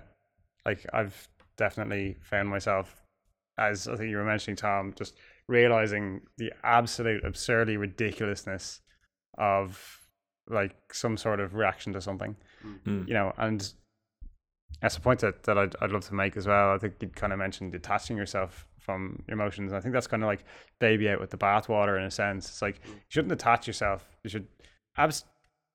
like 0.66 0.86
I've 0.94 1.28
definitely 1.58 2.18
found 2.22 2.48
myself, 2.50 3.02
as 3.58 3.88
I 3.88 3.96
think 3.96 4.10
you 4.12 4.18
were 4.18 4.24
mentioning, 4.24 4.56
Tom, 4.58 4.94
just 4.96 5.18
realizing 5.48 6.22
the 6.38 6.52
absolute 6.64 7.24
absurdly 7.26 7.78
ridiculousness 7.78 8.82
of 9.38 10.00
like 10.50 10.76
some 10.92 11.18
sort 11.18 11.40
of 11.40 11.56
reaction 11.56 11.94
to 11.94 12.02
something, 12.02 12.36
Mm. 12.86 13.08
you 13.08 13.14
know, 13.14 13.34
and 13.38 13.74
that's 14.82 14.98
a 14.98 15.02
point 15.02 15.20
that, 15.22 15.44
that 15.44 15.58
I'd, 15.58 15.76
I'd 15.82 15.92
love 15.92 16.06
to 16.08 16.14
make 16.14 16.36
as 16.38 16.48
well. 16.48 16.72
I 16.74 16.78
think 16.78 16.96
you 17.02 17.08
kind 17.10 17.32
of 17.34 17.40
mentioned 17.40 17.72
detaching 17.72 18.18
yourself 18.18 18.68
from 18.80 19.22
your 19.28 19.34
emotions. 19.36 19.72
I 19.72 19.80
think 19.80 19.94
that's 19.94 20.08
kind 20.08 20.24
of 20.24 20.28
like 20.28 20.44
baby 20.80 21.10
out 21.10 21.20
with 21.22 21.30
the 21.30 21.38
bathwater 21.38 21.98
in 21.98 22.04
a 22.04 22.12
sense. 22.12 22.50
It's 22.50 22.62
like 22.62 22.82
you 22.86 22.94
shouldn't 23.10 23.32
attach 23.32 23.68
yourself. 23.68 24.06
You 24.24 24.30
should 24.30 24.48
abs- 24.98 25.24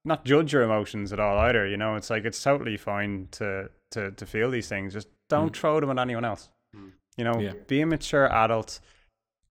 not 0.04 0.24
judge 0.24 0.52
your 0.52 0.62
emotions 0.62 1.12
at 1.12 1.20
all 1.20 1.38
either. 1.38 1.66
You 1.66 1.76
know, 1.78 1.96
it's 1.96 2.10
like 2.10 2.24
it's 2.24 2.42
totally 2.42 2.76
fine 2.76 3.28
to 3.32 3.70
to 3.92 4.10
to 4.12 4.26
feel 4.26 4.50
these 4.50 4.68
things. 4.68 4.92
Just 4.92 5.08
don't 5.28 5.52
Mm. 5.52 5.56
throw 5.56 5.80
them 5.80 5.90
at 5.90 5.98
anyone 5.98 6.24
else. 6.26 6.50
Mm. 6.76 6.92
You 7.16 7.24
know, 7.24 7.38
Yeah. 7.40 7.52
be 7.66 7.80
a 7.80 7.86
mature 7.86 8.30
adult. 8.30 8.80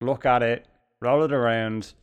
Look 0.01 0.25
at 0.25 0.43
it, 0.43 0.67
roll 1.01 1.23
it 1.23 1.31
around. 1.31 1.93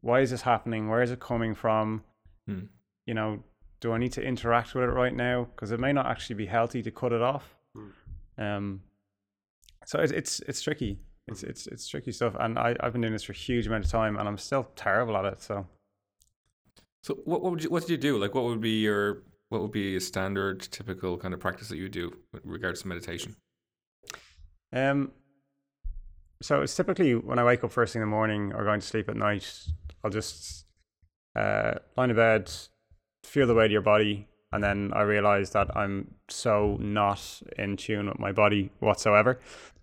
Why 0.00 0.20
is 0.20 0.30
this 0.30 0.42
happening? 0.42 0.88
Where 0.88 1.02
is 1.02 1.10
it 1.10 1.20
coming 1.20 1.54
from? 1.54 2.02
Mm. 2.48 2.68
You 3.06 3.14
know, 3.14 3.42
do 3.80 3.92
I 3.92 3.98
need 3.98 4.12
to 4.12 4.22
interact 4.22 4.74
with 4.74 4.84
it 4.84 4.88
right 4.92 5.14
now? 5.14 5.48
Because 5.54 5.70
it 5.70 5.80
may 5.80 5.92
not 5.92 6.06
actually 6.06 6.36
be 6.36 6.46
healthy 6.46 6.82
to 6.82 6.90
cut 6.90 7.12
it 7.12 7.22
off. 7.22 7.54
Um, 8.38 8.82
so 9.86 10.00
it's 10.00 10.12
it's 10.12 10.40
it's 10.40 10.62
tricky. 10.62 10.98
It's 11.28 11.42
it's 11.42 11.66
it's 11.68 11.86
tricky 11.86 12.12
stuff, 12.12 12.34
and 12.38 12.58
I 12.58 12.74
I've 12.80 12.92
been 12.92 13.00
doing 13.00 13.12
this 13.12 13.22
for 13.22 13.32
a 13.32 13.36
huge 13.36 13.66
amount 13.66 13.84
of 13.84 13.90
time, 13.90 14.16
and 14.16 14.28
I'm 14.28 14.38
still 14.38 14.68
terrible 14.74 15.16
at 15.16 15.24
it. 15.24 15.42
So 15.42 15.66
So 17.02 17.14
what 17.24 17.42
what 17.42 17.50
would 17.52 17.64
you 17.64 17.70
what 17.70 17.82
did 17.82 17.90
you 17.90 17.96
do? 17.96 18.18
Like 18.18 18.34
what 18.34 18.44
would 18.44 18.60
be 18.60 18.80
your 18.80 19.22
what 19.48 19.60
would 19.60 19.72
be 19.72 19.96
a 19.96 20.00
standard 20.00 20.60
typical 20.60 21.18
kind 21.18 21.34
of 21.34 21.40
practice 21.40 21.68
that 21.68 21.76
you 21.76 21.84
would 21.84 21.92
do 21.92 22.12
with 22.32 22.42
regards 22.44 22.82
to 22.82 22.88
meditation? 22.88 23.36
Um, 24.72 25.12
so 26.42 26.60
it's 26.62 26.74
typically 26.76 27.14
when 27.14 27.38
I 27.38 27.44
wake 27.44 27.64
up 27.64 27.72
first 27.72 27.92
thing 27.92 28.02
in 28.02 28.08
the 28.08 28.14
morning 28.14 28.52
or 28.52 28.64
going 28.64 28.80
to 28.80 28.86
sleep 28.86 29.08
at 29.08 29.16
night, 29.16 29.46
I'll 30.04 30.10
just 30.10 30.66
uh, 31.36 31.74
lie 31.96 32.04
in 32.04 32.14
bed, 32.14 32.50
feel 33.24 33.46
the 33.46 33.54
weight 33.54 33.66
of 33.66 33.72
your 33.72 33.80
body, 33.82 34.28
and 34.52 34.62
then 34.62 34.92
I 34.94 35.02
realize 35.02 35.50
that 35.50 35.74
I'm 35.76 36.14
so 36.28 36.76
not 36.80 37.40
in 37.56 37.76
tune 37.76 38.08
with 38.08 38.18
my 38.18 38.32
body 38.32 38.70
whatsoever. 38.80 39.40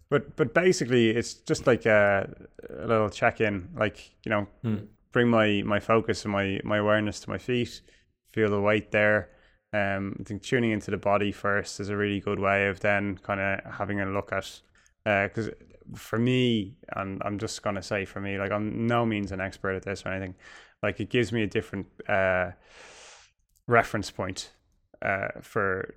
But 0.10 0.36
but 0.36 0.54
basically, 0.54 1.10
it's 1.12 1.34
just 1.34 1.66
like 1.68 1.86
a, 1.86 2.30
a 2.70 2.86
little 2.88 3.10
check 3.10 3.42
in, 3.42 3.70
like 3.76 4.12
you 4.26 4.30
know, 4.30 4.48
Hmm. 4.64 4.78
bring 5.12 5.30
my 5.30 5.64
my 5.66 5.80
focus 5.80 6.26
and 6.26 6.32
my 6.32 6.60
my 6.64 6.78
awareness 6.78 7.20
to 7.22 7.30
my 7.30 7.38
feet, 7.38 7.82
feel 8.34 8.50
the 8.50 8.62
weight 8.62 8.92
there. 8.92 9.30
Um, 9.72 10.16
I 10.20 10.24
think 10.24 10.42
tuning 10.42 10.72
into 10.72 10.90
the 10.90 10.98
body 10.98 11.32
first 11.32 11.80
is 11.80 11.90
a 11.90 11.96
really 11.98 12.20
good 12.20 12.40
way 12.40 12.68
of 12.68 12.80
then 12.80 13.20
kind 13.20 13.40
of 13.40 13.74
having 13.76 14.02
a 14.02 14.06
look 14.08 14.32
at 14.34 14.62
because 15.06 15.50
for 15.96 16.20
me, 16.20 16.78
and 16.96 17.22
I'm 17.26 17.38
just 17.38 17.62
gonna 17.62 17.82
say 17.82 18.06
for 18.06 18.20
me, 18.20 18.38
like 18.38 18.52
I'm 18.52 18.88
no 18.88 19.06
means 19.06 19.32
an 19.32 19.42
expert 19.42 19.74
at 19.76 19.84
this 19.84 20.06
or 20.06 20.10
anything. 20.10 20.36
Like 20.82 21.00
it 21.00 21.10
gives 21.10 21.32
me 21.32 21.44
a 21.44 21.48
different 21.48 21.88
uh, 22.08 22.52
reference 23.68 24.12
point 24.12 24.52
uh, 25.02 25.28
for 25.42 25.96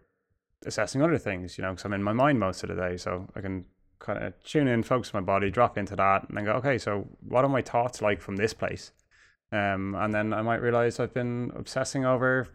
assessing 0.66 1.02
other 1.02 1.18
things, 1.18 1.58
you 1.58 1.62
know, 1.62 1.70
because 1.70 1.84
I'm 1.84 1.92
in 1.92 2.02
my 2.02 2.12
mind 2.12 2.38
most 2.38 2.62
of 2.62 2.68
the 2.68 2.76
day, 2.76 2.96
so 2.96 3.28
I 3.34 3.40
can 3.40 3.64
kind 3.98 4.22
of 4.22 4.42
tune 4.42 4.68
in, 4.68 4.82
focus 4.82 5.14
my 5.14 5.20
body, 5.20 5.50
drop 5.50 5.78
into 5.78 5.96
that, 5.96 6.28
and 6.28 6.36
then 6.36 6.44
go, 6.44 6.52
okay, 6.52 6.78
so 6.78 7.06
what 7.26 7.44
are 7.44 7.48
my 7.48 7.62
thoughts 7.62 8.02
like 8.02 8.20
from 8.20 8.36
this 8.36 8.52
place? 8.52 8.92
Um, 9.52 9.94
and 9.94 10.12
then 10.14 10.32
I 10.32 10.42
might 10.42 10.62
realize 10.62 10.98
I've 10.98 11.14
been 11.14 11.52
obsessing 11.54 12.04
over 12.04 12.48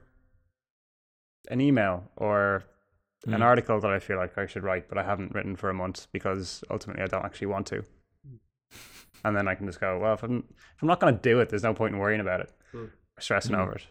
an 1.50 1.62
email 1.62 2.12
or 2.16 2.64
an 3.26 3.40
Mm. 3.42 3.44
article 3.44 3.80
that 3.80 3.92
I 3.92 4.00
feel 4.00 4.18
like 4.18 4.38
I 4.38 4.46
should 4.46 4.64
write, 4.64 4.88
but 4.88 4.98
I 4.98 5.04
haven't 5.04 5.34
written 5.34 5.56
for 5.56 5.70
a 5.70 5.74
month 5.74 6.08
because 6.12 6.64
ultimately 6.70 7.04
I 7.04 7.08
don't 7.08 7.26
actually 7.26 7.48
want 7.48 7.68
to. 7.68 7.84
And 9.24 9.36
then 9.36 9.48
I 9.48 9.56
can 9.56 9.66
just 9.66 9.80
go, 9.80 9.98
well, 10.00 10.14
if 10.14 10.24
I'm 10.24 10.40
if 10.50 10.82
I'm 10.82 10.88
not 10.88 11.00
going 11.00 11.16
to 11.16 11.22
do 11.22 11.40
it, 11.40 11.50
there's 11.50 11.64
no 11.64 11.74
point 11.74 11.94
in 11.94 12.00
worrying 12.00 12.22
about 12.22 12.42
it, 12.42 12.52
Mm. 12.74 12.86
or 13.18 13.22
stressing 13.22 13.56
Mm. 13.56 13.60
over 13.62 13.74
it, 13.74 13.88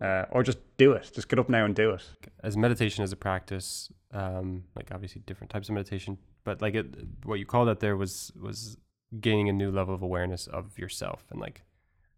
uh, 0.00 0.24
or 0.30 0.42
just 0.42 0.58
do 0.76 0.92
it. 0.92 1.10
Just 1.12 1.28
get 1.28 1.38
up 1.38 1.48
now 1.48 1.64
and 1.64 1.74
do 1.74 1.90
it. 1.90 2.04
as 2.44 2.56
meditation 2.56 3.02
as 3.02 3.10
a 3.12 3.16
practice, 3.16 3.90
um, 4.12 4.64
like 4.76 4.92
obviously 4.92 5.20
different 5.26 5.50
types 5.50 5.68
of 5.68 5.74
meditation, 5.74 6.18
but 6.44 6.62
like 6.62 6.74
it, 6.74 6.86
what 7.24 7.38
you 7.40 7.46
called 7.46 7.68
out 7.68 7.80
there 7.80 7.96
was 7.96 8.32
was 8.40 8.76
gaining 9.20 9.48
a 9.48 9.52
new 9.52 9.70
level 9.70 9.94
of 9.94 10.02
awareness 10.02 10.46
of 10.46 10.78
yourself 10.78 11.26
and 11.30 11.40
like 11.40 11.62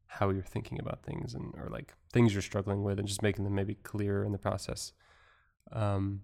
how 0.09 0.31
you're 0.31 0.43
thinking 0.43 0.79
about 0.81 1.03
things 1.03 1.35
and 1.35 1.55
or 1.57 1.69
like 1.71 1.95
things 2.13 2.33
you're 2.35 2.43
struggling 2.43 2.83
with 2.83 2.99
and 2.99 3.07
just 3.09 3.23
making 3.23 3.45
them 3.45 3.55
maybe 3.55 3.75
clearer 3.75 4.25
in 4.25 4.33
the 4.33 4.39
process. 4.39 4.93
Um, 5.73 6.23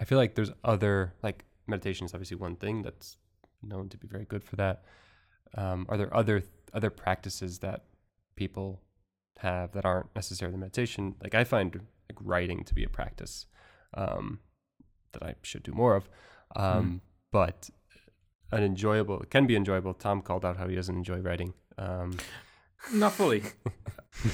I 0.00 0.04
feel 0.04 0.18
like 0.18 0.34
there's 0.34 0.50
other 0.64 1.14
like 1.22 1.44
meditation 1.66 2.06
is 2.06 2.14
obviously 2.14 2.36
one 2.36 2.56
thing 2.56 2.82
that's 2.82 3.16
known 3.62 3.88
to 3.90 3.96
be 3.96 4.06
very 4.08 4.24
good 4.24 4.42
for 4.44 4.56
that. 4.56 4.82
Um, 5.56 5.86
are 5.88 5.96
there 5.96 6.14
other 6.16 6.42
other 6.72 6.90
practices 6.90 7.58
that 7.60 7.84
people 8.36 8.80
have 9.38 9.72
that 9.72 9.84
aren't 9.84 10.14
necessarily 10.14 10.56
meditation? 10.58 11.14
Like 11.22 11.34
I 11.34 11.44
find 11.44 11.74
like 11.74 12.18
writing 12.20 12.64
to 12.64 12.74
be 12.74 12.84
a 12.84 12.88
practice 12.88 13.46
um, 13.94 14.40
that 15.12 15.22
I 15.22 15.34
should 15.42 15.62
do 15.62 15.72
more 15.72 15.94
of, 15.94 16.08
um, 16.56 17.00
but 17.30 17.70
an 18.50 18.62
enjoyable 18.62 19.20
it 19.20 19.30
can 19.30 19.46
be 19.46 19.56
enjoyable. 19.56 19.94
Tom 19.94 20.22
called 20.22 20.44
out 20.44 20.56
how 20.56 20.66
he 20.68 20.74
doesn't 20.74 20.96
enjoy 20.96 21.18
writing. 21.20 21.52
Um, 21.78 22.16
Not 22.92 23.12
fully. 23.12 23.42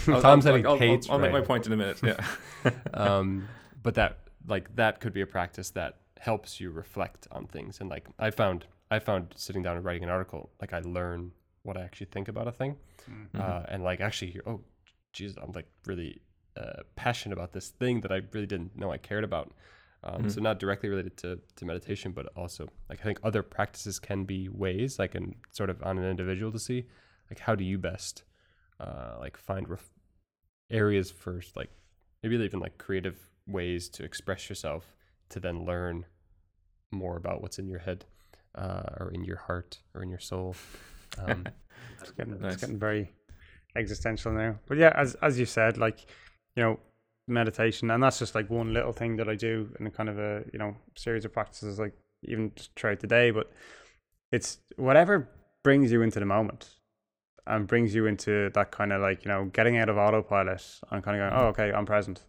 I'll- 0.09 0.23
Tom 0.23 0.41
said 0.41 0.65
I'll, 0.65 0.77
he 0.79 0.89
I'll, 0.89 0.95
I'll, 0.95 1.13
I'll 1.13 1.19
make 1.19 1.33
my 1.33 1.41
point 1.43 1.67
in 1.67 1.73
a 1.73 1.77
minute. 1.77 2.01
Yeah. 2.03 2.71
um, 2.95 3.47
but 3.83 3.95
that 3.97 4.19
like 4.49 4.75
that 4.77 5.01
could 5.01 5.13
be 5.13 5.21
a 5.21 5.27
practice 5.27 5.71
that 5.71 5.97
helps 6.19 6.61
you 6.61 6.71
reflect 6.71 7.29
on 7.31 7.47
things. 7.47 7.81
And 7.81 7.89
like 7.91 8.07
I 8.19 8.31
found, 8.31 8.67
I 8.91 8.99
found 8.99 9.35
sitting 9.37 9.63
down 9.63 9.77
and 9.77 9.85
writing 9.85 10.05
an 10.05 10.11
article, 10.11 10.51
like 10.61 10.73
I 10.73 10.81
learn 10.81 11.33
what 11.63 11.77
I 11.77 11.83
actually 11.83 12.07
think 12.11 12.29
about 12.29 12.49
a 12.49 12.53
thing, 12.53 12.77
Mm-hmm. 13.11 13.41
uh, 13.41 13.63
and 13.69 13.83
like 13.83 14.01
actually 14.01 14.33
hear, 14.33 14.43
oh, 14.47 14.61
geez, 15.13 15.37
I'm 15.43 15.53
like 15.53 15.69
really 15.87 16.21
uh, 16.57 16.83
passionate 16.97 17.33
about 17.39 17.53
this 17.53 17.69
thing 17.71 18.01
that 18.03 18.13
I 18.13 18.21
really 18.33 18.47
didn't 18.47 18.77
know 18.77 18.91
I 18.93 18.99
cared 18.99 19.25
about. 19.25 19.53
Um, 20.05 20.29
So 20.31 20.41
not 20.41 20.59
directly 20.61 20.89
related 20.89 21.17
to, 21.19 21.39
to 21.57 21.65
meditation, 21.65 22.13
but 22.13 22.27
also 22.37 22.69
like 22.91 23.01
I 23.01 23.05
think 23.05 23.19
other 23.23 23.43
practices 23.43 23.99
can 23.99 24.25
be 24.25 24.49
ways, 24.49 24.99
like 24.99 25.15
and 25.15 25.35
sort 25.51 25.71
of 25.71 25.83
on 25.83 25.99
an 25.99 26.05
individual 26.05 26.53
to 26.53 26.59
see, 26.59 26.87
like 27.31 27.41
how 27.41 27.55
do 27.55 27.65
you 27.65 27.79
best, 27.79 28.25
uh, 28.81 29.17
like 29.19 29.37
find 29.37 29.69
ref- 29.69 29.91
areas 30.71 31.11
first, 31.11 31.57
like 31.57 31.71
maybe 32.23 32.37
even 32.37 32.61
like 32.61 32.79
creative 32.79 33.17
ways 33.49 33.89
to 33.91 34.05
express 34.05 34.49
yourself 34.49 34.95
to 35.31 35.41
then 35.41 35.65
learn 35.65 36.05
more 36.93 37.17
about 37.17 37.43
what's 37.43 37.59
in 37.59 37.67
your 37.69 37.81
head, 37.81 38.05
uh, 38.55 38.83
or 39.01 39.11
in 39.13 39.25
your 39.25 39.37
heart 39.37 39.79
or 39.95 40.03
in 40.03 40.11
your 40.11 40.21
soul. 40.21 40.55
Um, 41.27 41.47
It's 42.01 42.11
getting, 42.13 42.39
Nice. 42.41 42.53
it's 42.55 42.61
getting 42.63 42.79
very 42.79 43.11
existential 43.75 44.31
now. 44.33 44.59
But 44.67 44.79
yeah, 44.79 44.93
as 44.95 45.15
as 45.17 45.39
you 45.39 45.47
said, 45.47 45.77
like 45.79 46.07
you 46.55 46.63
know, 46.63 46.79
meditation, 47.27 47.91
and 47.91 48.01
that's 48.03 48.19
just 48.21 48.35
like 48.35 48.49
one 48.51 48.73
little 48.73 48.93
thing 48.93 49.17
that 49.17 49.29
I 49.29 49.35
do 49.35 49.75
in 49.81 49.87
a 49.87 49.91
kind 49.91 50.09
of 50.09 50.19
a 50.19 50.45
you 50.53 50.59
know 50.59 50.77
series 50.97 51.25
of 51.25 51.33
practices, 51.33 51.79
like 51.79 51.95
even 52.23 52.53
just 52.55 52.71
throughout 52.77 53.01
the 53.01 53.07
day. 53.09 53.31
But 53.33 53.51
it's 54.31 54.59
whatever 54.77 55.29
brings 55.65 55.91
you 55.91 56.03
into 56.03 56.21
the 56.21 56.27
moment 56.27 56.71
and 57.47 57.67
brings 57.67 57.95
you 57.95 58.07
into 58.07 58.51
that 58.55 58.71
kind 58.71 58.93
of 58.93 59.01
like 59.01 59.25
you 59.25 59.31
know 59.31 59.47
getting 59.47 59.77
out 59.79 59.89
of 59.89 59.97
autopilot 59.97 60.63
and 60.91 61.03
kind 61.03 61.21
of 61.21 61.31
going, 61.31 61.43
oh, 61.43 61.47
okay, 61.49 61.73
I'm 61.73 61.87
present. 61.87 62.23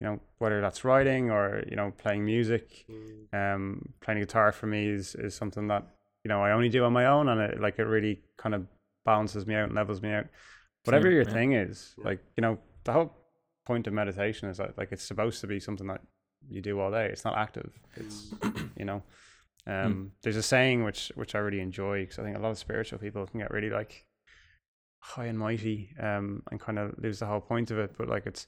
You 0.00 0.06
know, 0.08 0.20
whether 0.38 0.60
that's 0.60 0.84
writing 0.84 1.30
or 1.30 1.64
you 1.68 1.76
know 1.76 1.90
playing 1.96 2.24
music, 2.24 2.84
um, 3.32 3.94
playing 4.00 4.20
guitar 4.20 4.52
for 4.52 4.66
me 4.66 4.88
is 4.88 5.14
is 5.14 5.34
something 5.34 5.68
that 5.68 5.86
you 6.22 6.28
know 6.28 6.42
I 6.42 6.52
only 6.52 6.68
do 6.68 6.84
on 6.84 6.92
my 6.92 7.06
own, 7.06 7.28
and 7.28 7.40
it 7.40 7.60
like 7.60 7.78
it 7.78 7.84
really 7.84 8.20
kind 8.36 8.54
of 8.54 8.66
balances 9.04 9.46
me 9.46 9.54
out 9.54 9.64
and 9.68 9.74
levels 9.74 10.02
me 10.02 10.12
out. 10.12 10.26
Whatever 10.84 11.04
Same, 11.06 11.12
your 11.14 11.22
yeah. 11.24 11.32
thing 11.32 11.52
is, 11.54 11.94
Yeah. 11.98 12.04
like 12.04 12.20
you 12.36 12.42
know, 12.42 12.58
the 12.84 12.92
whole 12.92 13.12
point 13.64 13.86
of 13.86 13.92
meditation 13.94 14.48
is 14.50 14.58
that 14.58 14.76
like 14.76 14.92
it's 14.92 15.02
supposed 15.02 15.40
to 15.40 15.46
be 15.46 15.58
something 15.60 15.86
that 15.86 16.02
you 16.48 16.60
do 16.60 16.78
all 16.78 16.90
day. 16.90 17.06
It's 17.06 17.24
not 17.24 17.36
active. 17.38 17.72
It's 17.96 18.34
you 18.76 18.84
know, 18.84 19.02
um, 19.66 20.12
there's 20.22 20.36
a 20.36 20.42
saying 20.42 20.84
which 20.84 21.10
which 21.14 21.34
I 21.34 21.38
really 21.38 21.60
enjoy 21.60 22.02
because 22.02 22.18
I 22.18 22.22
think 22.22 22.36
a 22.36 22.40
lot 22.40 22.50
of 22.50 22.58
spiritual 22.58 22.98
people 22.98 23.26
can 23.26 23.40
get 23.40 23.50
really 23.50 23.70
like 23.70 24.04
high 24.98 25.26
and 25.26 25.38
mighty, 25.38 25.90
um, 25.98 26.42
and 26.50 26.60
kind 26.60 26.78
of 26.78 26.94
lose 26.98 27.18
the 27.20 27.26
whole 27.26 27.40
point 27.40 27.70
of 27.70 27.78
it. 27.78 27.94
But 27.96 28.08
like 28.08 28.26
it's 28.26 28.46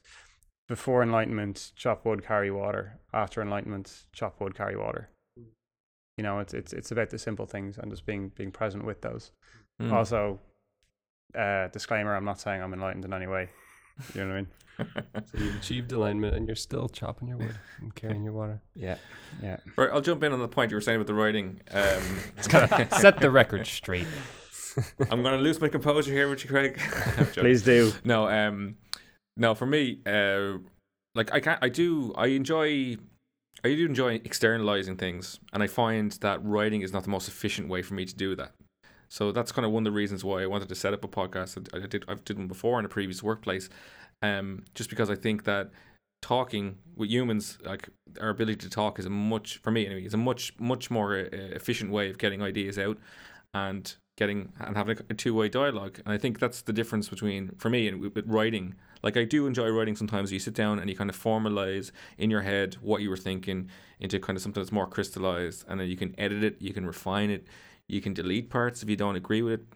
before 0.69 1.03
enlightenment, 1.03 1.73
chop 1.75 2.05
wood, 2.05 2.25
carry 2.25 2.51
water. 2.51 3.01
After 3.13 3.43
enlightenment, 3.43 4.05
chop 4.13 4.41
wood, 4.41 4.55
carry 4.55 4.77
water. 4.77 5.09
You 6.17 6.25
know, 6.25 6.41
it's 6.41 6.53
it's 6.53 6.73
it's 6.73 6.91
about 6.91 7.11
the 7.11 7.19
simple 7.19 7.47
things 7.47 7.79
and 7.79 7.91
just 7.91 8.05
being 8.05 8.31
being 8.37 8.51
present 8.51 8.85
with 8.85 9.01
those. 9.01 9.33
Mm. 9.81 9.93
Also, 9.93 10.41
uh, 11.37 11.69
disclaimer: 11.69 12.15
I'm 12.15 12.25
not 12.25 12.41
saying 12.41 12.63
I'm 12.63 12.75
enlightened 12.75 13.05
in 13.05 13.13
any 13.13 13.27
way. 13.27 13.49
You 14.15 14.25
know 14.25 14.29
what 14.29 14.35
I 14.35 14.37
mean? 14.37 14.49
So 15.33 15.39
you've 15.39 15.57
achieved 15.57 15.91
alignment 15.91 16.37
and 16.37 16.47
you're 16.47 16.55
still 16.55 16.89
chopping 16.89 17.29
your 17.29 17.39
wood 17.39 17.57
and 17.81 17.93
carrying 17.95 18.23
your 18.23 18.33
water. 18.33 18.61
Yeah, 18.75 18.97
yeah. 19.43 19.57
Right, 19.77 19.91
I'll 19.93 20.01
jump 20.01 20.23
in 20.23 20.33
on 20.33 20.39
the 20.39 20.47
point 20.47 20.71
you 20.71 20.77
were 20.77 20.81
saying 20.81 20.97
about 20.97 21.09
the 21.09 21.15
writing. 21.15 21.61
Um, 21.73 22.03
Set 23.01 23.19
the 23.19 23.29
record 23.29 23.67
straight. 23.67 24.07
I'm 25.11 25.23
going 25.23 25.37
to 25.37 25.43
lose 25.43 25.61
my 25.61 25.67
composure 25.67 26.13
here, 26.13 26.29
with 26.29 26.45
you, 26.45 26.51
Craig. 26.51 26.79
Please 27.33 27.63
do. 27.63 27.93
No, 28.05 28.29
um, 28.29 28.77
no. 29.39 29.55
For 29.55 29.67
me, 29.67 30.01
uh, 30.07 30.59
like 31.15 31.33
I 31.33 31.41
can't. 31.41 31.59
I 31.63 31.69
do. 31.69 32.13
I 32.17 32.29
enjoy. 32.29 32.97
I 33.65 33.75
do 33.75 33.87
enjoy 33.87 34.15
externalizing 34.17 34.97
things, 34.97 35.41
and 35.53 35.63
I 35.63 35.67
find 35.67 36.13
that 36.21 36.45
writing 36.45 36.83
is 36.83 36.93
not 36.93 37.05
the 37.05 37.11
most 37.11 37.29
efficient 37.29 37.69
way 37.69 37.83
for 37.83 37.95
me 37.95 38.05
to 38.05 38.15
do 38.15 38.37
that. 38.37 38.53
So 39.09 39.33
that's 39.33 39.53
kind 39.53 39.65
of 39.65 39.73
one 39.73 39.87
of 39.87 39.93
the 39.93 39.97
reasons 39.97 40.23
why 40.23 40.43
I 40.43 40.47
wanted 40.47 40.69
to 40.69 40.75
set 40.75 40.93
up 40.93 41.03
a 41.03 41.09
podcast. 41.09 41.67
I 41.75 41.87
did. 41.87 42.05
I've 42.09 42.25
did 42.25 42.39
one 42.39 42.47
before 42.47 42.79
in 42.79 42.85
a 42.85 42.89
previous 42.89 43.23
workplace, 43.23 43.69
um, 44.23 44.65
just 44.75 44.91
because 44.91 45.11
I 45.11 45.15
think 45.15 45.45
that 45.45 45.71
talking 46.21 46.79
with 46.97 47.09
humans, 47.09 47.59
like 47.65 47.89
our 48.21 48.29
ability 48.29 48.57
to 48.57 48.71
talk, 48.71 48.99
is 48.99 49.07
a 49.07 49.11
much 49.11 49.59
for 49.59 49.71
me 49.71 49.87
anyway. 49.87 50.05
Is 50.05 50.15
a 50.15 50.19
much 50.19 50.59
much 50.59 50.91
more 50.91 51.17
uh, 51.17 51.27
efficient 51.33 51.91
way 51.91 52.11
of 52.11 52.19
getting 52.19 52.43
ideas 52.43 52.79
out 52.79 52.99
and 53.55 53.95
getting 54.17 54.53
and 54.61 54.77
having 54.77 54.99
a 55.09 55.15
two 55.15 55.35
way 55.35 55.49
dialogue. 55.49 56.01
And 56.05 56.13
I 56.13 56.19
think 56.19 56.39
that's 56.39 56.63
the 56.63 56.73
difference 56.73 57.09
between 57.09 57.53
for 57.57 57.71
me 57.71 57.89
and 57.89 58.01
with 58.01 58.25
writing. 58.27 58.75
Like 59.03 59.17
I 59.17 59.25
do 59.25 59.47
enjoy 59.47 59.69
writing 59.71 59.97
sometimes. 59.97 60.33
You 60.33 60.39
sit 60.39 60.55
down 60.55 60.79
and 60.79 60.89
you 60.89 60.97
kind 60.97 61.11
of 61.11 61.21
formalize 61.21 61.91
in 62.17 62.31
your 62.31 62.43
head 62.43 62.77
what 62.81 63.03
you 63.03 63.11
were 63.11 63.17
thinking 63.17 63.69
into 64.01 64.19
kind 64.19 64.37
of 64.37 64.43
something 64.43 64.63
that's 64.63 64.73
more 64.73 64.87
crystallized, 64.87 65.65
and 65.69 65.81
then 65.81 65.89
you 65.89 65.97
can 65.97 66.15
edit 66.19 66.45
it, 66.45 66.57
you 66.61 66.73
can 66.73 66.87
refine 66.87 67.31
it, 67.31 67.47
you 67.89 68.01
can 68.01 68.15
delete 68.15 68.51
parts 68.51 68.83
if 68.83 68.91
you 68.91 68.97
don't 68.97 69.17
agree 69.17 69.43
with 69.43 69.55
it. 69.55 69.67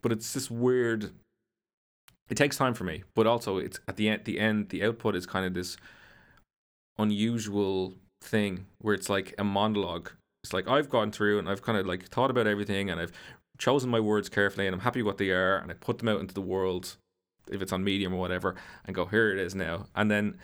But 0.00 0.12
it's 0.12 0.32
this 0.32 0.50
weird. 0.50 1.12
It 2.28 2.36
takes 2.36 2.56
time 2.56 2.74
for 2.74 2.84
me, 2.84 3.02
but 3.14 3.26
also 3.26 3.58
it's 3.58 3.80
at 3.86 3.96
the 3.96 4.08
end. 4.08 4.24
The 4.24 4.40
end, 4.40 4.70
the 4.70 4.82
output 4.84 5.16
is 5.16 5.26
kind 5.26 5.44
of 5.46 5.54
this 5.54 5.76
unusual 6.98 7.94
thing 8.22 8.66
where 8.78 8.94
it's 8.94 9.08
like 9.08 9.34
a 9.38 9.44
monologue. 9.44 10.10
It's 10.44 10.52
like 10.52 10.68
I've 10.68 10.88
gone 10.88 11.12
through 11.12 11.38
and 11.38 11.48
I've 11.48 11.62
kind 11.62 11.78
of 11.78 11.86
like 11.86 12.08
thought 12.08 12.30
about 12.30 12.46
everything 12.46 12.90
and 12.90 13.00
I've 13.00 13.12
chosen 13.58 13.90
my 13.90 14.00
words 14.00 14.28
carefully 14.28 14.66
and 14.66 14.74
I'm 14.74 14.80
happy 14.80 15.02
what 15.02 15.18
they 15.18 15.30
are 15.30 15.56
and 15.56 15.70
I 15.70 15.74
put 15.74 15.98
them 15.98 16.08
out 16.08 16.20
into 16.20 16.34
the 16.34 16.40
world 16.40 16.96
if 17.50 17.62
it's 17.62 17.72
on 17.72 17.82
medium 17.82 18.14
or 18.14 18.20
whatever 18.20 18.54
and 18.86 18.94
go 18.94 19.04
here 19.04 19.30
it 19.30 19.38
is 19.38 19.54
now 19.54 19.86
and 19.94 20.10
then 20.10 20.38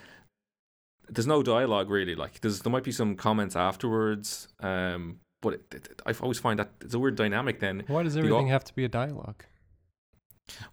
there's 1.08 1.26
no 1.26 1.42
dialogue 1.42 1.90
really 1.90 2.14
like 2.14 2.40
there's 2.40 2.60
there 2.60 2.72
might 2.72 2.84
be 2.84 2.92
some 2.92 3.14
comments 3.14 3.56
afterwards 3.56 4.48
um 4.60 5.18
but 5.40 5.54
it, 5.54 5.62
it, 5.72 6.02
I 6.04 6.12
always 6.20 6.38
find 6.38 6.58
that 6.58 6.70
it's 6.80 6.94
a 6.94 6.98
weird 6.98 7.16
dynamic 7.16 7.60
then 7.60 7.84
Why 7.86 8.02
does 8.02 8.16
everything 8.16 8.48
have 8.48 8.64
to 8.64 8.74
be 8.74 8.84
a 8.84 8.88
dialogue? 8.88 9.44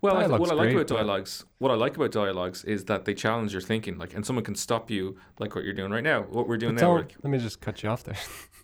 Well, 0.01 0.17
I 0.17 0.27
what 0.27 0.49
I 0.49 0.53
like 0.53 0.71
great, 0.71 0.75
about 0.75 0.87
dialogues, 0.87 1.45
what 1.57 1.71
I 1.71 1.75
like 1.75 1.95
about 1.95 2.11
dialogues 2.11 2.63
is 2.63 2.85
that 2.85 3.05
they 3.05 3.13
challenge 3.13 3.51
your 3.51 3.61
thinking, 3.61 3.97
like, 3.97 4.13
and 4.13 4.25
someone 4.25 4.43
can 4.43 4.55
stop 4.55 4.89
you, 4.89 5.17
like 5.39 5.55
what 5.55 5.63
you're 5.63 5.73
doing 5.73 5.91
right 5.91 6.03
now. 6.03 6.23
What 6.23 6.47
we're 6.47 6.57
doing 6.57 6.75
now, 6.75 6.95
like, 6.95 7.15
let 7.23 7.29
me 7.29 7.37
just 7.37 7.61
cut 7.61 7.83
you 7.83 7.89
off 7.89 8.03
there. 8.03 8.17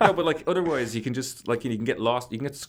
no, 0.00 0.12
but 0.12 0.24
like 0.24 0.42
otherwise, 0.46 0.94
you 0.94 1.02
can 1.02 1.14
just 1.14 1.48
like 1.48 1.64
you 1.64 1.76
can 1.76 1.84
get 1.84 2.00
lost. 2.00 2.32
You 2.32 2.38
can 2.38 2.46
get. 2.46 2.66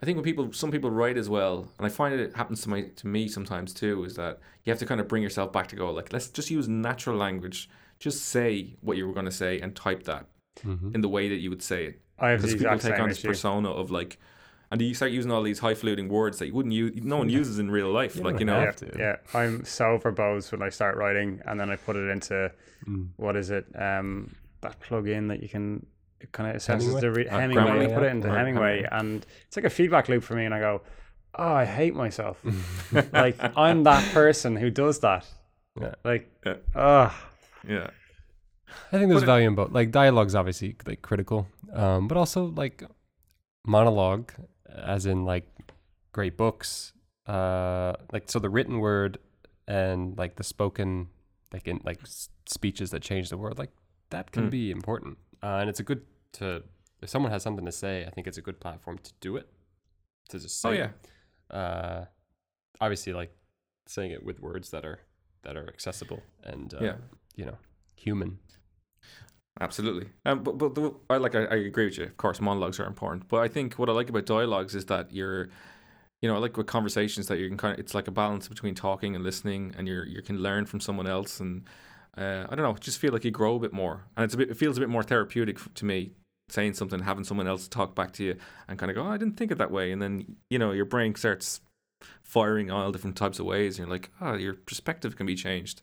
I 0.00 0.04
think 0.06 0.16
when 0.16 0.24
people, 0.24 0.52
some 0.52 0.70
people 0.70 0.90
write 0.90 1.16
as 1.16 1.28
well, 1.28 1.68
and 1.78 1.86
I 1.86 1.88
find 1.90 2.14
it 2.14 2.36
happens 2.36 2.62
to 2.62 2.68
my 2.68 2.82
to 2.82 3.06
me 3.06 3.26
sometimes 3.28 3.74
too, 3.74 4.04
is 4.04 4.14
that 4.14 4.38
you 4.64 4.70
have 4.70 4.78
to 4.78 4.86
kind 4.86 5.00
of 5.00 5.08
bring 5.08 5.22
yourself 5.22 5.52
back 5.52 5.66
to 5.68 5.76
go 5.76 5.90
like, 5.90 6.12
let's 6.12 6.28
just 6.28 6.50
use 6.50 6.68
natural 6.68 7.16
language. 7.16 7.68
Just 7.98 8.26
say 8.26 8.76
what 8.80 8.96
you 8.96 9.06
were 9.08 9.12
going 9.12 9.26
to 9.26 9.32
say 9.32 9.58
and 9.60 9.74
type 9.74 10.04
that 10.04 10.26
Mhm. 10.64 10.94
in 10.94 11.00
the 11.00 11.08
way 11.08 11.28
that 11.28 11.36
you 11.36 11.50
would 11.50 11.62
say 11.62 11.86
it. 11.86 12.00
I 12.18 12.30
have 12.30 12.42
the 12.42 12.48
Because 12.48 12.62
people 12.62 12.78
take 12.78 13.00
on 13.00 13.08
this 13.08 13.18
issue. 13.18 13.28
persona 13.28 13.70
of 13.70 13.90
like, 13.90 14.18
and 14.70 14.80
you 14.80 14.94
start 14.94 15.10
using 15.10 15.30
all 15.32 15.42
these 15.42 15.58
highfalutin 15.60 16.08
words 16.08 16.38
that 16.38 16.46
you 16.46 16.54
wouldn't 16.54 16.74
use, 16.74 16.92
no 17.02 17.16
one 17.16 17.28
uses 17.28 17.58
in 17.58 17.70
real 17.70 17.90
life. 17.90 18.14
You 18.16 18.22
like 18.22 18.38
you 18.38 18.46
know, 18.46 18.58
Yeah, 18.58 18.64
have 18.66 18.76
to. 18.76 18.92
yeah, 18.98 19.16
I'm 19.34 19.64
so 19.64 19.98
verbose 19.98 20.52
when 20.52 20.62
I 20.62 20.68
start 20.68 20.96
writing, 20.96 21.40
and 21.46 21.58
then 21.58 21.70
I 21.70 21.76
put 21.76 21.96
it 21.96 22.08
into 22.08 22.52
Mm. 22.86 23.08
what 23.16 23.34
is 23.36 23.50
it? 23.50 23.66
Um, 23.74 24.34
that 24.60 24.78
plug-in 24.80 25.28
that 25.28 25.42
you 25.42 25.48
can 25.48 25.86
kind 26.32 26.50
of 26.50 26.56
assesses 26.60 26.80
Hemingway? 26.82 27.00
the 27.00 27.10
re- 27.12 27.28
Uh, 27.28 27.38
Hemingway. 27.40 27.62
Grammarly, 27.64 27.88
you 27.88 27.94
put 27.94 28.02
it 28.04 28.10
into 28.12 28.28
Or 28.28 28.36
Hemingway, 28.36 28.76
Hemingway. 28.82 28.88
and 28.92 29.26
it's 29.46 29.56
like 29.56 29.64
a 29.66 29.70
feedback 29.70 30.08
loop 30.08 30.22
for 30.22 30.34
me. 30.34 30.44
And 30.44 30.54
I 30.54 30.60
go, 30.60 30.82
"Oh, 31.34 31.52
I 31.52 31.64
hate 31.64 31.94
myself. 31.94 32.42
like 33.12 33.36
I'm 33.56 33.84
that 33.84 34.12
person 34.12 34.56
who 34.56 34.70
does 34.70 35.00
that. 35.00 35.26
Yeah. 35.80 35.94
Like, 36.04 36.30
Yeah. 36.44 36.54
oh, 36.74 37.14
yeah. 37.66 37.90
I 38.92 38.98
think 38.98 39.08
there's 39.10 39.22
But 39.22 39.26
value 39.26 39.48
in 39.48 39.54
both. 39.54 39.70
Like 39.72 39.90
dialogue's 39.92 40.34
obviously 40.34 40.76
like 40.86 41.00
critical, 41.02 41.46
um, 41.72 42.08
but 42.08 42.16
also 42.18 42.46
like 42.46 42.82
monologue, 43.66 44.32
as 44.74 45.06
in 45.06 45.24
like 45.24 45.46
great 46.12 46.36
books. 46.36 46.92
Uh, 47.26 47.92
like 48.12 48.30
so 48.30 48.38
the 48.38 48.48
written 48.50 48.78
word 48.80 49.18
and 49.66 50.16
like 50.18 50.36
the 50.36 50.44
spoken, 50.44 51.08
like 51.52 51.68
in 51.68 51.80
like 51.84 52.00
s- 52.02 52.30
speeches 52.46 52.90
that 52.90 53.02
change 53.02 53.28
the 53.30 53.36
world, 53.36 53.58
like 53.58 53.70
that 54.10 54.32
can 54.32 54.48
Mm. 54.48 54.50
be 54.50 54.70
important. 54.70 55.18
Uh, 55.42 55.58
and 55.60 55.70
it's 55.70 55.80
a 55.80 55.84
good 55.84 56.02
to 56.34 56.62
if 57.00 57.08
someone 57.08 57.30
has 57.32 57.42
something 57.42 57.64
to 57.64 57.72
say, 57.72 58.04
I 58.06 58.10
think 58.10 58.26
it's 58.26 58.38
a 58.38 58.42
good 58.42 58.58
platform 58.60 58.98
to 58.98 59.12
do 59.20 59.36
it. 59.36 59.48
To 60.30 60.38
just 60.38 60.60
say 60.60 60.68
Oh 60.68 60.72
it. 60.72 60.90
yeah. 61.52 61.56
uh, 61.56 62.04
obviously 62.80 63.12
like 63.12 63.32
saying 63.86 64.10
it 64.10 64.22
with 64.24 64.40
words 64.40 64.70
that 64.70 64.84
are 64.84 64.98
that 65.42 65.56
are 65.56 65.66
accessible 65.68 66.22
and 66.42 66.74
uh, 66.74 66.78
Yeah. 66.80 66.96
you 67.36 67.44
know 67.44 67.56
human. 67.96 68.38
Absolutely. 69.60 70.08
Um, 70.24 70.42
but 70.44 70.56
but 70.58 70.74
the, 70.74 70.94
I 71.10 71.16
like 71.16 71.34
I, 71.34 71.44
I 71.44 71.56
agree 71.56 71.86
with 71.86 71.98
you. 71.98 72.04
Of 72.04 72.16
course, 72.16 72.40
monologues 72.40 72.78
are 72.78 72.86
important. 72.86 73.26
But 73.28 73.38
I 73.40 73.48
think 73.48 73.74
what 73.74 73.88
I 73.88 73.92
like 73.92 74.08
about 74.08 74.24
dialogues 74.26 74.74
is 74.76 74.84
that 74.86 75.12
you're, 75.12 75.48
you 76.22 76.28
know, 76.28 76.36
I 76.36 76.38
like 76.38 76.56
with 76.56 76.66
conversations 76.68 77.26
that 77.26 77.38
you 77.38 77.48
can 77.48 77.56
kind 77.56 77.74
of 77.74 77.80
it's 77.80 77.94
like 77.94 78.06
a 78.06 78.12
balance 78.12 78.46
between 78.46 78.74
talking 78.76 79.16
and 79.16 79.24
listening, 79.24 79.74
and 79.76 79.88
you're 79.88 80.06
you 80.06 80.22
can 80.22 80.38
learn 80.38 80.64
from 80.66 80.78
someone 80.80 81.08
else, 81.08 81.40
and 81.40 81.64
uh, 82.16 82.46
I 82.48 82.54
don't 82.54 82.64
know, 82.64 82.74
just 82.74 82.98
feel 82.98 83.12
like 83.12 83.24
you 83.24 83.30
grow 83.30 83.56
a 83.56 83.60
bit 83.60 83.72
more, 83.72 84.04
and 84.16 84.24
it's 84.24 84.34
a 84.34 84.36
bit 84.36 84.50
it 84.50 84.56
feels 84.56 84.76
a 84.76 84.80
bit 84.80 84.88
more 84.88 85.02
therapeutic 85.02 85.58
to 85.74 85.84
me 85.84 86.12
saying 86.50 86.72
something, 86.72 87.00
having 87.00 87.24
someone 87.24 87.46
else 87.46 87.68
talk 87.68 87.94
back 87.94 88.12
to 88.12 88.24
you, 88.24 88.36
and 88.68 88.78
kind 88.78 88.90
of 88.90 88.96
go, 88.96 89.02
oh, 89.02 89.10
I 89.10 89.18
didn't 89.18 89.36
think 89.36 89.50
it 89.50 89.58
that 89.58 89.70
way, 89.70 89.92
and 89.92 90.00
then 90.00 90.36
you 90.50 90.58
know 90.58 90.72
your 90.72 90.84
brain 90.84 91.14
starts 91.14 91.60
firing 92.22 92.70
all 92.70 92.92
different 92.92 93.16
types 93.16 93.38
of 93.38 93.46
ways, 93.46 93.78
and 93.78 93.86
you're 93.86 93.94
like, 93.94 94.10
oh, 94.20 94.34
your 94.34 94.54
perspective 94.54 95.16
can 95.16 95.26
be 95.26 95.34
changed, 95.34 95.82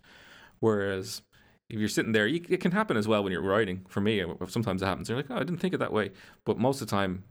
whereas 0.59 1.21
if 1.69 1.79
you're 1.79 1.89
sitting 1.89 2.11
there, 2.11 2.27
you, 2.27 2.43
it 2.47 2.61
can 2.61 2.71
happen 2.71 2.95
as 2.97 3.07
well 3.07 3.23
when 3.23 3.31
you're 3.31 3.41
writing. 3.41 3.85
For 3.87 4.01
me, 4.01 4.21
uh, 4.21 4.27
sometimes 4.47 4.81
it 4.81 4.85
happens. 4.85 5.09
You're 5.09 5.17
like, 5.17 5.31
oh, 5.31 5.35
I 5.35 5.39
didn't 5.39 5.57
think 5.57 5.73
it 5.73 5.77
that 5.77 5.93
way. 5.93 6.11
But 6.45 6.59
most 6.59 6.81
of 6.81 6.87
the 6.87 6.91
time, 6.91 7.23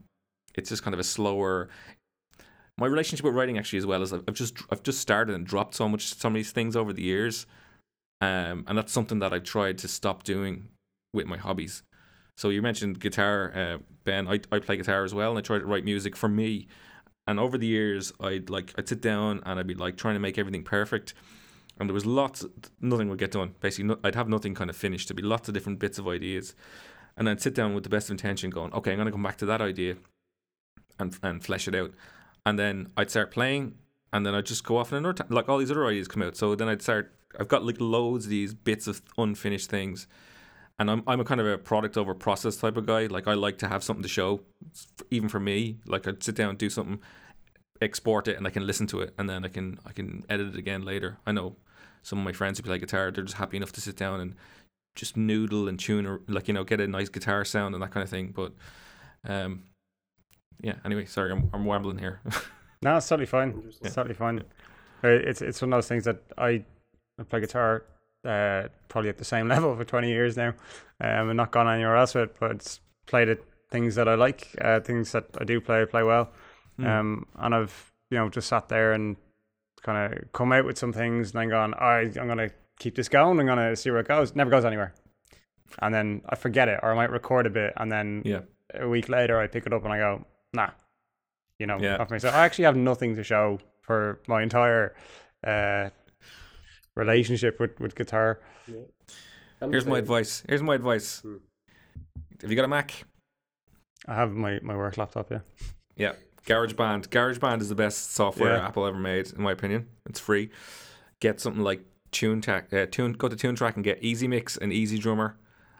it's 0.55 0.69
just 0.69 0.83
kind 0.83 0.93
of 0.93 0.99
a 0.99 1.05
slower. 1.05 1.69
My 2.77 2.87
relationship 2.87 3.25
with 3.25 3.33
writing 3.33 3.57
actually 3.57 3.79
as 3.79 3.85
well 3.85 4.01
is 4.01 4.11
I've 4.11 4.33
just 4.33 4.57
I've 4.69 4.83
just 4.83 4.99
started 4.99 5.35
and 5.35 5.45
dropped 5.45 5.75
so 5.75 5.87
much 5.87 6.13
some 6.13 6.33
of 6.33 6.35
these 6.35 6.51
things 6.51 6.75
over 6.75 6.91
the 6.91 7.01
years, 7.01 7.45
um, 8.21 8.65
and 8.67 8.77
that's 8.77 8.91
something 8.91 9.19
that 9.19 9.33
I've 9.33 9.43
tried 9.43 9.77
to 9.79 9.87
stop 9.87 10.23
doing 10.23 10.69
with 11.13 11.27
my 11.27 11.37
hobbies. 11.37 11.83
So 12.37 12.49
you 12.49 12.61
mentioned 12.61 12.99
guitar, 12.99 13.51
uh, 13.55 13.77
Ben. 14.03 14.27
I 14.27 14.39
I 14.51 14.59
play 14.59 14.77
guitar 14.77 15.03
as 15.03 15.13
well, 15.13 15.31
and 15.31 15.39
I 15.39 15.41
try 15.41 15.59
to 15.59 15.65
write 15.65 15.85
music 15.85 16.15
for 16.15 16.27
me. 16.27 16.67
And 17.27 17.39
over 17.39 17.57
the 17.57 17.65
years, 17.67 18.13
I'd 18.19 18.49
like 18.49 18.73
I'd 18.77 18.87
sit 18.87 19.01
down 19.01 19.41
and 19.45 19.59
I'd 19.59 19.67
be 19.67 19.73
like 19.73 19.97
trying 19.97 20.15
to 20.15 20.19
make 20.19 20.37
everything 20.37 20.63
perfect 20.63 21.13
and 21.79 21.89
there 21.89 21.93
was 21.93 22.05
lots 22.05 22.45
nothing 22.79 23.09
would 23.09 23.19
get 23.19 23.31
done 23.31 23.55
basically 23.59 23.85
no, 23.85 23.97
i'd 24.03 24.15
have 24.15 24.29
nothing 24.29 24.53
kind 24.53 24.69
of 24.69 24.75
finished 24.75 25.07
there'd 25.07 25.17
be 25.17 25.23
lots 25.23 25.47
of 25.47 25.53
different 25.53 25.79
bits 25.79 25.97
of 25.97 26.07
ideas 26.07 26.55
and 27.17 27.29
i'd 27.29 27.41
sit 27.41 27.53
down 27.53 27.73
with 27.73 27.83
the 27.83 27.89
best 27.89 28.07
of 28.09 28.11
intention 28.11 28.49
going 28.49 28.73
okay 28.73 28.93
i'm 28.93 29.05
to 29.05 29.11
come 29.11 29.23
back 29.23 29.37
to 29.37 29.45
that 29.45 29.61
idea 29.61 29.95
and 30.99 31.17
and 31.23 31.43
flesh 31.43 31.67
it 31.67 31.75
out 31.75 31.91
and 32.45 32.57
then 32.57 32.89
i'd 32.97 33.09
start 33.09 33.31
playing 33.31 33.75
and 34.13 34.25
then 34.25 34.33
i'd 34.33 34.45
just 34.45 34.63
go 34.63 34.77
off 34.77 34.91
and 34.91 34.99
another 34.99 35.23
ti- 35.23 35.33
like 35.33 35.49
all 35.49 35.57
these 35.57 35.71
other 35.71 35.85
ideas 35.85 36.07
come 36.07 36.23
out 36.23 36.35
so 36.35 36.55
then 36.55 36.67
i'd 36.67 36.81
start 36.81 37.14
i've 37.39 37.47
got 37.47 37.65
like 37.65 37.79
loads 37.79 38.25
of 38.25 38.29
these 38.29 38.53
bits 38.53 38.87
of 38.87 39.01
unfinished 39.17 39.69
things 39.69 40.07
and 40.77 40.91
I'm, 40.91 41.03
I'm 41.07 41.21
a 41.21 41.23
kind 41.23 41.39
of 41.39 41.47
a 41.47 41.57
product 41.57 41.95
over 41.97 42.13
process 42.13 42.57
type 42.57 42.77
of 42.77 42.85
guy 42.85 43.07
like 43.07 43.27
i 43.27 43.33
like 43.33 43.57
to 43.59 43.67
have 43.67 43.83
something 43.83 44.03
to 44.03 44.09
show 44.09 44.41
even 45.11 45.29
for 45.29 45.39
me 45.39 45.77
like 45.85 46.07
i'd 46.07 46.23
sit 46.23 46.35
down 46.35 46.49
and 46.49 46.57
do 46.57 46.69
something 46.69 46.99
export 47.81 48.27
it 48.27 48.37
and 48.37 48.47
I 48.47 48.49
can 48.49 48.65
listen 48.65 48.87
to 48.87 49.01
it 49.01 49.13
and 49.17 49.29
then 49.29 49.43
I 49.45 49.49
can 49.49 49.79
I 49.85 49.91
can 49.91 50.23
edit 50.29 50.47
it 50.47 50.55
again 50.57 50.83
later. 50.83 51.17
I 51.25 51.31
know 51.31 51.55
some 52.03 52.19
of 52.19 52.25
my 52.25 52.31
friends 52.31 52.57
who 52.57 52.63
play 52.63 52.77
guitar, 52.77 53.11
they're 53.11 53.23
just 53.23 53.37
happy 53.37 53.57
enough 53.57 53.71
to 53.73 53.81
sit 53.81 53.97
down 53.97 54.19
and 54.19 54.35
just 54.95 55.17
noodle 55.17 55.67
and 55.67 55.79
tune 55.79 56.05
or 56.05 56.21
like 56.27 56.47
you 56.47 56.53
know 56.53 56.63
get 56.63 56.79
a 56.79 56.87
nice 56.87 57.09
guitar 57.09 57.43
sound 57.43 57.75
and 57.75 57.83
that 57.83 57.91
kind 57.91 58.03
of 58.03 58.09
thing. 58.09 58.33
But 58.35 58.53
um, 59.27 59.63
yeah. 60.61 60.75
Anyway, 60.85 61.05
sorry, 61.05 61.31
I'm 61.31 61.49
I'm 61.53 61.67
rambling 61.67 61.97
here. 61.97 62.21
no, 62.81 62.97
it's 62.97 63.07
totally 63.07 63.25
fine. 63.25 63.61
It's 63.81 63.95
totally 63.95 64.15
fine. 64.15 64.39
Uh, 65.03 65.09
It's 65.09 65.41
it's 65.41 65.61
one 65.61 65.73
of 65.73 65.77
those 65.77 65.87
things 65.87 66.05
that 66.05 66.21
I, 66.37 66.63
I 67.19 67.23
play 67.23 67.39
guitar 67.39 67.83
uh, 68.25 68.67
probably 68.87 69.09
at 69.09 69.17
the 69.17 69.25
same 69.25 69.47
level 69.55 69.75
for 69.75 69.85
20 69.85 70.09
years 70.09 70.35
now. 70.37 70.53
Um, 70.99 71.29
and 71.29 71.37
not 71.37 71.51
gone 71.51 71.67
anywhere 71.67 71.97
else 71.97 72.15
with 72.15 72.29
it, 72.29 72.35
but 72.39 72.51
it's 72.51 72.79
played 73.05 73.29
it 73.29 73.43
things 73.71 73.95
that 73.95 74.07
I 74.07 74.15
like, 74.15 74.55
uh, 74.61 74.79
things 74.79 75.11
that 75.11 75.25
I 75.39 75.43
do 75.43 75.59
play, 75.59 75.85
play 75.85 76.03
well. 76.03 76.31
Hmm. 76.77 76.85
Um, 76.85 77.25
and 77.37 77.55
I've 77.55 77.91
you 78.11 78.17
know 78.17 78.29
just 78.29 78.47
sat 78.47 78.69
there 78.69 78.93
and 78.93 79.15
kind 79.81 80.13
of 80.13 80.31
come 80.31 80.51
out 80.51 80.65
with 80.65 80.77
some 80.77 80.93
things 80.93 81.31
and 81.31 81.41
then 81.41 81.49
gone, 81.49 81.73
I 81.75 82.11
I'm 82.19 82.27
gonna 82.27 82.51
keep 82.79 82.95
this 82.95 83.09
going. 83.09 83.39
I'm 83.39 83.45
gonna 83.45 83.75
see 83.75 83.91
where 83.91 83.99
it 83.99 84.07
goes. 84.07 84.35
Never 84.35 84.49
goes 84.49 84.65
anywhere. 84.65 84.93
And 85.79 85.93
then 85.93 86.21
I 86.29 86.35
forget 86.35 86.69
it, 86.69 86.79
or 86.83 86.91
I 86.91 86.95
might 86.95 87.11
record 87.11 87.45
a 87.45 87.49
bit, 87.49 87.73
and 87.77 87.91
then 87.91 88.21
yeah. 88.25 88.41
a 88.73 88.87
week 88.87 89.09
later 89.09 89.39
I 89.39 89.47
pick 89.47 89.65
it 89.65 89.73
up 89.73 89.83
and 89.83 89.91
I 89.91 89.97
go, 89.97 90.25
nah, 90.53 90.69
you 91.59 91.65
know, 91.65 91.77
Yeah. 91.79 91.97
off 91.97 92.09
myself. 92.09 92.33
I 92.35 92.45
actually 92.45 92.65
have 92.65 92.77
nothing 92.77 93.15
to 93.15 93.23
show 93.23 93.59
for 93.81 94.19
my 94.27 94.41
entire 94.41 94.95
uh, 95.45 95.89
relationship 96.95 97.59
with 97.59 97.79
with 97.79 97.95
guitar. 97.95 98.39
Here's 99.59 99.85
my 99.85 99.97
advice. 99.97 100.43
Here's 100.47 100.61
my 100.61 100.75
advice. 100.75 101.19
Hmm. 101.21 101.37
Have 102.41 102.49
you 102.49 102.55
got 102.55 102.65
a 102.65 102.67
Mac? 102.67 103.03
I 104.07 104.15
have 104.15 104.31
my 104.33 104.59
my 104.61 104.75
work 104.75 104.97
laptop. 104.97 105.31
Yeah. 105.31 105.39
Yeah, 105.97 106.13
GarageBand. 106.45 107.07
GarageBand 107.07 107.61
is 107.61 107.69
the 107.69 107.75
best 107.75 108.11
software 108.13 108.53
Yeah. 108.55 108.67
Apple 108.67 108.85
ever 108.85 108.97
made, 108.99 109.31
in 109.31 109.41
my 109.41 109.53
opinion. 109.53 109.87
It's 110.05 110.19
free. 110.19 110.49
Get 111.21 111.39
something 111.39 111.63
like 111.63 111.81
Toontrack. 112.11 112.73
Uh, 112.73 112.85
tune. 112.85 113.13
Go 113.13 113.29
to 113.29 113.35
Toontrack 113.35 113.75
and 113.75 113.83
get 113.83 114.01
EZmix 114.01 114.57
and 114.57 114.71
EZdrummer, 114.73 115.35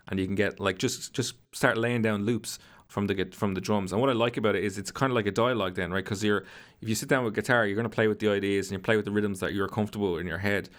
and 0.08 0.20
you 0.20 0.26
can 0.26 0.36
get 0.36 0.60
like 0.60 0.78
just 0.78 1.14
just 1.14 1.36
start 1.54 1.78
laying 1.78 2.02
down 2.02 2.24
loops 2.26 2.60
from 2.88 3.08
the 3.08 3.30
from 3.34 3.54
the 3.54 3.62
drums. 3.62 3.92
And 3.92 4.00
what 4.00 4.10
I 4.10 4.14
like 4.14 4.38
about 4.38 4.56
it 4.56 4.64
is 4.64 4.78
it's 4.78 4.92
kind 4.92 5.12
of 5.12 5.16
like 5.16 5.28
a 5.28 5.32
dialogue 5.32 5.76
then, 5.76 5.92
right? 5.92 6.04
Because 6.04 6.24
you're 6.24 6.46
if 6.82 6.88
you 6.88 6.96
sit 6.96 7.10
down 7.10 7.26
with 7.26 7.36
guitar, 7.36 7.66
you're 7.66 7.76
going 7.76 7.90
to 7.90 7.94
play 7.94 8.08
with 8.08 8.20
the 8.20 8.30
ideas 8.30 8.68
and 8.68 8.80
you 8.80 8.84
play 8.84 8.96
with 8.96 9.06
the 9.06 9.12
rhythms 9.12 9.42
that 9.42 9.54
you're 9.54 9.68
comfortable 9.68 10.18
in 10.18 10.26
your 10.28 10.38
head. 10.40 10.70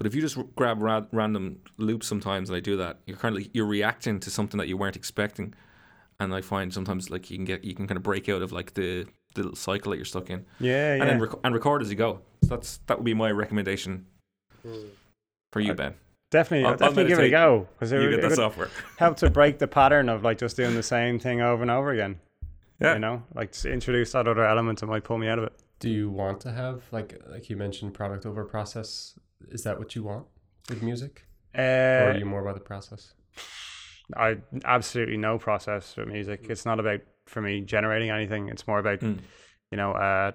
But 0.00 0.06
if 0.06 0.14
you 0.14 0.22
just 0.22 0.38
grab 0.56 0.82
ra- 0.82 1.04
random 1.12 1.58
loops 1.76 2.06
sometimes, 2.06 2.48
and 2.48 2.56
I 2.56 2.60
do 2.60 2.78
that, 2.78 3.00
you're 3.04 3.18
kind 3.18 3.36
of 3.36 3.46
you're 3.52 3.66
reacting 3.66 4.18
to 4.20 4.30
something 4.30 4.56
that 4.56 4.66
you 4.66 4.78
weren't 4.78 4.96
expecting. 4.96 5.52
And 6.18 6.34
I 6.34 6.40
find 6.40 6.72
sometimes 6.72 7.10
like 7.10 7.30
you 7.30 7.36
can 7.36 7.44
get 7.44 7.64
you 7.64 7.74
can 7.74 7.86
kind 7.86 7.98
of 7.98 8.02
break 8.02 8.26
out 8.30 8.40
of 8.40 8.50
like 8.50 8.72
the 8.72 9.04
the 9.34 9.42
little 9.42 9.56
cycle 9.56 9.90
that 9.90 9.96
you're 9.98 10.06
stuck 10.06 10.30
in, 10.30 10.46
Yeah. 10.58 10.96
Yeah. 10.96 11.02
and 11.02 11.10
then 11.10 11.20
rec- 11.20 11.38
and 11.44 11.54
record 11.54 11.82
as 11.82 11.90
you 11.90 11.96
go. 11.96 12.22
So 12.44 12.48
that's 12.48 12.78
that 12.86 12.96
would 12.96 13.04
be 13.04 13.12
my 13.12 13.30
recommendation 13.30 14.06
hmm. 14.62 14.86
for 15.52 15.60
you, 15.60 15.72
I- 15.72 15.74
Ben. 15.74 15.94
definitely, 16.30 16.64
I'll- 16.64 16.70
I'll, 16.72 16.76
definitely 16.78 17.02
I'll 17.02 17.08
give 17.10 17.18
it 17.18 17.26
a 17.26 17.30
go 17.30 17.68
because 17.74 17.92
it, 17.92 17.96
You 17.96 18.08
would- 18.08 18.16
get 18.16 18.24
it 18.24 18.28
that 18.30 18.36
software. 18.36 18.70
help 18.96 19.18
to 19.18 19.28
break 19.28 19.58
the 19.58 19.68
pattern 19.68 20.08
of 20.08 20.24
like 20.24 20.38
just 20.38 20.56
doing 20.56 20.74
the 20.74 20.82
same 20.82 21.18
thing 21.18 21.42
over 21.42 21.60
and 21.60 21.70
over 21.70 21.90
again. 21.90 22.18
Yeah. 22.80 22.94
You 22.94 23.00
know, 23.00 23.22
like 23.34 23.52
to 23.52 23.70
introduce 23.70 24.12
that 24.12 24.26
other 24.26 24.46
element 24.46 24.80
that 24.80 24.86
might 24.86 25.04
pull 25.04 25.18
me 25.18 25.28
out 25.28 25.38
of 25.38 25.44
it. 25.44 25.52
Do 25.78 25.90
you 25.90 26.08
want 26.08 26.40
to 26.40 26.52
have 26.52 26.84
like 26.90 27.20
like 27.28 27.50
you 27.50 27.58
mentioned 27.58 27.92
product 27.92 28.24
over 28.24 28.46
process? 28.46 29.14
Is 29.50 29.62
that 29.64 29.78
what 29.78 29.94
you 29.94 30.02
want 30.04 30.26
with 30.68 30.82
music, 30.82 31.26
or 31.54 31.60
Uh, 31.62 32.12
are 32.12 32.18
you 32.18 32.24
more 32.26 32.40
about 32.42 32.54
the 32.54 32.60
process? 32.60 33.14
I 34.16 34.38
absolutely 34.64 35.16
no 35.16 35.38
process 35.38 35.96
with 35.96 36.08
music. 36.08 36.46
It's 36.50 36.64
not 36.66 36.80
about 36.80 37.00
for 37.26 37.40
me 37.40 37.60
generating 37.60 38.10
anything. 38.10 38.48
It's 38.48 38.66
more 38.66 38.78
about 38.80 39.00
Mm. 39.00 39.20
you 39.70 39.76
know 39.76 39.92
uh, 39.92 40.32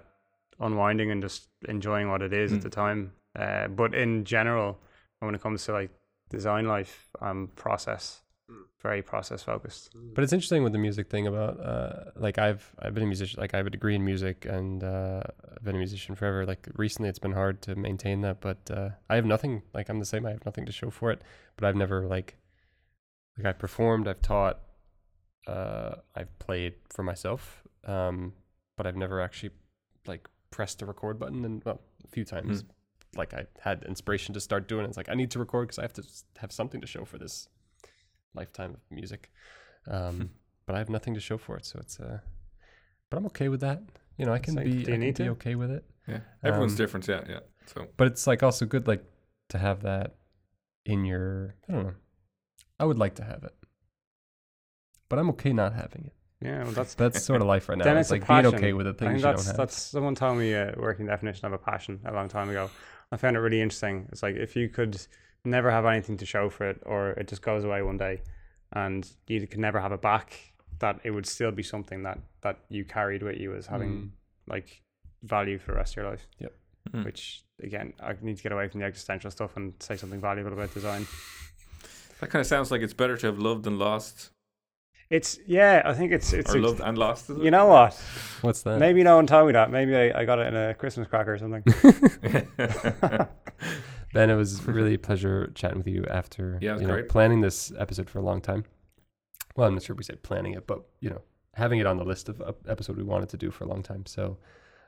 unwinding 0.59 1.11
and 1.11 1.21
just 1.21 1.49
enjoying 1.67 2.09
what 2.09 2.21
it 2.21 2.33
is 2.33 2.51
Mm. 2.51 2.55
at 2.57 2.61
the 2.63 2.69
time. 2.69 3.11
Uh, 3.37 3.67
but 3.67 3.93
in 3.93 4.23
general, 4.23 4.79
when 5.19 5.35
it 5.35 5.41
comes 5.41 5.65
to 5.65 5.73
like 5.73 5.91
design 6.29 6.67
life, 6.67 7.09
I'm 7.21 7.47
process, 7.49 8.21
very 8.85 9.01
process 9.01 9.41
focused. 9.41 9.89
But 10.13 10.23
it's 10.23 10.31
interesting 10.31 10.61
with 10.63 10.73
the 10.73 10.83
music 10.87 11.09
thing 11.09 11.25
about 11.25 11.59
uh, 11.59 12.11
like 12.15 12.37
I've 12.37 12.63
I've 12.77 12.93
been 12.93 13.03
a 13.03 13.11
musician 13.13 13.41
like 13.41 13.53
I 13.55 13.57
have 13.57 13.65
a 13.65 13.75
degree 13.77 13.95
in 13.95 14.03
music 14.05 14.45
and 14.45 14.83
uh, 14.83 15.21
I've 15.53 15.63
been 15.63 15.75
a 15.75 15.83
musician 15.85 16.13
forever. 16.13 16.45
Like 16.45 16.67
recently, 16.75 17.09
it's 17.09 17.23
been 17.27 17.37
hard 17.43 17.63
to 17.63 17.75
maintain 17.75 18.21
that, 18.21 18.41
but 18.41 18.61
uh, 18.69 18.89
I 19.09 19.15
have 19.15 19.25
nothing. 19.25 19.63
Like 19.73 19.89
I'm 19.89 19.99
the 19.99 20.05
same. 20.13 20.23
I 20.25 20.31
have 20.31 20.45
nothing 20.45 20.67
to 20.67 20.71
show 20.71 20.91
for 20.91 21.09
it. 21.11 21.19
But 21.57 21.65
I've 21.67 21.75
never 21.75 22.05
like 22.15 22.37
like 23.37 23.47
I've 23.47 23.59
performed, 23.59 24.07
I've 24.07 24.21
taught, 24.21 24.59
uh, 25.47 25.95
I've 26.15 26.37
played 26.39 26.75
for 26.93 27.03
myself, 27.03 27.63
um, 27.85 28.33
but 28.77 28.85
I've 28.87 28.95
never 28.95 29.19
actually 29.19 29.51
like 30.05 30.29
pressed 30.51 30.79
the 30.79 30.85
record 30.85 31.17
button. 31.17 31.43
And 31.43 31.63
well, 31.65 31.81
a 32.03 32.07
few 32.07 32.23
times, 32.23 32.63
like 33.15 33.33
I 33.33 33.47
had 33.59 33.83
inspiration 33.83 34.33
to 34.35 34.39
start 34.39 34.67
doing. 34.67 34.85
it. 34.85 34.89
It's 34.89 34.97
like 34.97 35.09
I 35.09 35.15
need 35.15 35.31
to 35.31 35.39
record 35.39 35.67
because 35.67 35.79
I 35.79 35.81
have 35.81 35.93
to 35.93 36.03
have 36.37 36.51
something 36.51 36.81
to 36.81 36.87
show 36.87 37.03
for 37.03 37.17
this 37.17 37.49
lifetime 38.35 38.71
of 38.73 38.81
music. 38.91 39.31
Um, 39.87 40.31
but 40.65 40.75
I 40.75 40.79
have 40.79 40.89
nothing 40.89 41.13
to 41.13 41.19
show 41.19 41.37
for 41.37 41.57
it, 41.57 41.65
so 41.65 41.79
it's 41.79 41.99
uh, 41.99 42.19
but 43.09 43.17
I'm 43.17 43.25
okay 43.27 43.49
with 43.49 43.61
that. 43.61 43.81
You 44.17 44.25
know, 44.25 44.33
I 44.33 44.39
can 44.39 44.55
like, 44.55 44.65
be, 44.65 44.71
do 44.71 44.77
I 44.77 44.79
you 44.79 44.85
can 44.85 44.99
need 44.99 45.17
be 45.17 45.29
okay 45.29 45.55
with 45.55 45.71
it. 45.71 45.85
Yeah, 46.07 46.19
everyone's 46.43 46.73
Um, 46.73 46.77
different. 46.77 47.07
Yeah, 47.07 47.23
yeah. 47.27 47.39
So 47.67 47.87
But 47.97 48.07
it's 48.07 48.27
like 48.27 48.43
also 48.43 48.65
good, 48.65 48.87
like 48.87 49.03
to 49.49 49.57
have 49.57 49.81
that 49.83 50.15
in 50.85 51.05
your. 51.05 51.55
I 51.69 51.73
don't 51.73 51.83
know. 51.83 51.95
I 52.79 52.85
would 52.85 52.99
like 52.99 53.15
to 53.15 53.23
have 53.23 53.43
it, 53.43 53.53
but 55.09 55.19
I'm 55.19 55.29
okay 55.31 55.53
not 55.53 55.73
having 55.73 56.05
it. 56.05 56.13
Yeah, 56.41 56.63
well, 56.63 56.71
that's 56.73 56.93
That's 57.01 57.23
sort 57.23 57.41
of 57.41 57.47
life 57.47 57.69
right 57.69 57.77
now. 57.77 57.85
Then 57.85 57.97
it's 57.97 58.11
it's 58.11 58.11
like 58.11 58.27
being 58.27 58.45
okay 58.47 58.73
with 58.73 58.85
the 58.85 58.91
I 58.91 58.95
things 58.97 59.09
think 59.13 59.17
you 59.19 59.23
that's 59.23 59.43
don't 59.43 59.47
have. 59.47 59.57
that's 59.57 59.75
someone 59.77 60.15
told 60.15 60.37
me 60.37 60.53
a 60.53 60.75
working 60.77 61.05
definition 61.05 61.45
of 61.45 61.53
a 61.53 61.57
passion 61.57 62.01
a 62.05 62.13
long 62.13 62.27
time 62.27 62.49
ago. 62.49 62.69
I 63.11 63.17
found 63.17 63.35
it 63.35 63.39
really 63.39 63.61
interesting. 63.61 64.07
It's 64.11 64.21
like 64.23 64.35
if 64.35 64.55
you 64.55 64.67
could 64.69 64.99
never 65.45 65.71
have 65.71 65.85
anything 65.85 66.17
to 66.17 66.25
show 66.25 66.49
for 66.49 66.69
it, 66.69 66.81
or 66.85 67.11
it 67.11 67.27
just 67.27 67.41
goes 67.41 67.63
away 67.63 67.81
one 67.81 67.97
day, 67.97 68.21
and 68.73 69.09
you 69.27 69.45
can 69.47 69.61
never 69.61 69.79
have 69.79 69.91
it 69.91 70.01
back, 70.01 70.53
that 70.79 70.99
it 71.03 71.11
would 71.11 71.25
still 71.25 71.51
be 71.51 71.63
something 71.63 72.03
that 72.03 72.19
that 72.41 72.59
you 72.69 72.83
carried 72.85 73.23
with 73.23 73.37
you 73.39 73.55
as 73.55 73.67
having 73.67 73.89
Mm. 73.91 74.09
like 74.47 74.81
value 75.23 75.57
for 75.57 75.71
the 75.71 75.77
rest 75.77 75.93
of 75.93 75.97
your 76.03 76.09
life. 76.11 76.27
Mm. 76.93 77.03
Which 77.05 77.43
again, 77.63 77.93
I 77.99 78.13
need 78.21 78.37
to 78.37 78.43
get 78.43 78.51
away 78.51 78.67
from 78.67 78.79
the 78.81 78.85
existential 78.85 79.31
stuff 79.31 79.55
and 79.57 79.73
say 79.79 79.95
something 79.97 80.21
valuable 80.21 80.53
about 80.53 80.71
design. 80.73 81.07
that 82.19 82.29
kind 82.29 82.41
of 82.41 82.45
sounds 82.47 82.69
like 82.71 82.81
it's 82.81 82.93
better 82.93 83.17
to 83.17 83.25
have 83.27 83.39
loved 83.39 83.63
than 83.63 83.79
lost, 83.79 84.29
It's 85.09 85.39
yeah, 85.47 85.81
I 85.85 85.93
think 85.93 86.11
it's 86.11 86.31
it's 86.33 86.51
or 86.53 86.57
ex- 86.57 86.63
loved 86.65 86.81
and 86.81 86.97
lost. 86.97 87.29
You 87.29 87.49
know 87.51 87.65
what? 87.67 87.93
What's 88.41 88.61
that? 88.63 88.77
Maybe 88.79 89.01
no 89.03 89.15
one 89.15 89.25
told 89.27 89.47
me 89.47 89.53
that. 89.53 89.71
Maybe 89.71 89.95
I, 89.95 90.21
I 90.21 90.25
got 90.25 90.37
it 90.39 90.47
in 90.47 90.55
a 90.55 90.73
Christmas 90.75 91.07
cracker 91.07 91.33
or 91.33 91.37
something. 91.39 91.63
Ben, 94.15 94.29
it 94.29 94.35
was 94.35 94.65
really 94.67 94.95
a 94.95 94.99
pleasure 94.99 95.51
chatting 95.55 95.77
with 95.77 95.87
you 95.87 96.05
after 96.09 96.57
Yeah, 96.61 96.75
you 96.77 96.87
know, 96.87 96.93
great. 96.95 97.09
planning 97.09 97.41
this 97.41 97.71
episode 97.77 98.09
for 98.09 98.19
a 98.19 98.23
long 98.23 98.41
time. 98.41 98.63
Well, 99.55 99.67
I'm 99.67 99.73
not 99.75 99.83
sure 99.83 99.93
if 99.93 99.97
we 99.97 100.03
said 100.03 100.23
planning 100.23 100.53
it, 100.53 100.65
but 100.67 100.81
you 101.01 101.09
know, 101.09 101.21
having 101.53 101.79
it 101.79 101.85
on 101.85 101.97
the 101.97 102.03
list 102.03 102.27
of 102.29 102.41
uh, 102.41 102.53
episode 102.67 102.97
we 102.97 103.03
wanted 103.03 103.29
to 103.29 103.37
do 103.37 103.51
for 103.51 103.63
a 103.63 103.67
long 103.67 103.83
time. 103.83 104.05
So 104.05 104.37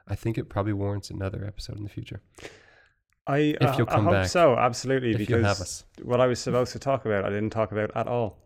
I 0.08 0.16
think 0.16 0.38
it 0.38 0.50
probably 0.50 0.74
warrants 0.74 1.10
another 1.10 1.46
episode 1.46 1.78
in 1.78 1.84
the 1.84 1.90
future 1.90 2.22
I 3.28 3.38
If 3.38 3.62
I- 3.62 3.78
you'll 3.78 3.90
I 3.90 4.00
hope 4.02 4.12
back. 4.12 4.28
so, 4.28 4.56
absolutely. 4.58 5.12
if 5.12 5.18
because 5.18 5.44
have 5.46 5.60
us. 5.62 5.84
what 6.04 6.20
I 6.22 6.28
was 6.28 6.40
supposed 6.40 6.72
to 6.74 6.80
talk 6.80 7.06
about, 7.06 7.26
I 7.26 7.30
didn't 7.30 7.50
talk 7.52 7.72
about 7.72 7.92
at 7.96 8.08
all. 8.08 8.38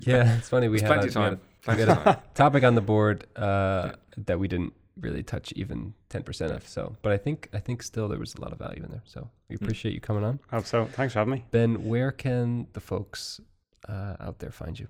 Yeah, 0.00 0.38
it's 0.38 0.48
funny 0.48 0.68
we 0.68 0.78
There's 0.78 0.88
had, 0.88 1.00
plenty 1.00 1.08
of 1.08 1.16
a, 1.16 1.18
we 1.18 1.24
had 1.24 1.30
time. 1.30 1.40
Plenty 1.62 1.82
we 1.82 1.88
had 1.88 2.04
time. 2.04 2.16
topic 2.34 2.64
on 2.64 2.74
the 2.74 2.80
board 2.80 3.26
uh, 3.36 3.92
that 4.16 4.38
we 4.38 4.48
didn't 4.48 4.72
really 5.00 5.22
touch 5.22 5.52
even 5.56 5.94
10% 6.10 6.50
of. 6.54 6.68
So, 6.68 6.96
but 7.02 7.12
I 7.12 7.16
think 7.16 7.48
I 7.52 7.58
think 7.58 7.82
still 7.82 8.08
there 8.08 8.18
was 8.18 8.34
a 8.36 8.40
lot 8.40 8.52
of 8.52 8.58
value 8.58 8.82
in 8.82 8.90
there. 8.90 9.02
So 9.04 9.28
we 9.48 9.56
Hmm. 9.56 9.64
appreciate 9.64 9.92
you 9.94 10.00
coming 10.00 10.24
on. 10.24 10.38
Hope 10.50 10.66
so. 10.66 10.84
Thanks 10.86 11.12
for 11.14 11.18
having 11.20 11.34
me. 11.34 11.44
Ben, 11.50 11.84
where 11.88 12.12
can 12.12 12.66
the 12.72 12.80
folks 12.80 13.40
uh, 13.88 14.16
out 14.20 14.38
there 14.38 14.50
find 14.52 14.78
you? 14.78 14.88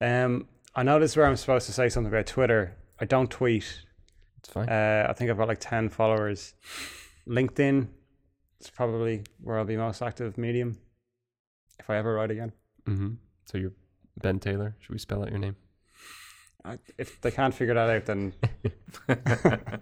Um, 0.00 0.48
I 0.74 0.82
know 0.82 0.98
this 0.98 1.12
is 1.12 1.16
where 1.16 1.26
I'm 1.26 1.36
supposed 1.36 1.66
to 1.66 1.72
say 1.72 1.88
something 1.88 2.12
about 2.12 2.26
Twitter. 2.26 2.76
I 3.00 3.04
don't 3.04 3.30
tweet. 3.30 3.82
It's 4.38 4.48
fine. 4.48 4.68
Uh, 4.68 5.06
I 5.08 5.12
think 5.12 5.30
I've 5.30 5.36
got 5.38 5.48
like 5.48 5.60
ten 5.60 5.88
followers. 5.88 6.54
LinkedIn 7.28 7.88
is 8.60 8.70
probably 8.70 9.24
where 9.42 9.58
I'll 9.58 9.64
be 9.64 9.76
most 9.76 10.00
active. 10.02 10.38
Medium, 10.38 10.78
if 11.78 11.90
I 11.90 11.96
ever 11.96 12.14
write 12.14 12.30
again. 12.30 12.52
hmm 12.86 13.14
So 13.44 13.58
you're 13.58 13.72
Ben 14.22 14.38
Taylor. 14.38 14.74
Should 14.80 14.92
we 14.92 14.98
spell 14.98 15.22
out 15.22 15.30
your 15.30 15.38
name? 15.38 15.56
I, 16.64 16.78
if 16.98 17.20
they 17.20 17.30
can't 17.30 17.54
figure 17.54 17.74
that 17.74 17.88
out, 17.90 18.06
then 18.06 18.32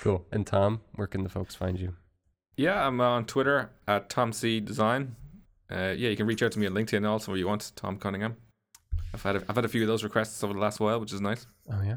Cool. 0.00 0.24
And 0.32 0.46
Tom, 0.46 0.80
where 0.94 1.06
can 1.06 1.22
the 1.24 1.28
folks 1.28 1.54
find 1.54 1.78
you? 1.78 1.94
yeah, 2.56 2.86
I'm 2.86 3.00
on 3.00 3.24
Twitter 3.26 3.70
at 3.88 4.08
Tom 4.10 4.32
C 4.32 4.60
Design. 4.60 5.16
Uh, 5.70 5.94
yeah, 5.96 6.08
you 6.10 6.16
can 6.16 6.26
reach 6.26 6.42
out 6.42 6.52
to 6.52 6.58
me 6.58 6.66
on 6.66 6.72
LinkedIn 6.72 7.06
also 7.08 7.32
if 7.32 7.38
you 7.38 7.46
want, 7.46 7.72
Tom 7.76 7.96
Cunningham. 7.96 8.36
I've 9.14 9.22
had 9.22 9.36
a, 9.36 9.42
I've 9.48 9.56
had 9.56 9.64
a 9.64 9.68
few 9.68 9.82
of 9.82 9.88
those 9.88 10.04
requests 10.04 10.42
over 10.44 10.52
the 10.54 10.58
last 10.60 10.80
while, 10.80 10.98
which 11.00 11.12
is 11.12 11.20
nice. 11.20 11.46
Oh 11.72 11.80
yeah, 11.82 11.96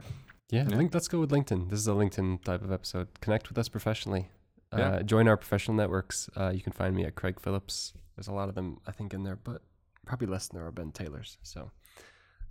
yeah. 0.52 0.64
Yeah. 0.70 0.76
Link. 0.78 0.94
Let's 0.94 1.08
go 1.08 1.20
with 1.20 1.32
LinkedIn. 1.32 1.70
This 1.70 1.80
is 1.80 1.88
a 1.88 1.92
LinkedIn 1.92 2.44
type 2.44 2.62
of 2.62 2.72
episode. 2.72 3.08
Connect 3.22 3.50
with 3.50 3.58
us 3.58 3.68
professionally. 3.70 4.30
Uh, 4.72 4.78
Yeah. 4.78 5.02
Join 5.02 5.28
our 5.28 5.38
professional 5.38 5.76
networks. 5.76 6.30
Uh, 6.38 6.50
you 6.54 6.62
can 6.62 6.74
find 6.74 6.96
me 6.96 7.04
at 7.06 7.16
Craig 7.16 7.40
Phillips. 7.40 7.94
There's 8.16 8.28
a 8.28 8.34
lot 8.34 8.50
of 8.50 8.56
them, 8.56 8.78
I 8.88 8.92
think, 8.92 9.14
in 9.14 9.24
there, 9.24 9.36
but 9.38 9.64
probably 10.06 10.28
less 10.28 10.48
than 10.48 10.60
there 10.60 10.68
are 10.68 10.72
Ben 10.72 10.92
Taylors. 10.92 11.38
So, 11.42 11.72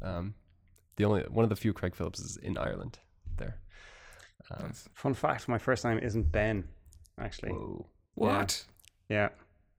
um, 0.03 0.35
the 0.97 1.05
only 1.05 1.23
one 1.23 1.43
of 1.45 1.49
the 1.51 1.57
few 1.57 1.73
Craig 1.73 1.95
Phillips 1.95 2.21
is 2.21 2.37
in 2.37 2.57
Ireland. 2.59 2.99
There. 3.37 3.59
Um, 4.51 4.67
Nice. 4.67 4.89
fun 4.95 5.15
fact: 5.15 5.49
my 5.49 5.59
first 5.59 5.85
name 5.85 5.99
isn't 5.99 6.31
Ben. 6.33 6.65
Actually, 7.19 7.53
whoa. 7.53 7.87
What? 8.15 8.65
yeah, 9.09 9.29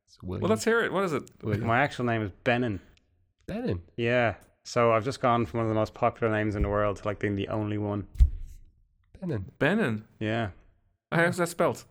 It's 0.08 0.22
William. 0.24 0.42
Well, 0.42 0.50
let's 0.50 0.64
hear 0.66 0.82
it. 0.82 0.92
What 0.92 1.04
is 1.04 1.14
it? 1.14 1.24
William. 1.42 1.66
my 1.68 1.80
actual 1.82 2.06
name 2.06 2.22
is 2.22 2.32
Benen. 2.44 2.80
Benen. 3.48 3.80
Yeah. 3.98 4.36
So 4.64 4.94
I've 4.94 5.04
just 5.04 5.20
gone 5.22 5.46
from 5.46 5.58
one 5.60 5.66
of 5.66 5.70
the 5.70 5.76
most 5.80 5.94
popular 5.94 6.32
names 6.32 6.56
in 6.56 6.62
the 6.64 6.70
world 6.70 6.98
to 6.98 7.06
like 7.08 7.20
being 7.20 7.36
the 7.36 7.50
only 7.50 7.78
one. 7.78 8.08
Benen. 9.22 9.46
Benen. 9.60 10.04
Yeah. 10.20 10.50
How's 11.12 11.38
that 11.38 11.50
spelled? 11.50 11.84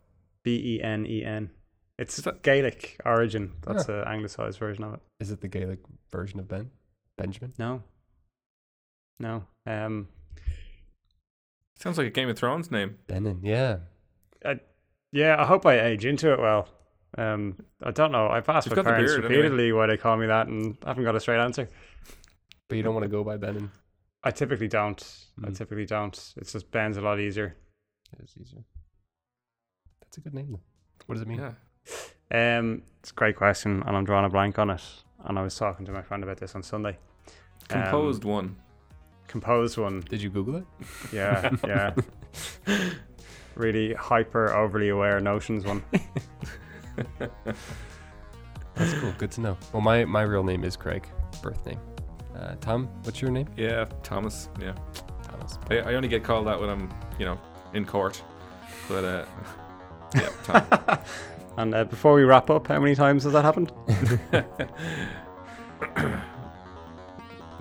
B 0.43 0.77
E 0.79 0.83
N 0.83 1.07
E 1.07 1.25
N. 1.25 1.51
It's 1.99 2.16
that- 2.16 2.43
Gaelic 2.43 2.97
origin. 3.05 3.53
That's 3.66 3.89
an 3.89 4.05
anglicized 4.07 4.59
version 4.59 4.85
of 4.85 4.95
it. 4.95 5.01
Is 5.20 5.31
it 5.31 5.41
the 5.41 5.49
Gaelic 5.49 5.81
version 6.11 6.41
of 6.41 6.49
Ben? 6.49 6.70
Benjamin. 7.16 7.53
No. 7.59 7.83
No. 9.23 9.45
Um. 9.66 10.09
Sounds 11.79 11.97
like 11.99 12.07
a 12.09 12.11
Game 12.11 12.29
of 12.29 12.37
Thrones 12.37 12.70
name. 12.70 12.99
Benen. 13.09 13.41
Yeah. 13.43 13.79
Yeah. 15.12 15.37
I 15.41 15.47
hope 15.47 15.64
I 15.66 15.81
age 15.81 16.05
into 16.05 16.33
it 16.33 16.39
well. 16.41 16.68
Um. 17.16 17.57
I 17.83 17.91
don't 17.93 18.12
know. 18.12 18.29
I've 18.29 18.49
asked 18.49 18.66
You've 18.66 18.77
my 18.77 18.83
got 18.83 18.91
parents 18.91 19.12
beard 19.12 19.25
anyway. 19.25 19.37
repeatedly 19.43 19.73
why 19.73 19.87
they 19.87 19.97
call 19.97 20.16
me 20.16 20.27
that, 20.27 20.49
and 20.49 20.77
I 20.85 20.89
haven't 20.89 21.05
got 21.05 21.14
a 21.16 21.20
straight 21.20 21.39
answer. 21.41 21.68
But 22.68 22.77
you 22.77 22.83
don't 22.83 22.95
want 22.95 23.05
to 23.05 23.09
go 23.09 23.23
by 23.25 23.37
Benen. 23.37 23.70
I 24.25 24.31
typically 24.31 24.68
don't. 24.68 25.03
I 25.45 25.49
Mm. 25.49 25.57
typically 25.57 25.87
don't. 25.87 26.33
It's 26.37 26.53
just 26.53 26.70
Ben's 26.70 26.97
a 26.97 27.01
lot 27.01 27.18
easier. 27.20 27.57
It 28.12 28.25
is 28.25 28.35
easier. 28.41 28.64
That's 30.01 30.18
a 30.18 30.20
good 30.20 30.35
name. 30.35 30.53
Though. 30.53 30.61
What 31.07 31.14
does 31.16 31.23
it 31.23 31.29
mean? 31.29 31.39
Yeah. 32.31 32.59
Um, 32.59 32.83
it's 33.01 33.11
a 33.11 33.14
great 33.14 33.37
question, 33.37 33.83
and 33.87 33.97
I'm 33.97 34.05
drawing 34.05 34.25
a 34.25 34.29
blank 34.31 34.59
on 34.59 34.70
it. 34.70 34.83
And 35.25 35.39
I 35.39 35.43
was 35.43 35.57
talking 35.57 35.85
to 35.87 35.93
my 35.93 36.03
friend 36.03 36.23
about 36.23 36.39
this 36.39 36.55
on 36.55 36.62
Sunday. 36.62 36.99
Um, 37.70 37.83
Composed 37.83 38.25
one. 38.25 38.57
Composed 39.33 39.78
one. 39.78 40.01
Did 40.09 40.22
you 40.22 40.28
Google 40.28 40.57
it? 40.57 40.64
Yeah, 41.12 41.51
yeah. 41.66 41.95
really 43.57 43.95
hyper, 43.95 44.55
overly 44.55 44.91
aware 44.91 45.18
notions 45.20 45.64
one. 45.64 45.83
That's 48.74 48.95
cool. 49.01 49.12
Good 49.18 49.33
to 49.33 49.41
know. 49.41 49.57
Well, 49.72 49.80
my, 49.80 50.05
my 50.05 50.22
real 50.22 50.45
name 50.45 50.64
is 50.64 50.76
Craig, 50.76 51.09
birth 51.43 51.64
name. 51.66 51.80
Uh, 52.37 52.55
Tom, 52.61 52.89
what's 53.05 53.22
your 53.22 53.30
name? 53.30 53.49
Yeah, 53.57 53.87
Thomas. 54.03 54.51
Yeah, 54.61 54.74
Thomas. 55.22 55.59
I, 55.70 55.78
I 55.78 55.95
only 55.95 56.09
get 56.09 56.22
called 56.22 56.47
that 56.47 56.61
when 56.61 56.68
I'm, 56.68 56.91
you 57.18 57.24
know, 57.24 57.41
in 57.72 57.87
court. 57.87 58.22
But 58.89 59.05
uh, 59.05 59.24
yeah, 60.14 60.28
Tom. 60.45 60.99
And 61.57 61.74
uh, 61.74 61.85
before 61.85 62.14
we 62.14 62.24
wrap 62.24 62.51
up, 62.51 62.66
how 62.66 62.78
many 62.80 62.95
times 62.95 63.24
has 63.24 63.33
that 63.33 63.45
happened? 63.45 63.72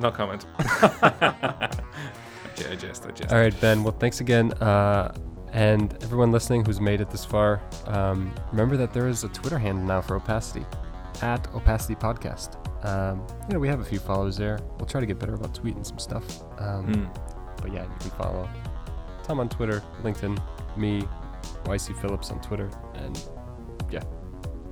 No 0.01 0.11
comment. 0.11 0.45
I 0.59 1.69
jest, 2.77 3.05
I 3.05 3.11
jest. 3.11 3.31
All 3.31 3.39
right, 3.39 3.59
Ben. 3.61 3.83
Well, 3.83 3.95
thanks 3.99 4.21
again. 4.21 4.51
Uh, 4.53 5.13
and 5.53 5.93
everyone 6.03 6.31
listening 6.31 6.63
who's 6.65 6.79
made 6.79 7.01
it 7.01 7.09
this 7.09 7.25
far, 7.25 7.61
um, 7.87 8.31
remember 8.51 8.77
that 8.77 8.93
there 8.93 9.07
is 9.07 9.23
a 9.23 9.29
Twitter 9.29 9.59
handle 9.59 9.85
now 9.85 10.01
for 10.01 10.15
Opacity, 10.15 10.65
at 11.21 11.47
Opacity 11.53 11.95
Podcast. 11.95 12.55
Um, 12.85 13.25
you 13.47 13.53
know, 13.53 13.59
we 13.59 13.67
have 13.67 13.79
a 13.79 13.85
few 13.85 13.99
followers 13.99 14.37
there. 14.37 14.59
We'll 14.77 14.87
try 14.87 15.01
to 15.01 15.05
get 15.05 15.19
better 15.19 15.35
about 15.35 15.53
tweeting 15.53 15.85
some 15.85 15.99
stuff. 15.99 16.23
Um, 16.59 16.93
Hmm. 16.93 17.05
But 17.61 17.73
yeah, 17.73 17.83
you 17.83 17.95
can 17.99 18.09
follow 18.11 18.49
Tom 19.23 19.39
on 19.39 19.49
Twitter, 19.49 19.83
LinkedIn, 20.03 20.41
me, 20.77 21.03
YC 21.65 21.95
Phillips 22.01 22.31
on 22.31 22.41
Twitter, 22.41 22.71
and 22.95 23.21
yeah, 23.91 24.01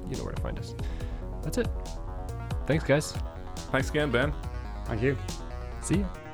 you 0.10 0.18
know 0.18 0.24
where 0.24 0.34
to 0.34 0.42
find 0.42 0.58
us. 0.58 0.74
That's 1.44 1.60
it. 1.60 1.68
Thanks, 2.66 2.84
guys. 2.84 3.14
Thanks 3.72 3.92
again, 3.92 4.10
Ben. 4.10 4.34
Thank 4.90 5.04
you. 5.04 5.16
See 5.82 6.00
ya. 6.00 6.29